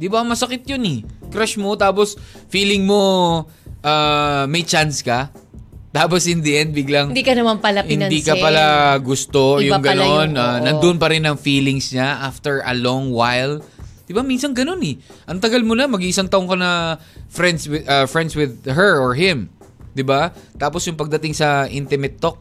Di 0.01 0.09
ba 0.09 0.25
masakit 0.25 0.65
yun 0.65 0.81
eh. 0.81 0.99
Crush 1.29 1.61
mo, 1.61 1.77
tapos 1.77 2.17
feeling 2.49 2.81
mo 2.83 3.01
ah, 3.79 4.49
may 4.49 4.65
chance 4.65 5.05
ka. 5.05 5.29
Tapos 5.91 6.23
in 6.23 6.39
the 6.39 6.55
end, 6.55 6.71
biglang 6.71 7.11
Hindi 7.11 7.21
ka 7.21 7.35
naman 7.35 7.59
pala 7.59 7.83
pinansin. 7.83 8.07
hindi 8.09 8.23
ka 8.23 8.33
pala 8.33 8.95
gusto 8.97 9.59
Iba 9.59 9.75
yung 9.77 9.83
ganon. 9.83 10.29
oo. 10.31 10.55
nandun 10.63 10.95
pa 10.95 11.11
rin 11.11 11.27
ang 11.27 11.35
feelings 11.35 11.91
niya 11.91 12.23
after 12.23 12.63
a 12.63 12.71
long 12.71 13.11
while. 13.11 13.59
Di 14.07 14.15
ba 14.15 14.23
minsan 14.23 14.55
ganon 14.55 14.79
eh. 14.81 14.95
Ang 15.27 15.37
tagal 15.37 15.61
mo 15.61 15.75
na, 15.75 15.85
mag-iisang 15.85 16.31
taong 16.31 16.47
ka 16.47 16.55
na 16.55 16.95
friends 17.27 17.67
with, 17.67 17.83
ah, 17.85 18.07
friends 18.07 18.33
with 18.33 18.65
her 18.65 18.97
or 18.97 19.13
him. 19.13 19.51
Di 19.91 20.01
ba? 20.01 20.31
Tapos 20.55 20.87
yung 20.87 20.95
pagdating 20.95 21.35
sa 21.35 21.67
intimate 21.67 22.17
talk, 22.17 22.39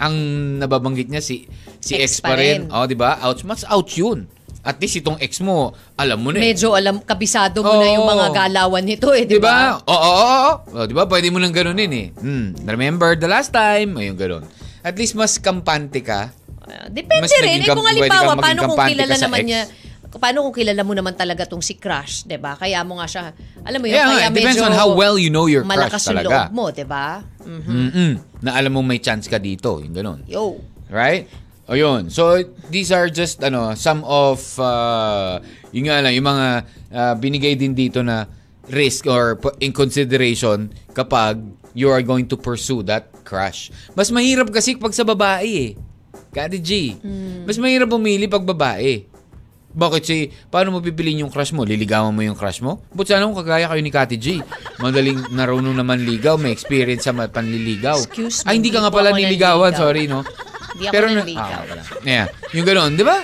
ang 0.00 0.16
nababanggit 0.58 1.12
niya 1.12 1.20
si 1.20 1.44
si 1.78 1.94
Ex 1.94 2.18
ex, 2.18 2.24
pa 2.24 2.32
pa 2.32 2.40
rin. 2.40 2.66
rin. 2.66 2.72
Oh, 2.72 2.88
di 2.88 2.96
ba? 2.96 3.20
Ouch, 3.22 3.44
mas 3.44 3.62
ouch 3.68 3.92
yun. 3.94 4.24
At 4.62 4.78
least 4.78 5.02
itong 5.02 5.18
ex 5.18 5.42
mo, 5.42 5.74
alam 5.98 6.22
mo 6.22 6.30
na 6.30 6.38
eh. 6.38 6.54
Medyo 6.54 6.78
alam, 6.78 7.02
kabisado 7.02 7.66
mo 7.66 7.82
na 7.82 7.86
yung 7.98 8.06
mga 8.06 8.26
galawan 8.30 8.86
nito 8.86 9.10
eh, 9.10 9.26
di 9.26 9.42
ba? 9.42 9.82
ba? 9.82 9.90
Oo, 9.90 9.98
oo, 9.98 10.22
oo. 10.22 10.52
Oh, 10.78 10.84
di 10.86 10.94
ba? 10.94 11.02
Pwede 11.10 11.34
mo 11.34 11.42
nang 11.42 11.50
ganunin 11.50 11.90
eh. 11.90 12.06
Hmm, 12.14 12.54
remember 12.62 13.18
the 13.18 13.26
last 13.26 13.50
time? 13.50 13.98
Ayun, 13.98 14.14
ganun. 14.14 14.46
At 14.86 14.94
least 14.94 15.18
mas 15.18 15.34
kampante 15.42 15.98
ka. 16.06 16.30
Uh, 16.62 16.86
Depende 16.94 17.26
Mas 17.26 17.34
rin. 17.42 17.58
Eh, 17.58 17.66
kung 17.66 17.82
halimbawa, 17.82 18.38
paano 18.38 18.70
kung 18.70 18.78
kilala 18.86 19.14
naman 19.18 19.38
ex. 19.42 19.46
niya, 19.50 19.62
paano 20.14 20.46
kung 20.46 20.54
kilala 20.54 20.82
mo 20.86 20.94
naman 20.94 21.14
talaga 21.18 21.42
tong 21.42 21.64
si 21.64 21.74
Crush, 21.74 22.22
'di 22.22 22.38
ba? 22.38 22.54
Kaya 22.54 22.86
mo 22.86 23.02
nga 23.02 23.10
siya, 23.10 23.22
alam 23.66 23.78
mo 23.82 23.86
yun, 23.90 23.98
Yeah, 23.98 24.08
kaya 24.12 24.28
it 24.28 24.34
depends 24.36 24.58
medyo 24.60 24.70
on 24.70 24.74
how 24.76 24.88
well 24.94 25.16
you 25.16 25.32
know 25.32 25.50
your 25.50 25.66
crush 25.66 25.74
malakas 25.74 26.02
yung 26.06 26.10
talaga. 26.22 26.28
loob 26.30 26.52
mo, 26.54 26.64
'di 26.70 26.86
ba? 26.86 27.06
Mm. 27.42 27.62
Mm-mm. 27.66 28.12
Na 28.46 28.50
alam 28.54 28.70
mo 28.70 28.80
may 28.84 29.02
chance 29.02 29.26
ka 29.26 29.42
dito. 29.42 29.82
Yung 29.82 29.94
ganun. 29.94 30.20
Yo. 30.28 30.60
Right? 30.92 31.24
O 31.70 31.78
yun. 31.78 32.10
So, 32.10 32.42
these 32.68 32.90
are 32.90 33.06
just, 33.06 33.38
ano, 33.42 33.78
some 33.78 34.02
of, 34.02 34.42
uh, 34.58 35.38
yung 35.70 35.86
nga 35.86 36.02
lang, 36.02 36.12
yung 36.18 36.26
mga 36.26 36.46
uh, 36.90 37.14
binigay 37.16 37.54
din 37.54 37.72
dito 37.72 38.02
na 38.02 38.26
risk 38.66 39.06
or 39.06 39.38
in 39.62 39.70
consideration 39.70 40.70
kapag 40.94 41.38
you 41.74 41.88
are 41.90 42.02
going 42.02 42.26
to 42.26 42.36
pursue 42.36 42.82
that 42.82 43.10
crush. 43.22 43.70
Mas 43.94 44.10
mahirap 44.10 44.50
kasi 44.50 44.74
pag 44.76 44.92
sa 44.92 45.06
babae 45.06 45.50
eh. 45.50 45.70
Kati 46.32 46.58
G. 46.58 46.96
Mas 47.44 47.60
mahirap 47.60 47.92
pumili 47.92 48.26
pag 48.26 48.44
babae. 48.44 49.04
Bakit 49.72 50.02
si, 50.04 50.28
paano 50.52 50.76
mo 50.76 50.78
pipiliin 50.84 51.24
yung 51.24 51.32
crush 51.32 51.48
mo? 51.56 51.64
Liligawan 51.64 52.12
mo 52.12 52.20
yung 52.20 52.36
crush 52.36 52.60
mo? 52.60 52.84
But 52.92 53.08
sana 53.08 53.24
kung 53.24 53.40
kagaya 53.40 53.72
kayo 53.72 53.80
ni 53.80 53.88
Kati 53.88 54.16
G. 54.20 54.44
Madaling 54.76 55.32
narunong 55.32 55.72
naman 55.72 56.04
ligaw, 56.04 56.36
may 56.36 56.52
experience 56.52 57.08
sa 57.08 57.16
panliligaw. 57.16 57.96
Excuse 57.96 58.44
me, 58.44 58.52
Ay, 58.52 58.54
hindi 58.60 58.68
ka 58.68 58.84
nga 58.84 58.92
pala 58.92 59.16
niligawan, 59.16 59.72
sorry, 59.72 60.04
no? 60.04 60.24
Hindi 60.72 60.84
ako 60.86 60.94
na- 60.94 61.14
nanligaw. 61.14 61.44
Ah, 61.44 61.62
wala. 61.62 61.82
Yeah, 62.02 62.26
yung 62.52 62.66
gano'n, 62.66 62.92
di 62.94 63.04
ba? 63.04 63.16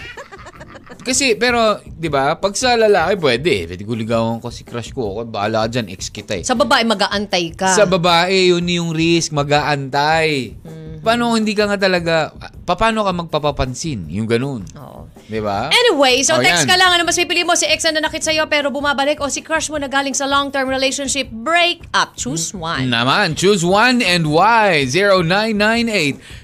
Kasi, 1.09 1.35
pero, 1.35 1.81
di 1.83 2.07
ba, 2.07 2.37
pag 2.37 2.53
sa 2.53 2.77
lalaki, 2.77 3.17
pwede. 3.17 3.65
Pwede 3.65 3.81
ko 3.81 3.97
ligawan 3.97 4.37
ko 4.39 4.53
si 4.53 4.61
crush 4.61 4.93
ko. 4.93 5.17
Ako, 5.17 5.21
bahala 5.25 5.65
ka 5.65 5.73
dyan, 5.73 5.89
ex 5.89 6.13
kita 6.13 6.37
eh. 6.37 6.45
Sa 6.45 6.53
babae, 6.53 6.85
mag-aantay 6.85 7.57
ka. 7.57 7.73
Sa 7.73 7.89
babae, 7.89 8.53
yun 8.53 8.63
yung 8.69 8.91
risk, 8.93 9.33
mag-aantay. 9.33 10.53
Mm-hmm. 10.53 11.01
Paano 11.01 11.33
hindi 11.33 11.55
ka 11.55 11.65
nga 11.65 11.79
talaga, 11.79 12.29
pa- 12.69 12.77
paano 12.77 13.01
ka 13.03 13.11
magpapapansin? 13.17 14.05
Yung 14.11 14.29
ganun. 14.29 14.63
Oo. 14.77 15.09
Di 15.25 15.41
ba? 15.41 15.69
Anyway, 15.71 16.21
so 16.21 16.37
Oh, 16.37 16.41
text 16.41 16.65
yan. 16.65 16.69
ka 16.69 16.75
lang. 16.77 16.91
Ano 16.91 17.05
mas 17.05 17.15
pipili 17.15 17.41
mo? 17.41 17.53
Si 17.53 17.65
ex 17.65 17.85
na 17.85 18.01
nanakit 18.01 18.21
sa'yo 18.21 18.45
pero 18.45 18.69
bumabalik 18.69 19.17
o 19.21 19.29
si 19.29 19.41
crush 19.41 19.69
mo 19.69 19.77
na 19.77 19.87
galing 19.87 20.13
sa 20.13 20.25
long-term 20.25 20.67
relationship 20.67 21.29
break 21.31 21.85
up. 21.93 22.13
Choose 22.17 22.51
one. 22.53 22.89
Naman, 22.89 23.33
choose 23.33 23.63
one 23.63 24.01
and 24.01 24.27
why. 24.27 24.85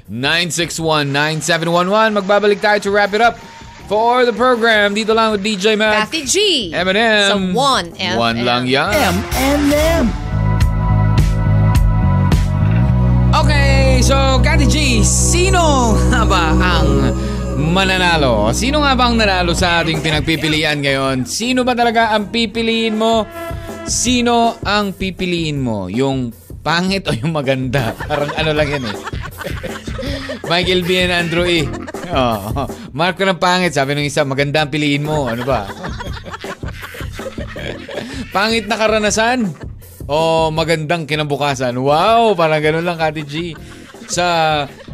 0998-961-9711. 0.08 2.12
Magbabalik 2.14 2.60
tayo 2.60 2.78
to 2.78 2.90
wrap 2.92 3.12
it 3.12 3.20
up 3.20 3.34
for 3.89 4.24
the 4.24 4.32
program. 4.32 4.95
Dito 4.95 5.12
lang 5.12 5.32
with 5.37 5.45
DJ 5.45 5.76
Mac. 5.76 6.09
Kathy 6.09 6.24
G. 6.24 6.37
M&M. 6.72 7.28
Sa 7.28 7.37
1FM. 7.37 8.16
One 8.16 8.39
lang 8.45 8.64
yan. 8.68 8.93
M&M. 8.93 10.05
Okay, 13.35 13.99
so 13.99 14.14
Kati 14.39 14.70
G, 14.70 15.03
sino 15.03 15.99
nga 16.07 16.22
ba 16.22 16.55
ang 16.55 17.11
mananalo? 17.74 18.55
Sino 18.55 18.87
nga 18.87 18.95
ba 18.95 19.11
ang 19.11 19.18
nanalo 19.18 19.59
sa 19.59 19.82
ating 19.82 19.99
pinagpipilian 19.99 20.78
ngayon? 20.78 21.26
Sino 21.26 21.66
ba 21.66 21.74
talaga 21.74 22.14
ang 22.14 22.30
pipiliin 22.30 22.95
mo? 22.95 23.26
Sino 23.91 24.55
ang 24.62 24.95
pipiliin 24.95 25.59
mo? 25.59 25.91
Yung 25.91 26.30
pangit 26.62 27.11
o 27.11 27.12
yung 27.12 27.35
maganda? 27.35 27.91
Parang 28.07 28.30
ano 28.39 28.51
lang 28.55 28.68
yan 28.70 28.85
eh. 28.87 28.97
Michael 30.43 30.82
B. 30.82 30.99
and 30.99 31.12
Andrew 31.12 31.45
E. 31.45 31.62
Oh, 32.11 32.66
Mark 32.91 33.16
ko 33.16 33.24
ng 33.24 33.39
pangit. 33.39 33.72
Sabi 33.72 33.95
ng 33.95 34.05
isa, 34.05 34.22
maganda 34.22 34.62
ang 34.62 34.70
piliin 34.70 35.03
mo. 35.03 35.26
Ano 35.26 35.43
ba? 35.43 35.66
pangit 38.30 38.66
na 38.66 38.74
karanasan 38.74 39.55
o 40.05 40.51
magandang 40.51 41.07
kinabukasan. 41.07 41.78
Wow, 41.78 42.35
parang 42.35 42.61
ganun 42.61 42.85
lang, 42.85 42.99
Kati 42.99 43.22
G. 43.22 43.35
Sa 44.05 44.26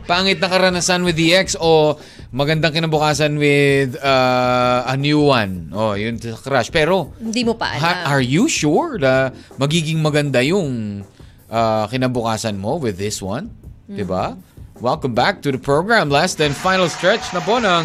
pangit 0.04 0.38
na 0.38 0.46
karanasan 0.46 1.02
with 1.02 1.16
the 1.16 1.34
ex 1.34 1.56
o 1.56 1.96
magandang 2.30 2.70
kinabukasan 2.70 3.40
with 3.40 3.98
uh, 3.98 4.86
a 4.86 4.94
new 4.94 5.24
one. 5.24 5.72
Oh, 5.72 5.98
yun 5.98 6.14
sa 6.14 6.36
crush. 6.36 6.70
Pero, 6.70 7.10
Hindi 7.18 7.42
mo 7.42 7.56
pa 7.58 7.74
ha- 7.74 8.06
alam. 8.06 8.12
are 8.12 8.22
you 8.22 8.46
sure 8.46 9.00
na 9.00 9.34
magiging 9.58 9.98
maganda 9.98 10.38
yung 10.44 11.02
uh, 11.50 11.84
kinabukasan 11.90 12.54
mo 12.54 12.78
with 12.78 13.00
this 13.00 13.18
one? 13.18 13.50
Diba? 13.90 14.38
Welcome 14.80 15.12
back 15.12 15.44
to 15.44 15.52
the 15.52 15.60
program. 15.60 16.08
Last 16.08 16.40
and 16.40 16.56
final 16.56 16.88
stretch 16.88 17.36
na 17.36 17.44
po 17.44 17.60
ng 17.60 17.84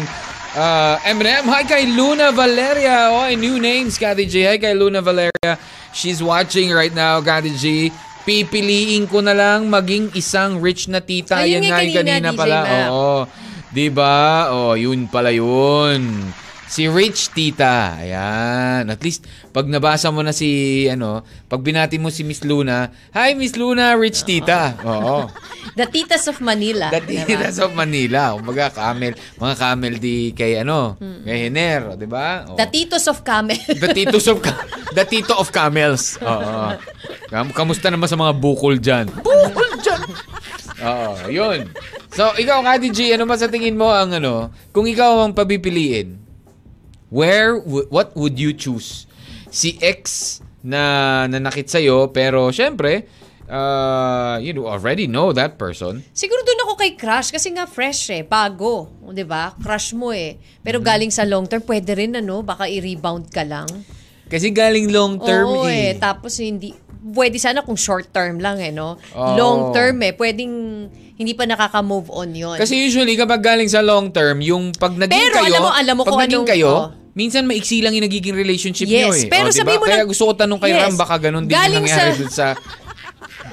uh, 0.56 0.96
M&M. 1.04 1.44
Hi 1.44 1.60
kay 1.68 1.84
Luna 1.92 2.32
Valeria. 2.32 3.12
Oh, 3.12 3.28
new 3.36 3.60
names, 3.60 4.00
Kati 4.00 4.24
G. 4.24 4.48
Hi 4.48 4.56
kay 4.56 4.72
Luna 4.72 5.04
Valeria. 5.04 5.60
She's 5.92 6.24
watching 6.24 6.72
right 6.72 6.96
now, 6.96 7.20
Kati 7.20 7.52
G. 7.52 7.92
Pipiliin 8.24 9.12
ko 9.12 9.20
na 9.20 9.36
lang 9.36 9.68
maging 9.68 10.16
isang 10.16 10.56
rich 10.56 10.88
na 10.88 11.04
tita. 11.04 11.44
Ayun 11.44 11.60
Yan 11.60 11.68
nga 11.68 11.76
kanina, 11.84 12.00
kanina 12.00 12.28
DJ 12.32 12.38
pala. 12.40 12.58
Oo. 12.64 13.16
Diba? 13.76 14.16
Oh, 14.56 14.72
yun 14.72 15.04
pala 15.04 15.28
yun. 15.36 16.00
Si 16.66 16.84
Rich 16.84 17.30
Tita. 17.30 17.94
Ayan. 17.96 18.86
At 18.86 18.98
least, 18.98 19.22
pag 19.50 19.64
nabasa 19.64 20.10
mo 20.10 20.20
na 20.20 20.30
si, 20.30 20.48
ano, 20.86 21.20
pag 21.46 21.62
binati 21.62 21.94
mo 21.94 22.10
si 22.10 22.20
Miss 22.20 22.42
Luna, 22.42 22.90
Hi, 23.12 23.32
Miss 23.32 23.54
Luna, 23.54 23.94
Rich 23.94 24.22
Tita. 24.22 24.74
Oo. 24.82 25.30
The 25.72 25.86
Titas 25.86 26.26
of 26.26 26.38
Manila. 26.40 26.90
The 26.90 27.00
diba? 27.00 27.22
Titas 27.24 27.58
of 27.58 27.70
Manila. 27.72 28.34
Kumbaga, 28.34 28.70
camel, 28.72 29.14
mga 29.36 29.54
camel 29.56 29.94
di 29.96 30.16
kay, 30.32 30.60
ano, 30.60 30.98
kay 31.22 31.46
Hener. 31.46 31.80
o, 31.86 31.94
Diba? 31.94 32.44
Oo. 32.46 32.56
The 32.56 32.66
Titos 32.66 33.06
of 33.06 33.22
Camel. 33.22 33.56
The 33.56 33.88
Titos 33.94 34.26
of 34.26 34.42
Ca- 34.42 34.62
The 34.90 35.04
Tito 35.04 35.34
of 35.34 35.48
Camels. 35.48 36.18
Oo. 36.18 36.74
Kam- 37.26 37.54
Kamusta 37.54 37.88
naman 37.88 38.06
sa 38.06 38.18
mga 38.18 38.34
bukol 38.34 38.76
dyan? 38.76 39.06
Bukol 39.16 39.70
dyan! 39.78 40.02
Oo, 40.76 41.30
yun. 41.30 41.70
So, 42.10 42.34
ikaw, 42.34 42.60
Kati 42.60 42.90
G, 42.90 43.14
ano 43.14 43.22
ba 43.24 43.38
sa 43.38 43.46
tingin 43.46 43.78
mo 43.78 43.88
ang 43.88 44.12
ano, 44.12 44.50
kung 44.70 44.84
ikaw 44.84 45.22
ang 45.22 45.32
pabipiliin, 45.32 46.25
where, 47.10 47.56
what 47.90 48.14
would 48.16 48.38
you 48.38 48.52
choose? 48.52 49.06
Si 49.50 49.78
ex 49.80 50.38
na 50.60 51.24
nanakit 51.30 51.70
sa'yo, 51.70 52.10
pero 52.10 52.50
syempre, 52.50 53.06
uh, 53.46 54.36
you 54.42 54.66
already 54.66 55.06
know 55.06 55.30
that 55.30 55.54
person. 55.56 56.02
Siguro 56.10 56.42
doon 56.42 56.60
ako 56.66 56.72
kay 56.76 56.92
crush 56.98 57.30
kasi 57.30 57.54
nga 57.54 57.64
fresh 57.64 58.10
eh, 58.10 58.26
bago, 58.26 58.90
'di 59.06 59.22
ba? 59.22 59.54
Crush 59.56 59.94
mo 59.94 60.10
eh. 60.10 60.36
Pero 60.60 60.82
Mm-hmm. 60.82 60.90
galing 60.90 61.12
sa 61.14 61.24
long 61.24 61.46
term, 61.46 61.62
pwede 61.64 61.94
rin 61.94 62.18
ano, 62.18 62.42
baka 62.42 62.66
i-rebound 62.66 63.30
ka 63.30 63.46
lang. 63.46 63.70
Kasi 64.26 64.50
galing 64.50 64.90
long 64.90 65.22
term 65.22 65.46
Oo 65.46 65.70
eh. 65.70 65.94
eh, 65.94 66.02
tapos 66.02 66.42
hindi 66.42 66.74
pwede 67.14 67.38
sana 67.38 67.62
kung 67.62 67.78
short 67.78 68.10
term 68.10 68.42
lang 68.42 68.58
eh, 68.58 68.74
no? 68.74 68.98
Oo. 69.14 69.32
Long 69.38 69.60
term 69.70 70.02
eh, 70.02 70.10
pwedeng 70.18 70.54
hindi 71.16 71.32
pa 71.32 71.44
nakaka-move 71.44 72.08
on 72.08 72.28
'yon. 72.30 72.56
Kasi 72.56 72.76
usually 72.78 73.12
kapag 73.14 73.40
galing 73.40 73.66
sa 73.66 73.80
long 73.80 74.08
term, 74.08 74.38
yung 74.38 74.70
pag 74.72 74.92
naging 74.92 75.12
Pero 75.12 75.34
kayo, 75.34 75.48
alam 75.48 75.60
mo- 75.62 75.72
alam 75.74 75.94
mo 75.94 76.02
pag 76.04 76.20
naging 76.22 76.44
anong- 76.44 76.48
kayo, 76.48 76.70
oh. 76.70 76.86
minsan 77.12 77.42
maiksi 77.42 77.80
lang 77.80 77.92
yung 77.92 78.04
nagiging 78.04 78.32
relationship 78.32 78.84
Yes, 78.84 78.94
niyo 78.94 79.08
eh. 79.18 79.22
pero 79.26 79.48
O, 79.48 79.50
diba? 79.50 79.58
sabi 79.58 79.72
mo 79.74 79.84
Kaya 79.84 79.98
na- 79.98 80.06
gusto 80.06 80.24
ko 80.24 80.32
tanong 80.34 80.60
kay 80.60 80.70
Yes. 80.70 80.80
Ram, 80.82 80.94
baka 80.94 81.16
ganun 81.18 81.44
din 81.44 81.52
Galing 81.52 81.72
yung 81.74 81.82
nangyari 81.82 82.12
sa- 82.12 82.18
dun 82.18 82.30
sa 82.30 82.46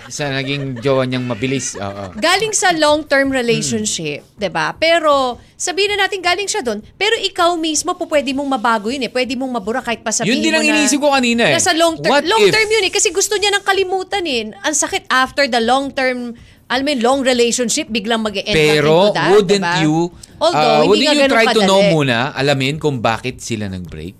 sa 0.06 0.30
naging 0.30 0.78
jowa 0.78 1.04
niyang 1.04 1.24
mabilis. 1.24 1.74
Oo. 1.76 2.14
galing 2.16 2.54
sa 2.54 2.70
long-term 2.72 3.32
relationship, 3.32 4.22
'di 4.36 4.50
ba? 4.50 4.76
Pero 4.76 5.40
sabihin 5.56 5.96
na 5.96 6.06
natin 6.06 6.20
galing 6.20 6.46
siya 6.46 6.62
doon, 6.62 6.84
pero 6.94 7.16
ikaw 7.18 7.56
mismo 7.56 7.96
po 7.96 8.06
pwede 8.06 8.30
mong 8.32 8.46
mabago 8.52 8.92
'yun 8.92 9.02
eh. 9.02 9.12
Pwede 9.12 9.34
mong 9.34 9.50
mabura 9.54 9.80
kahit 9.80 10.04
pa 10.04 10.12
sabihin 10.12 10.38
Yun 10.38 10.44
din 10.44 10.54
mo 10.54 10.60
ang 10.60 10.68
iniisip 10.68 11.00
ko 11.00 11.10
kanina 11.10 11.50
eh. 11.50 11.56
Nasa 11.56 11.74
long 11.74 11.96
term, 11.96 12.12
What 12.12 12.28
long 12.28 12.44
if- 12.44 12.54
'yun 12.54 12.84
eh 12.84 12.92
kasi 12.92 13.10
gusto 13.10 13.34
niya 13.36 13.50
nang 13.50 13.64
kalimutan 13.64 14.24
eh. 14.24 14.52
Ang 14.54 14.76
sakit 14.76 15.08
after 15.08 15.48
the 15.48 15.60
long 15.60 15.90
term 15.90 16.36
alam 16.68 16.84
mo 16.84 16.94
long 17.00 17.20
relationship, 17.22 17.88
biglang 17.88 18.24
mag-end 18.24 18.50
Pero 18.50 19.10
into 19.10 19.16
that, 19.16 19.30
wouldn't 19.32 19.62
diba? 19.62 19.76
you 19.84 19.96
Although, 20.40 20.58
uh, 20.58 20.82
hindi 20.84 21.06
wouldn't 21.08 21.16
you 21.16 21.30
try 21.30 21.46
to 21.50 21.62
know 21.64 21.80
kadali. 21.80 21.94
muna, 21.94 22.18
alamin 22.34 22.76
kung 22.78 22.98
bakit 23.00 23.40
sila 23.40 23.68
nag-break? 23.68 24.16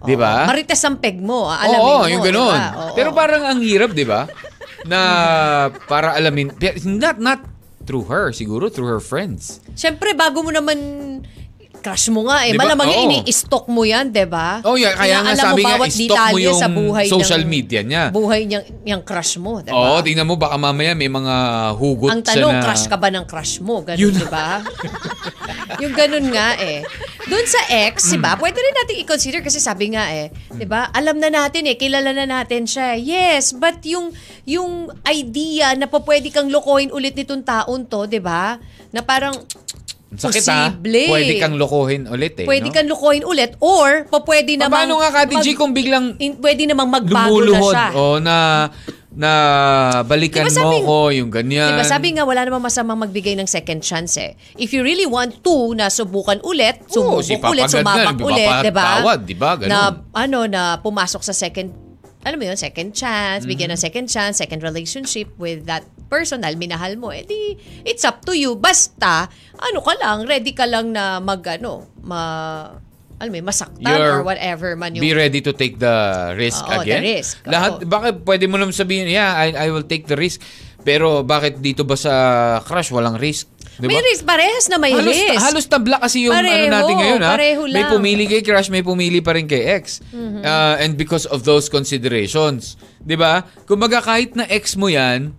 'Di 0.00 0.16
ba? 0.16 0.48
Marites 0.48 0.80
ang 0.80 0.96
peg 0.96 1.20
mo, 1.20 1.44
ah, 1.44 1.60
alamin 1.60 1.80
Oo, 1.84 1.96
mo. 2.00 2.08
yung 2.08 2.24
ganun. 2.24 2.56
diba? 2.56 2.72
Oo. 2.72 2.94
Pero 2.96 3.08
parang 3.12 3.42
ang 3.44 3.60
hirap, 3.60 3.92
di 3.92 4.08
ba? 4.08 4.24
Na 4.88 5.00
para 5.84 6.16
alamin, 6.16 6.56
not, 6.88 7.20
not 7.20 7.40
through 7.84 8.08
her, 8.08 8.32
siguro 8.32 8.72
through 8.72 8.88
her 8.88 9.02
friends. 9.02 9.60
Siyempre, 9.76 10.16
bago 10.16 10.40
mo 10.40 10.48
naman 10.48 10.78
crush 11.80 12.12
mo 12.12 12.28
nga 12.28 12.44
eh. 12.44 12.52
Di 12.52 12.58
ba? 12.60 12.68
Malamang 12.68 12.92
Oo. 12.92 13.02
ini-stock 13.08 13.66
mo 13.72 13.82
yan, 13.88 14.12
di 14.12 14.28
ba? 14.28 14.60
Oh, 14.62 14.76
yeah, 14.76 14.92
kaya 14.92 15.24
nga 15.24 15.32
sabi 15.34 15.64
nga, 15.64 15.80
i-stock 15.80 16.24
mo 16.30 16.38
yung 16.38 16.60
sa 16.60 16.68
buhay 16.68 17.06
social 17.08 17.42
ng, 17.42 17.50
media 17.50 17.80
niya. 17.80 18.02
Buhay 18.12 18.44
niyang, 18.44 18.64
yung 18.84 19.02
crush 19.02 19.40
mo, 19.40 19.64
di 19.64 19.72
ba? 19.72 19.76
Oo, 19.76 20.04
tingnan 20.04 20.28
mo, 20.28 20.36
baka 20.36 20.60
mamaya 20.60 20.92
may 20.92 21.08
mga 21.08 21.34
hugot 21.80 22.12
Ang 22.12 22.22
tanong, 22.22 22.60
na... 22.60 22.62
crush 22.62 22.84
ka 22.86 22.96
ba 23.00 23.08
ng 23.08 23.24
crush 23.24 23.58
mo? 23.64 23.80
Ganun, 23.80 23.98
Yun. 23.98 24.14
di 24.14 24.28
ba? 24.28 24.60
yung 25.82 25.94
ganun 25.96 26.26
nga 26.30 26.60
eh. 26.60 26.84
Doon 27.30 27.46
sa 27.46 27.60
ex, 27.70 28.10
di 28.10 28.18
ba? 28.18 28.34
Mm. 28.34 28.40
Pwede 28.42 28.58
rin 28.58 28.74
natin 28.74 28.96
i-consider 29.00 29.40
kasi 29.40 29.62
sabi 29.62 29.94
nga 29.94 30.10
eh, 30.10 30.34
di 30.50 30.66
ba? 30.66 30.90
Alam 30.90 31.22
na 31.22 31.30
natin 31.30 31.64
eh, 31.70 31.78
kilala 31.78 32.10
na 32.10 32.26
natin 32.26 32.66
siya. 32.66 32.98
Yes, 32.98 33.54
but 33.54 33.80
yung 33.86 34.10
yung 34.42 34.90
idea 35.06 35.78
na 35.78 35.86
pa 35.86 36.02
pwede 36.02 36.28
kang 36.34 36.50
lokohin 36.50 36.90
ulit 36.90 37.14
nitong 37.14 37.46
taon 37.46 37.86
to, 37.86 38.10
di 38.10 38.18
ba? 38.18 38.58
Na 38.90 39.00
parang 39.06 39.32
Ang 39.36 39.69
Sakit 40.10 40.42
ha? 40.50 40.74
Pwede 40.82 41.38
kang 41.38 41.54
lokohin 41.54 42.10
ulit 42.10 42.34
eh. 42.42 42.46
pwede 42.46 42.66
no? 42.66 42.74
kang 42.74 42.90
lokohin 42.90 43.22
ulit 43.22 43.54
or 43.62 44.10
pa 44.10 44.18
pwede 44.26 44.58
namang 44.58 44.90
Paano 44.90 44.98
nga, 44.98 45.10
Kati 45.14 45.38
G, 45.38 45.54
kung 45.54 45.70
biglang 45.70 46.18
in, 46.18 46.34
pwede 46.42 46.66
namang 46.66 46.90
magbago 46.90 47.38
na 47.38 47.46
lumuluhod 47.46 47.74
siya. 47.74 47.86
o 47.94 48.18
na 48.18 48.36
na 49.10 49.30
balikan 50.02 50.46
Diba 50.46 50.54
sabi- 50.54 50.82
mo 50.82 50.86
ko 50.86 50.96
yung 51.14 51.30
ganyan. 51.30 51.74
Diba 51.74 51.86
sabi 51.86 52.14
nga 52.14 52.26
wala 52.26 52.42
namang 52.42 52.62
masamang 52.62 52.98
magbigay 53.06 53.38
ng 53.38 53.46
second 53.46 53.82
chance 53.82 54.18
eh. 54.18 54.34
If 54.58 54.74
you 54.74 54.82
really 54.82 55.06
want 55.06 55.46
to 55.46 55.74
na 55.78 55.90
subukan 55.90 56.42
ulit, 56.42 56.82
Oo, 56.90 57.18
sumubok 57.18 57.22
si 57.22 57.34
Papa 57.38 57.50
ulit, 57.54 57.66
sumabak 57.70 58.18
ulit, 58.18 58.50
diba? 58.62 58.62
nagpapatawad, 58.66 59.18
diba? 59.26 59.50
Ganun. 59.62 59.70
Na 59.70 59.80
ano 60.10 60.38
na 60.50 60.62
pumasok 60.78 61.22
sa 61.22 61.34
second 61.34 61.70
alam 62.20 62.36
mo 62.36 62.44
yun, 62.44 62.58
second 62.58 62.92
chance, 62.92 63.48
bigyan 63.48 63.72
ng 63.72 63.80
second 63.80 64.04
chance, 64.04 64.44
second 64.44 64.60
relationship 64.60 65.32
with 65.40 65.64
that 65.64 65.88
person 66.10 66.42
dahil 66.42 66.58
minahal 66.58 66.98
mo, 66.98 67.14
eh 67.14 67.22
di, 67.22 67.54
it's 67.86 68.02
up 68.02 68.26
to 68.26 68.34
you. 68.34 68.58
Basta, 68.58 69.30
ano 69.54 69.78
ka 69.78 69.94
lang, 69.94 70.26
ready 70.26 70.50
ka 70.50 70.66
lang 70.66 70.90
na 70.90 71.22
mag, 71.22 71.38
ano, 71.46 71.86
ma, 72.02 72.20
alam 73.20 73.30
mo 73.30 73.52
masaktan 73.52 73.84
You're- 73.84 74.16
or 74.16 74.26
whatever 74.26 74.74
man 74.74 74.96
yung 74.96 75.04
Be 75.04 75.12
ready 75.12 75.44
to 75.44 75.52
take 75.52 75.76
the 75.76 75.96
risk 76.34 76.64
Oo, 76.64 76.80
again. 76.82 77.04
the 77.04 77.20
risk. 77.20 77.36
Lahat, 77.44 77.78
Oo. 77.78 77.86
bakit 77.86 78.24
pwede 78.24 78.48
mo 78.48 78.56
naman 78.56 78.72
sabihin, 78.74 79.06
yeah, 79.06 79.36
I, 79.36 79.54
I 79.54 79.66
will 79.70 79.84
take 79.86 80.08
the 80.10 80.18
risk. 80.18 80.42
Pero 80.80 81.20
bakit 81.20 81.60
dito 81.60 81.84
ba 81.84 81.92
sa 81.92 82.12
crush 82.64 82.88
walang 82.88 83.20
risk? 83.20 83.44
Diba? 83.76 83.92
May 83.92 84.00
risk, 84.00 84.24
parehas 84.24 84.64
na 84.72 84.80
may 84.80 84.96
halos, 84.96 85.12
risk. 85.12 85.36
halos 85.36 85.64
tabla 85.68 86.00
kasi 86.00 86.24
yung 86.24 86.32
Pareho, 86.32 86.68
ano 86.68 86.72
natin 86.72 86.94
ngayon 86.96 87.20
ha. 87.20 87.30
pareho 87.36 87.60
May 87.64 87.68
lang. 87.68 87.76
Mm-hmm. 87.76 87.92
pumili 87.92 88.24
kay 88.24 88.40
crush, 88.40 88.68
may 88.72 88.80
pumili 88.80 89.20
pa 89.20 89.36
rin 89.36 89.44
kay 89.44 89.76
ex. 89.76 90.00
Uh, 90.12 90.80
and 90.80 90.96
because 90.96 91.28
of 91.28 91.44
those 91.44 91.68
considerations, 91.68 92.80
ba? 93.04 93.44
Kumbaga 93.68 94.00
kahit 94.00 94.32
na 94.32 94.48
ex 94.48 94.72
mo 94.72 94.88
'yan, 94.88 95.36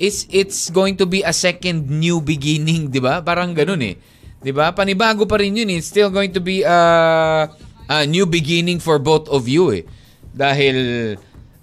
it's 0.00 0.24
it's 0.32 0.72
going 0.72 0.96
to 0.96 1.04
be 1.04 1.20
a 1.20 1.36
second 1.36 1.92
new 1.92 2.24
beginning, 2.24 2.88
'di 2.88 3.04
ba? 3.04 3.20
Parang 3.20 3.52
ganun 3.52 3.84
eh. 3.84 4.00
'Di 4.40 4.50
ba? 4.50 4.72
Panibago 4.72 5.28
pa 5.28 5.36
rin 5.36 5.52
'yun, 5.52 5.68
eh. 5.68 5.78
it's 5.78 5.92
still 5.92 6.08
going 6.08 6.32
to 6.32 6.40
be 6.40 6.64
a, 6.64 6.80
a 7.86 8.08
new 8.08 8.24
beginning 8.24 8.80
for 8.80 8.96
both 8.96 9.28
of 9.28 9.44
you 9.44 9.68
eh. 9.76 9.84
Dahil 10.32 10.76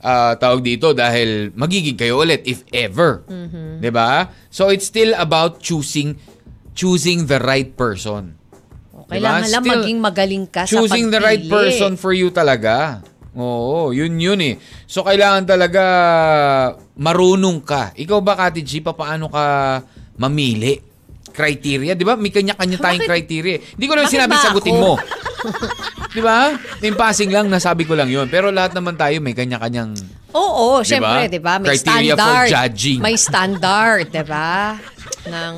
ah, 0.05 0.37
tawag 0.37 0.61
dito 0.61 0.93
dahil 0.93 1.49
magiging 1.57 1.97
kayo 1.97 2.21
ulit 2.21 2.45
if 2.45 2.61
ever. 2.69 3.25
Mm-hmm. 3.25 3.81
'Di 3.81 3.89
ba? 3.89 4.29
So 4.53 4.69
it's 4.69 4.85
still 4.85 5.17
about 5.17 5.65
choosing 5.65 6.21
choosing 6.77 7.25
the 7.25 7.41
right 7.41 7.73
person. 7.73 8.37
Kailangan 9.07 9.47
Diba? 9.47 9.53
lang 9.55 9.63
Still 9.63 9.73
maging 9.79 9.97
magaling 10.03 10.45
ka 10.51 10.61
sa 10.67 10.71
Choosing 10.77 11.07
the 11.09 11.23
right 11.23 11.41
person 11.47 11.95
for 11.95 12.11
you 12.11 12.27
talaga. 12.29 13.01
Oo, 13.39 13.95
yun 13.95 14.19
yun 14.19 14.39
eh. 14.43 14.59
So 14.83 15.07
kailangan 15.07 15.47
talaga 15.47 15.83
marunong 16.97 17.61
ka. 17.61 17.93
Ikaw 17.93 18.19
ba, 18.19 18.33
Kati 18.35 18.61
G, 18.61 18.81
paano 18.81 19.29
ka 19.29 19.79
mamili? 20.17 20.81
Criteria, 21.29 21.93
di 21.93 22.01
ba? 22.01 22.17
May 22.17 22.33
kanya-kanya 22.33 22.81
tayong 22.81 23.05
Bakit- 23.05 23.11
criteria. 23.13 23.57
Hindi 23.61 23.85
ko 23.85 23.93
Bakit 23.93 24.09
sinabi 24.09 24.33
ba 24.33 24.41
sagutin 24.41 24.73
ako? 24.73 24.81
mo. 24.81 24.93
di 26.17 26.21
ba? 26.25 26.37
In 26.81 26.97
passing 26.97 27.29
lang, 27.29 27.45
nasabi 27.45 27.85
ko 27.85 27.93
lang 27.93 28.09
yun. 28.09 28.25
Pero 28.25 28.49
lahat 28.49 28.73
naman 28.73 28.97
tayo 28.97 29.21
may 29.21 29.37
kanya-kanyang 29.37 29.93
Oo, 30.33 30.81
Di 30.81 30.91
syempre, 30.91 31.25
ba? 31.25 31.29
'di 31.29 31.39
ba? 31.39 31.53
May 31.57 31.69
Criteria 31.71 32.13
for 32.13 32.19
standard. 32.19 32.49
judging. 32.49 32.99
May 32.99 33.15
standard, 33.15 34.05
'di 34.09 34.25
ba? 34.25 34.77
Ng 35.25 35.55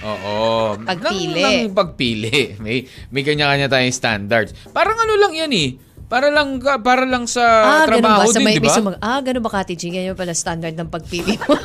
Oo. 0.00 0.36
Pagpili. 0.80 1.40
Ng, 1.40 1.56
ng 1.66 1.74
pagpili. 1.74 2.38
May, 2.58 2.76
may 3.08 3.22
kanya-kanya 3.22 3.66
tayong 3.66 3.92
standards. 3.92 4.52
Parang 4.70 4.96
ano 4.96 5.16
lang 5.18 5.32
yan 5.34 5.52
eh. 5.52 5.68
Para 6.04 6.28
lang, 6.28 6.48
para 6.60 7.04
lang 7.04 7.24
sa 7.24 7.42
ah, 7.42 7.84
ganun 7.84 8.04
trabaho 8.04 8.20
ba? 8.20 8.30
Sa 8.30 8.38
din, 8.38 8.46
di 8.52 8.60
ba? 8.60 8.70
sumag- 8.70 9.00
ah, 9.00 9.20
ganun 9.20 9.40
ba, 9.40 9.50
Kati 9.50 9.74
G? 9.74 9.88
Ganyan 9.88 10.14
pala 10.14 10.32
standard 10.32 10.74
ng 10.74 10.86
pagpili 10.86 11.34
mo. 11.40 11.56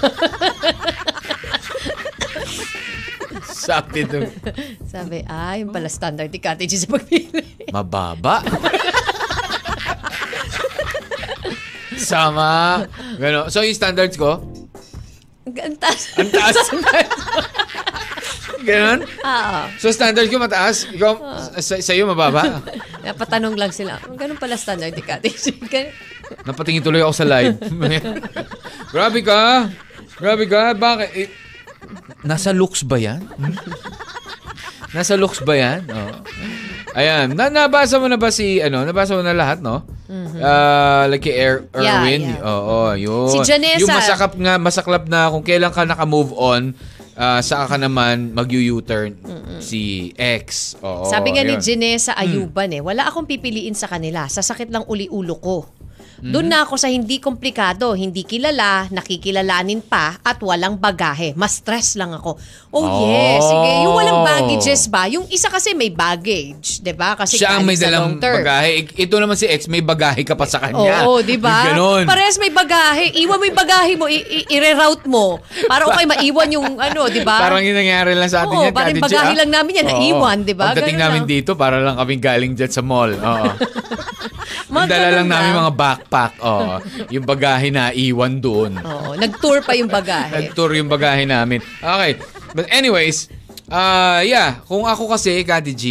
Sakit 3.69 4.05
to. 4.07 4.19
Sabi, 4.83 5.21
ah, 5.25 5.53
yun 5.53 5.69
pala 5.69 5.85
standard 5.85 6.27
ni 6.27 6.39
Kati 6.39 6.65
G 6.65 6.73
sa 6.77 6.89
pagpili. 6.89 7.43
Mababa. 7.75 8.41
Sama. 11.99 12.87
Gano. 13.19 13.51
So, 13.51 13.61
yung 13.61 13.75
standards 13.75 14.15
ko, 14.15 14.39
Ang 15.45 15.75
taas. 15.77 16.13
ang 16.15 16.29
taas. 16.29 16.55
Ganon. 18.61 18.99
Ah, 19.21 19.67
So, 19.75 19.89
standard 19.89 20.27
ko 20.27 20.37
mataas. 20.37 20.87
Ikaw, 20.89 21.13
sa, 21.55 21.77
sa'yo 21.77 22.03
mababa. 22.05 22.59
napatanong 23.05 23.55
lang 23.55 23.71
sila. 23.71 23.97
Ganun 24.11 24.35
pala 24.35 24.55
standard 24.55 24.91
ni 24.91 25.01
Kati 25.01 25.29
Napatingin 26.43 26.83
tuloy 26.83 26.99
ako 26.99 27.13
sa 27.13 27.25
live. 27.25 27.55
Grabe 28.93 29.19
ka. 29.21 29.69
Grabe 30.17 30.45
ka. 30.45 30.73
Bakit? 30.73 31.09
Eh, 31.15 31.29
nasa 32.21 32.51
looks 32.51 32.83
ba 32.83 32.97
yan? 32.97 33.23
Hmm? 33.35 33.55
Nasa 34.89 35.13
looks 35.15 35.39
ba 35.39 35.53
yan? 35.53 35.85
Oo. 35.85 36.13
Ayan. 36.93 37.33
Na, 37.33 37.47
nabasa 37.47 37.97
mo 37.97 38.09
na 38.09 38.17
ba 38.17 38.29
si, 38.29 38.57
ano, 38.57 38.81
nabasa 38.81 39.13
mo 39.13 39.21
na 39.21 39.33
lahat, 39.33 39.61
no? 39.61 39.85
Ah, 40.41 41.05
like 41.05 41.21
kay 41.21 41.37
Er- 41.37 41.69
Mm-hmm. 41.69 41.85
Yeah, 41.85 42.01
Erwin. 42.01 42.21
yeah. 42.33 42.41
Oo, 42.43 42.77
yun. 42.93 43.29
Si 43.31 43.37
Janessa. 43.45 43.79
Yung 43.79 43.93
masakap 43.93 44.31
nga, 44.35 44.53
masaklap 44.57 45.03
na 45.05 45.29
kung 45.29 45.45
kailan 45.45 45.69
ka 45.69 45.85
naka-move 45.85 46.33
on, 46.33 46.73
ah, 47.19 47.43
saan 47.43 47.67
ka 47.67 47.75
naman 47.75 48.31
mag-U-turn 48.31 49.19
si 49.59 50.15
ex. 50.15 50.79
Oo, 50.79 51.11
Sabi 51.11 51.35
nga 51.35 51.43
ni 51.43 51.59
yun. 51.59 51.61
Janessa 51.61 52.15
Ayuban 52.15 52.71
eh, 52.71 52.79
wala 52.79 53.05
akong 53.11 53.27
pipiliin 53.27 53.75
sa 53.75 53.91
kanila. 53.91 54.25
Sasakit 54.31 54.71
lang 54.71 54.87
uli 54.87 55.11
ulo 55.11 55.35
ko. 55.37 55.67
Doon 56.21 56.47
na 56.47 56.61
ako 56.61 56.75
sa 56.75 56.87
hindi 56.87 57.17
komplikado, 57.17 57.91
hindi 57.91 58.21
kilala, 58.21 58.87
nakikilalanin 58.89 59.81
pa, 59.81 60.19
at 60.19 60.37
walang 60.39 60.75
bagahe. 60.75 61.31
Mas 61.33 61.57
stress 61.57 61.95
lang 61.95 62.11
ako. 62.11 62.35
Oh, 62.69 62.81
Oh. 62.81 63.07
yes, 63.07 63.41
sige. 63.41 63.71
Yung 63.81 63.93
walang 63.93 64.21
baggages 64.21 64.81
ba? 64.85 65.05
Yung 65.05 65.25
isa 65.27 65.47
kasi 65.47 65.71
may 65.71 65.89
baggage, 65.89 66.79
'di 66.79 66.93
ba? 66.93 67.13
Kasi 67.13 67.35
Siya 67.35 67.55
ang 67.55 67.63
may 67.63 67.75
dalang 67.75 68.15
bagahe. 68.15 68.85
Ito 68.85 69.15
naman 69.15 69.33
si 69.33 69.45
ex, 69.45 69.65
may 69.65 69.81
bagahe 69.81 70.21
ka 70.21 70.33
pa 70.33 70.43
sa 70.43 70.59
kanya. 70.59 71.03
Oo, 71.03 71.19
di 71.19 71.35
ba? 71.35 71.69
Ganon. 71.69 72.05
Parehas 72.05 72.37
may 72.37 72.49
bagahe. 72.49 73.09
Iwan 73.15 73.35
mo 73.35 73.45
yung 73.45 73.57
bagahe 73.57 73.91
mo, 73.93 74.05
i- 74.05 74.21
i- 74.21 74.47
i-reroute 74.51 75.05
mo. 75.05 75.39
Para 75.65 75.85
okay 75.85 76.05
maiwan 76.11 76.49
yung 76.51 76.77
ano, 76.77 77.07
di 77.07 77.21
ba? 77.21 77.41
Parang 77.41 77.59
yung 77.59 77.75
nangyari 77.75 78.13
lang 78.13 78.27
sa 78.27 78.43
atin 78.43 78.53
Oo, 78.53 78.63
yan. 78.63 78.73
parang 78.73 78.93
Kati 78.93 79.03
bagahe 79.03 79.31
ah. 79.31 79.37
lang 79.39 79.49
namin 79.51 79.71
yan, 79.75 79.87
naiwan, 79.87 80.37
di 80.41 80.53
ba? 80.53 80.65
Pagdating 80.69 80.93
Ganun 80.93 81.05
namin 81.07 81.21
lang. 81.23 81.31
dito, 81.31 81.51
para 81.53 81.77
lang 81.79 81.95
kaming 81.95 82.21
galing 82.21 82.53
dyan 82.53 82.69
sa 82.69 82.81
mall. 82.81 83.11
Oo. 83.11 83.49
Mga 84.69 84.83
Ang 84.85 84.91
dala 84.91 85.09
lang 85.21 85.27
namin 85.27 85.51
mga 85.55 85.73
backpack. 85.75 86.33
Oo. 86.41 86.81
Yung 87.09 87.25
bagahe 87.25 87.67
na 87.73 87.93
iwan 87.93 88.37
doon. 88.37 88.77
Oo, 88.79 89.17
nag-tour 89.17 89.65
pa 89.65 89.73
yung 89.73 89.89
bagahe. 89.89 90.33
Nag-tour 90.35 90.71
yung 90.77 90.89
bagahe 90.89 91.23
namin. 91.25 91.61
Okay. 91.81 92.21
But 92.53 92.69
anyways, 92.69 93.29
uh, 93.69 94.21
yeah. 94.25 94.61
Kung 94.65 94.85
ako 94.85 95.09
kasi, 95.09 95.41
Kati 95.45 95.73
G, 95.73 95.83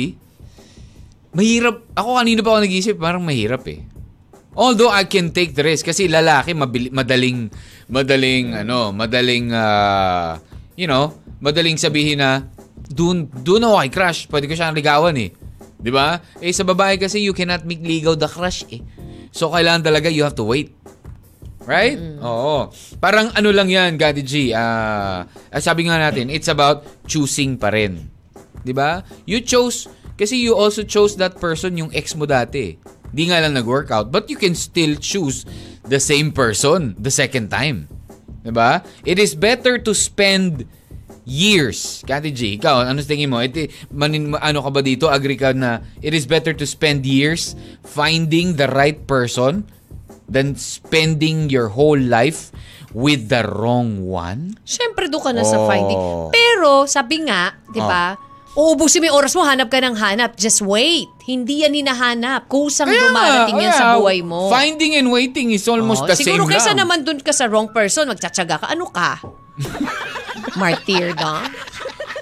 mahirap. 1.35 1.87
Ako 1.95 2.19
kanina 2.19 2.41
pa 2.43 2.57
ako 2.57 2.61
nag-isip, 2.67 2.97
parang 2.99 3.23
mahirap 3.23 3.63
eh. 3.71 3.87
Although 4.59 4.91
I 4.91 5.07
can 5.07 5.31
take 5.31 5.55
the 5.55 5.63
risk 5.63 5.87
kasi 5.87 6.11
lalaki 6.11 6.51
mabili, 6.51 6.91
madaling 6.91 7.47
madaling 7.87 8.59
ano, 8.59 8.91
madaling 8.91 9.55
uh, 9.55 10.35
you 10.75 10.91
know, 10.91 11.15
madaling 11.39 11.79
sabihin 11.79 12.19
na 12.19 12.43
doon 12.91 13.31
doon 13.31 13.63
ako 13.71 13.75
kay 13.87 13.91
crush, 13.95 14.21
pwede 14.27 14.51
ko 14.51 14.59
siyang 14.59 14.75
ligawan 14.75 15.15
eh. 15.15 15.31
'Di 15.79 15.91
ba? 15.95 16.19
Eh 16.43 16.51
sa 16.51 16.67
babae 16.67 16.99
kasi 16.99 17.23
you 17.23 17.33
cannot 17.33 17.63
make 17.63 17.83
ligaw 17.83 18.19
the 18.19 18.27
crush 18.27 18.67
eh. 18.75 18.83
So 19.31 19.55
kailangan 19.55 19.87
talaga 19.87 20.11
you 20.11 20.27
have 20.27 20.35
to 20.37 20.47
wait. 20.47 20.75
Right? 21.69 22.01
Oo. 22.25 22.73
Parang 22.97 23.29
ano 23.37 23.53
lang 23.53 23.69
yan, 23.69 24.01
Gati 24.01 24.25
G. 24.25 24.57
ah 24.57 25.29
sabi 25.61 25.85
nga 25.87 26.01
natin, 26.01 26.33
it's 26.33 26.49
about 26.49 26.83
choosing 27.05 27.61
pa 27.61 27.69
rin. 27.71 28.09
'Di 28.65 28.73
ba? 28.73 29.05
You 29.29 29.45
chose, 29.45 29.87
kasi 30.19 30.41
you 30.41 30.57
also 30.57 30.83
chose 30.83 31.15
that 31.21 31.37
person 31.39 31.79
yung 31.79 31.93
ex 31.95 32.17
mo 32.17 32.27
dati. 32.27 32.81
Di 33.09 33.29
nga 33.29 33.41
lang 33.41 33.57
nag-workout. 33.57 34.13
But 34.13 34.29
you 34.29 34.37
can 34.37 34.53
still 34.53 34.97
choose 35.01 35.49
the 35.87 36.01
same 36.01 36.33
person 36.33 36.97
the 36.99 37.13
second 37.13 37.53
time. 37.53 37.89
'Di 38.43 38.53
ba? 38.53 38.81
It 39.05 39.21
is 39.21 39.37
better 39.37 39.77
to 39.77 39.93
spend 39.93 40.65
years. 41.29 42.01
Kati 42.03 42.33
G, 42.33 42.57
ikaw, 42.57 42.83
ano 42.83 42.99
sa 42.99 43.13
tingin 43.13 43.29
mo? 43.29 43.39
Ito, 43.39 43.69
manin, 43.93 44.33
ano 44.35 44.65
ka 44.65 44.71
ba 44.73 44.81
dito? 44.81 45.07
Agree 45.07 45.37
ka 45.37 45.53
na 45.53 45.85
it 46.01 46.17
is 46.17 46.25
better 46.25 46.57
to 46.57 46.65
spend 46.65 47.05
years 47.05 47.53
finding 47.85 48.57
the 48.57 48.67
right 48.73 49.05
person 49.05 49.69
than 50.25 50.57
spending 50.57 51.53
your 51.53 51.73
whole 51.73 52.01
life 52.01 52.49
with 52.91 53.29
the 53.29 53.45
wrong 53.45 54.09
one? 54.09 54.57
Siyempre, 54.65 55.13
doon 55.13 55.23
ka 55.23 55.33
na 55.37 55.45
sa 55.45 55.61
Oh. 55.61 55.69
finding. 55.69 56.01
Pero, 56.33 56.89
sabi 56.89 57.29
nga, 57.29 57.53
di 57.69 57.81
ba, 57.81 58.17
uubusin 58.59 58.99
mo 58.99 59.15
yung 59.15 59.19
oras 59.23 59.33
mo, 59.39 59.47
hanap 59.47 59.71
ka 59.71 59.79
ng 59.79 59.95
hanap. 59.95 60.35
Just 60.35 60.59
wait. 60.67 61.07
Hindi 61.23 61.63
yan 61.63 61.79
hinahanap. 61.79 62.51
Kusang 62.51 62.91
Kaya 62.91 62.99
dumarating 63.07 63.57
yan 63.63 63.71
kaya, 63.71 63.79
sa 63.79 63.87
buhay 63.95 64.19
mo. 64.27 64.51
Finding 64.51 64.99
and 64.99 65.15
waiting 65.15 65.55
is 65.55 65.63
almost 65.71 66.03
Oo, 66.03 66.11
the 66.11 66.19
same 66.19 66.35
siguro 66.35 66.51
kaysa 66.51 66.75
lang. 66.75 66.83
naman 66.83 66.99
dun 67.07 67.23
ka 67.23 67.31
sa 67.31 67.47
wrong 67.47 67.71
person, 67.71 68.11
magtsatsaga 68.11 68.59
ka. 68.59 68.67
Ano 68.75 68.91
ka? 68.91 69.23
Martyr 70.59 71.15
na? 71.15 71.47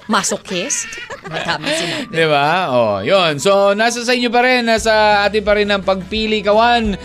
Masochist? 0.05 0.87
Matami 1.27 1.67
sinabi. 1.73 2.13
Di 2.13 2.25
ba? 2.29 2.71
Oh, 2.71 2.95
yun. 3.03 3.41
So, 3.41 3.73
nasa 3.73 4.05
sa 4.05 4.13
inyo 4.13 4.29
pa 4.31 4.45
rin. 4.45 4.69
Nasa 4.69 5.25
atin 5.25 5.43
pa 5.43 5.57
rin 5.57 5.67
ang 5.67 5.83
pagpili, 5.83 6.39
kawan. 6.45 6.95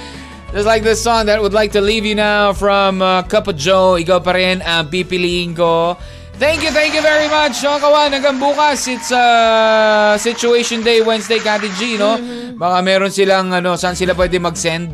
Just 0.52 0.68
like 0.68 0.84
this 0.84 1.00
song 1.00 1.26
that 1.26 1.40
would 1.40 1.56
like 1.56 1.72
to 1.72 1.80
leave 1.80 2.04
you 2.04 2.14
now 2.14 2.52
from 2.52 3.00
uh, 3.00 3.24
Cup 3.24 3.48
of 3.48 3.56
Joe. 3.56 3.96
Ikaw 3.96 4.20
pa 4.20 4.36
rin 4.36 4.60
ang 4.60 4.92
pipiliin 4.92 5.56
ko. 5.56 5.96
Thank 6.32 6.64
you, 6.64 6.72
thank 6.72 6.96
you 6.96 7.04
very 7.04 7.28
much. 7.28 7.60
So, 7.60 7.70
kawan, 7.78 8.10
hanggang 8.10 8.40
bukas. 8.40 8.88
It's 8.88 9.12
uh, 9.14 10.16
Situation 10.18 10.82
Day 10.82 10.98
Wednesday, 10.98 11.38
Kati 11.38 11.70
G, 11.76 11.94
no? 11.94 12.16
Mm-hmm. 12.18 12.58
Baka 12.58 12.78
meron 12.82 13.12
silang, 13.12 13.52
ano, 13.52 13.78
saan 13.78 13.94
sila 13.94 14.16
pwede 14.16 14.42
mag-send? 14.42 14.90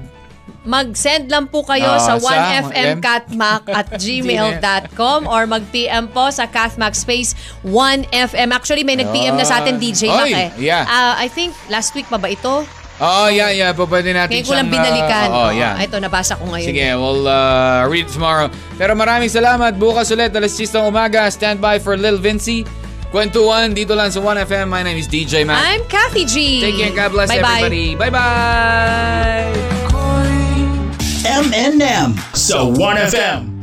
Mag-send 0.68 1.32
lang 1.32 1.48
po 1.48 1.64
kayo 1.64 1.96
Ah, 1.96 1.96
sa 1.96 2.20
sa 2.20 2.28
1fmcatmac 2.60 3.64
at 3.72 3.88
gmail.com 4.02 5.24
or 5.24 5.48
mag-PM 5.48 6.12
po 6.12 6.28
sa 6.28 6.44
Catmac 6.44 6.92
Space 6.92 7.32
1FM. 7.64 8.52
Actually, 8.52 8.84
may 8.84 9.00
nag-PM 9.00 9.38
na 9.38 9.48
sa 9.48 9.64
atin 9.64 9.80
DJ 9.80 10.12
Mac 10.12 10.28
eh. 10.28 10.50
yeah. 10.60 10.84
Ah, 10.84 11.16
I 11.16 11.32
think 11.32 11.56
last 11.72 11.96
week 11.96 12.04
pa 12.12 12.20
ba 12.20 12.28
ito? 12.28 12.68
Oh, 12.98 13.30
yeah, 13.30 13.54
yeah. 13.54 13.70
Pa 13.70 13.86
pwede 13.86 14.10
natin 14.10 14.42
Ngayon 14.42 14.46
ko 14.46 14.52
lang 14.58 14.66
siyang, 14.66 14.74
uh, 14.74 14.74
binalikan. 14.74 15.28
Oo, 15.30 15.50
yeah. 15.54 15.78
Ito, 15.78 16.02
nabasa 16.02 16.34
ko 16.34 16.50
ngayon. 16.50 16.66
Sige, 16.66 16.86
we'll 16.98 17.30
uh, 17.30 17.86
read 17.86 18.10
it 18.10 18.12
tomorrow. 18.12 18.50
Pero 18.74 18.98
maraming 18.98 19.30
salamat. 19.30 19.78
Bukas 19.78 20.10
ulit, 20.10 20.34
alas 20.34 20.50
6 20.58 20.74
ng 20.74 20.90
umaga. 20.90 21.30
Stand 21.30 21.62
by 21.62 21.78
for 21.78 21.94
Lil 21.94 22.18
Vinci. 22.18 22.66
Kwentuhan 23.14 23.72
dito 23.72 23.94
lang 23.94 24.10
sa 24.10 24.18
1FM. 24.20 24.66
My 24.66 24.82
name 24.82 24.98
is 24.98 25.06
DJ 25.06 25.46
Mac. 25.46 25.62
I'm 25.62 25.86
Kathy 25.86 26.26
G. 26.26 26.60
Take 26.60 26.76
care. 26.76 26.92
God 26.92 27.14
bless 27.14 27.30
Bye-bye. 27.30 27.70
everybody. 27.70 27.94
Bye-bye. 27.94 29.46
M&M. 31.28 32.18
So 32.34 32.74
1FM. 32.74 33.57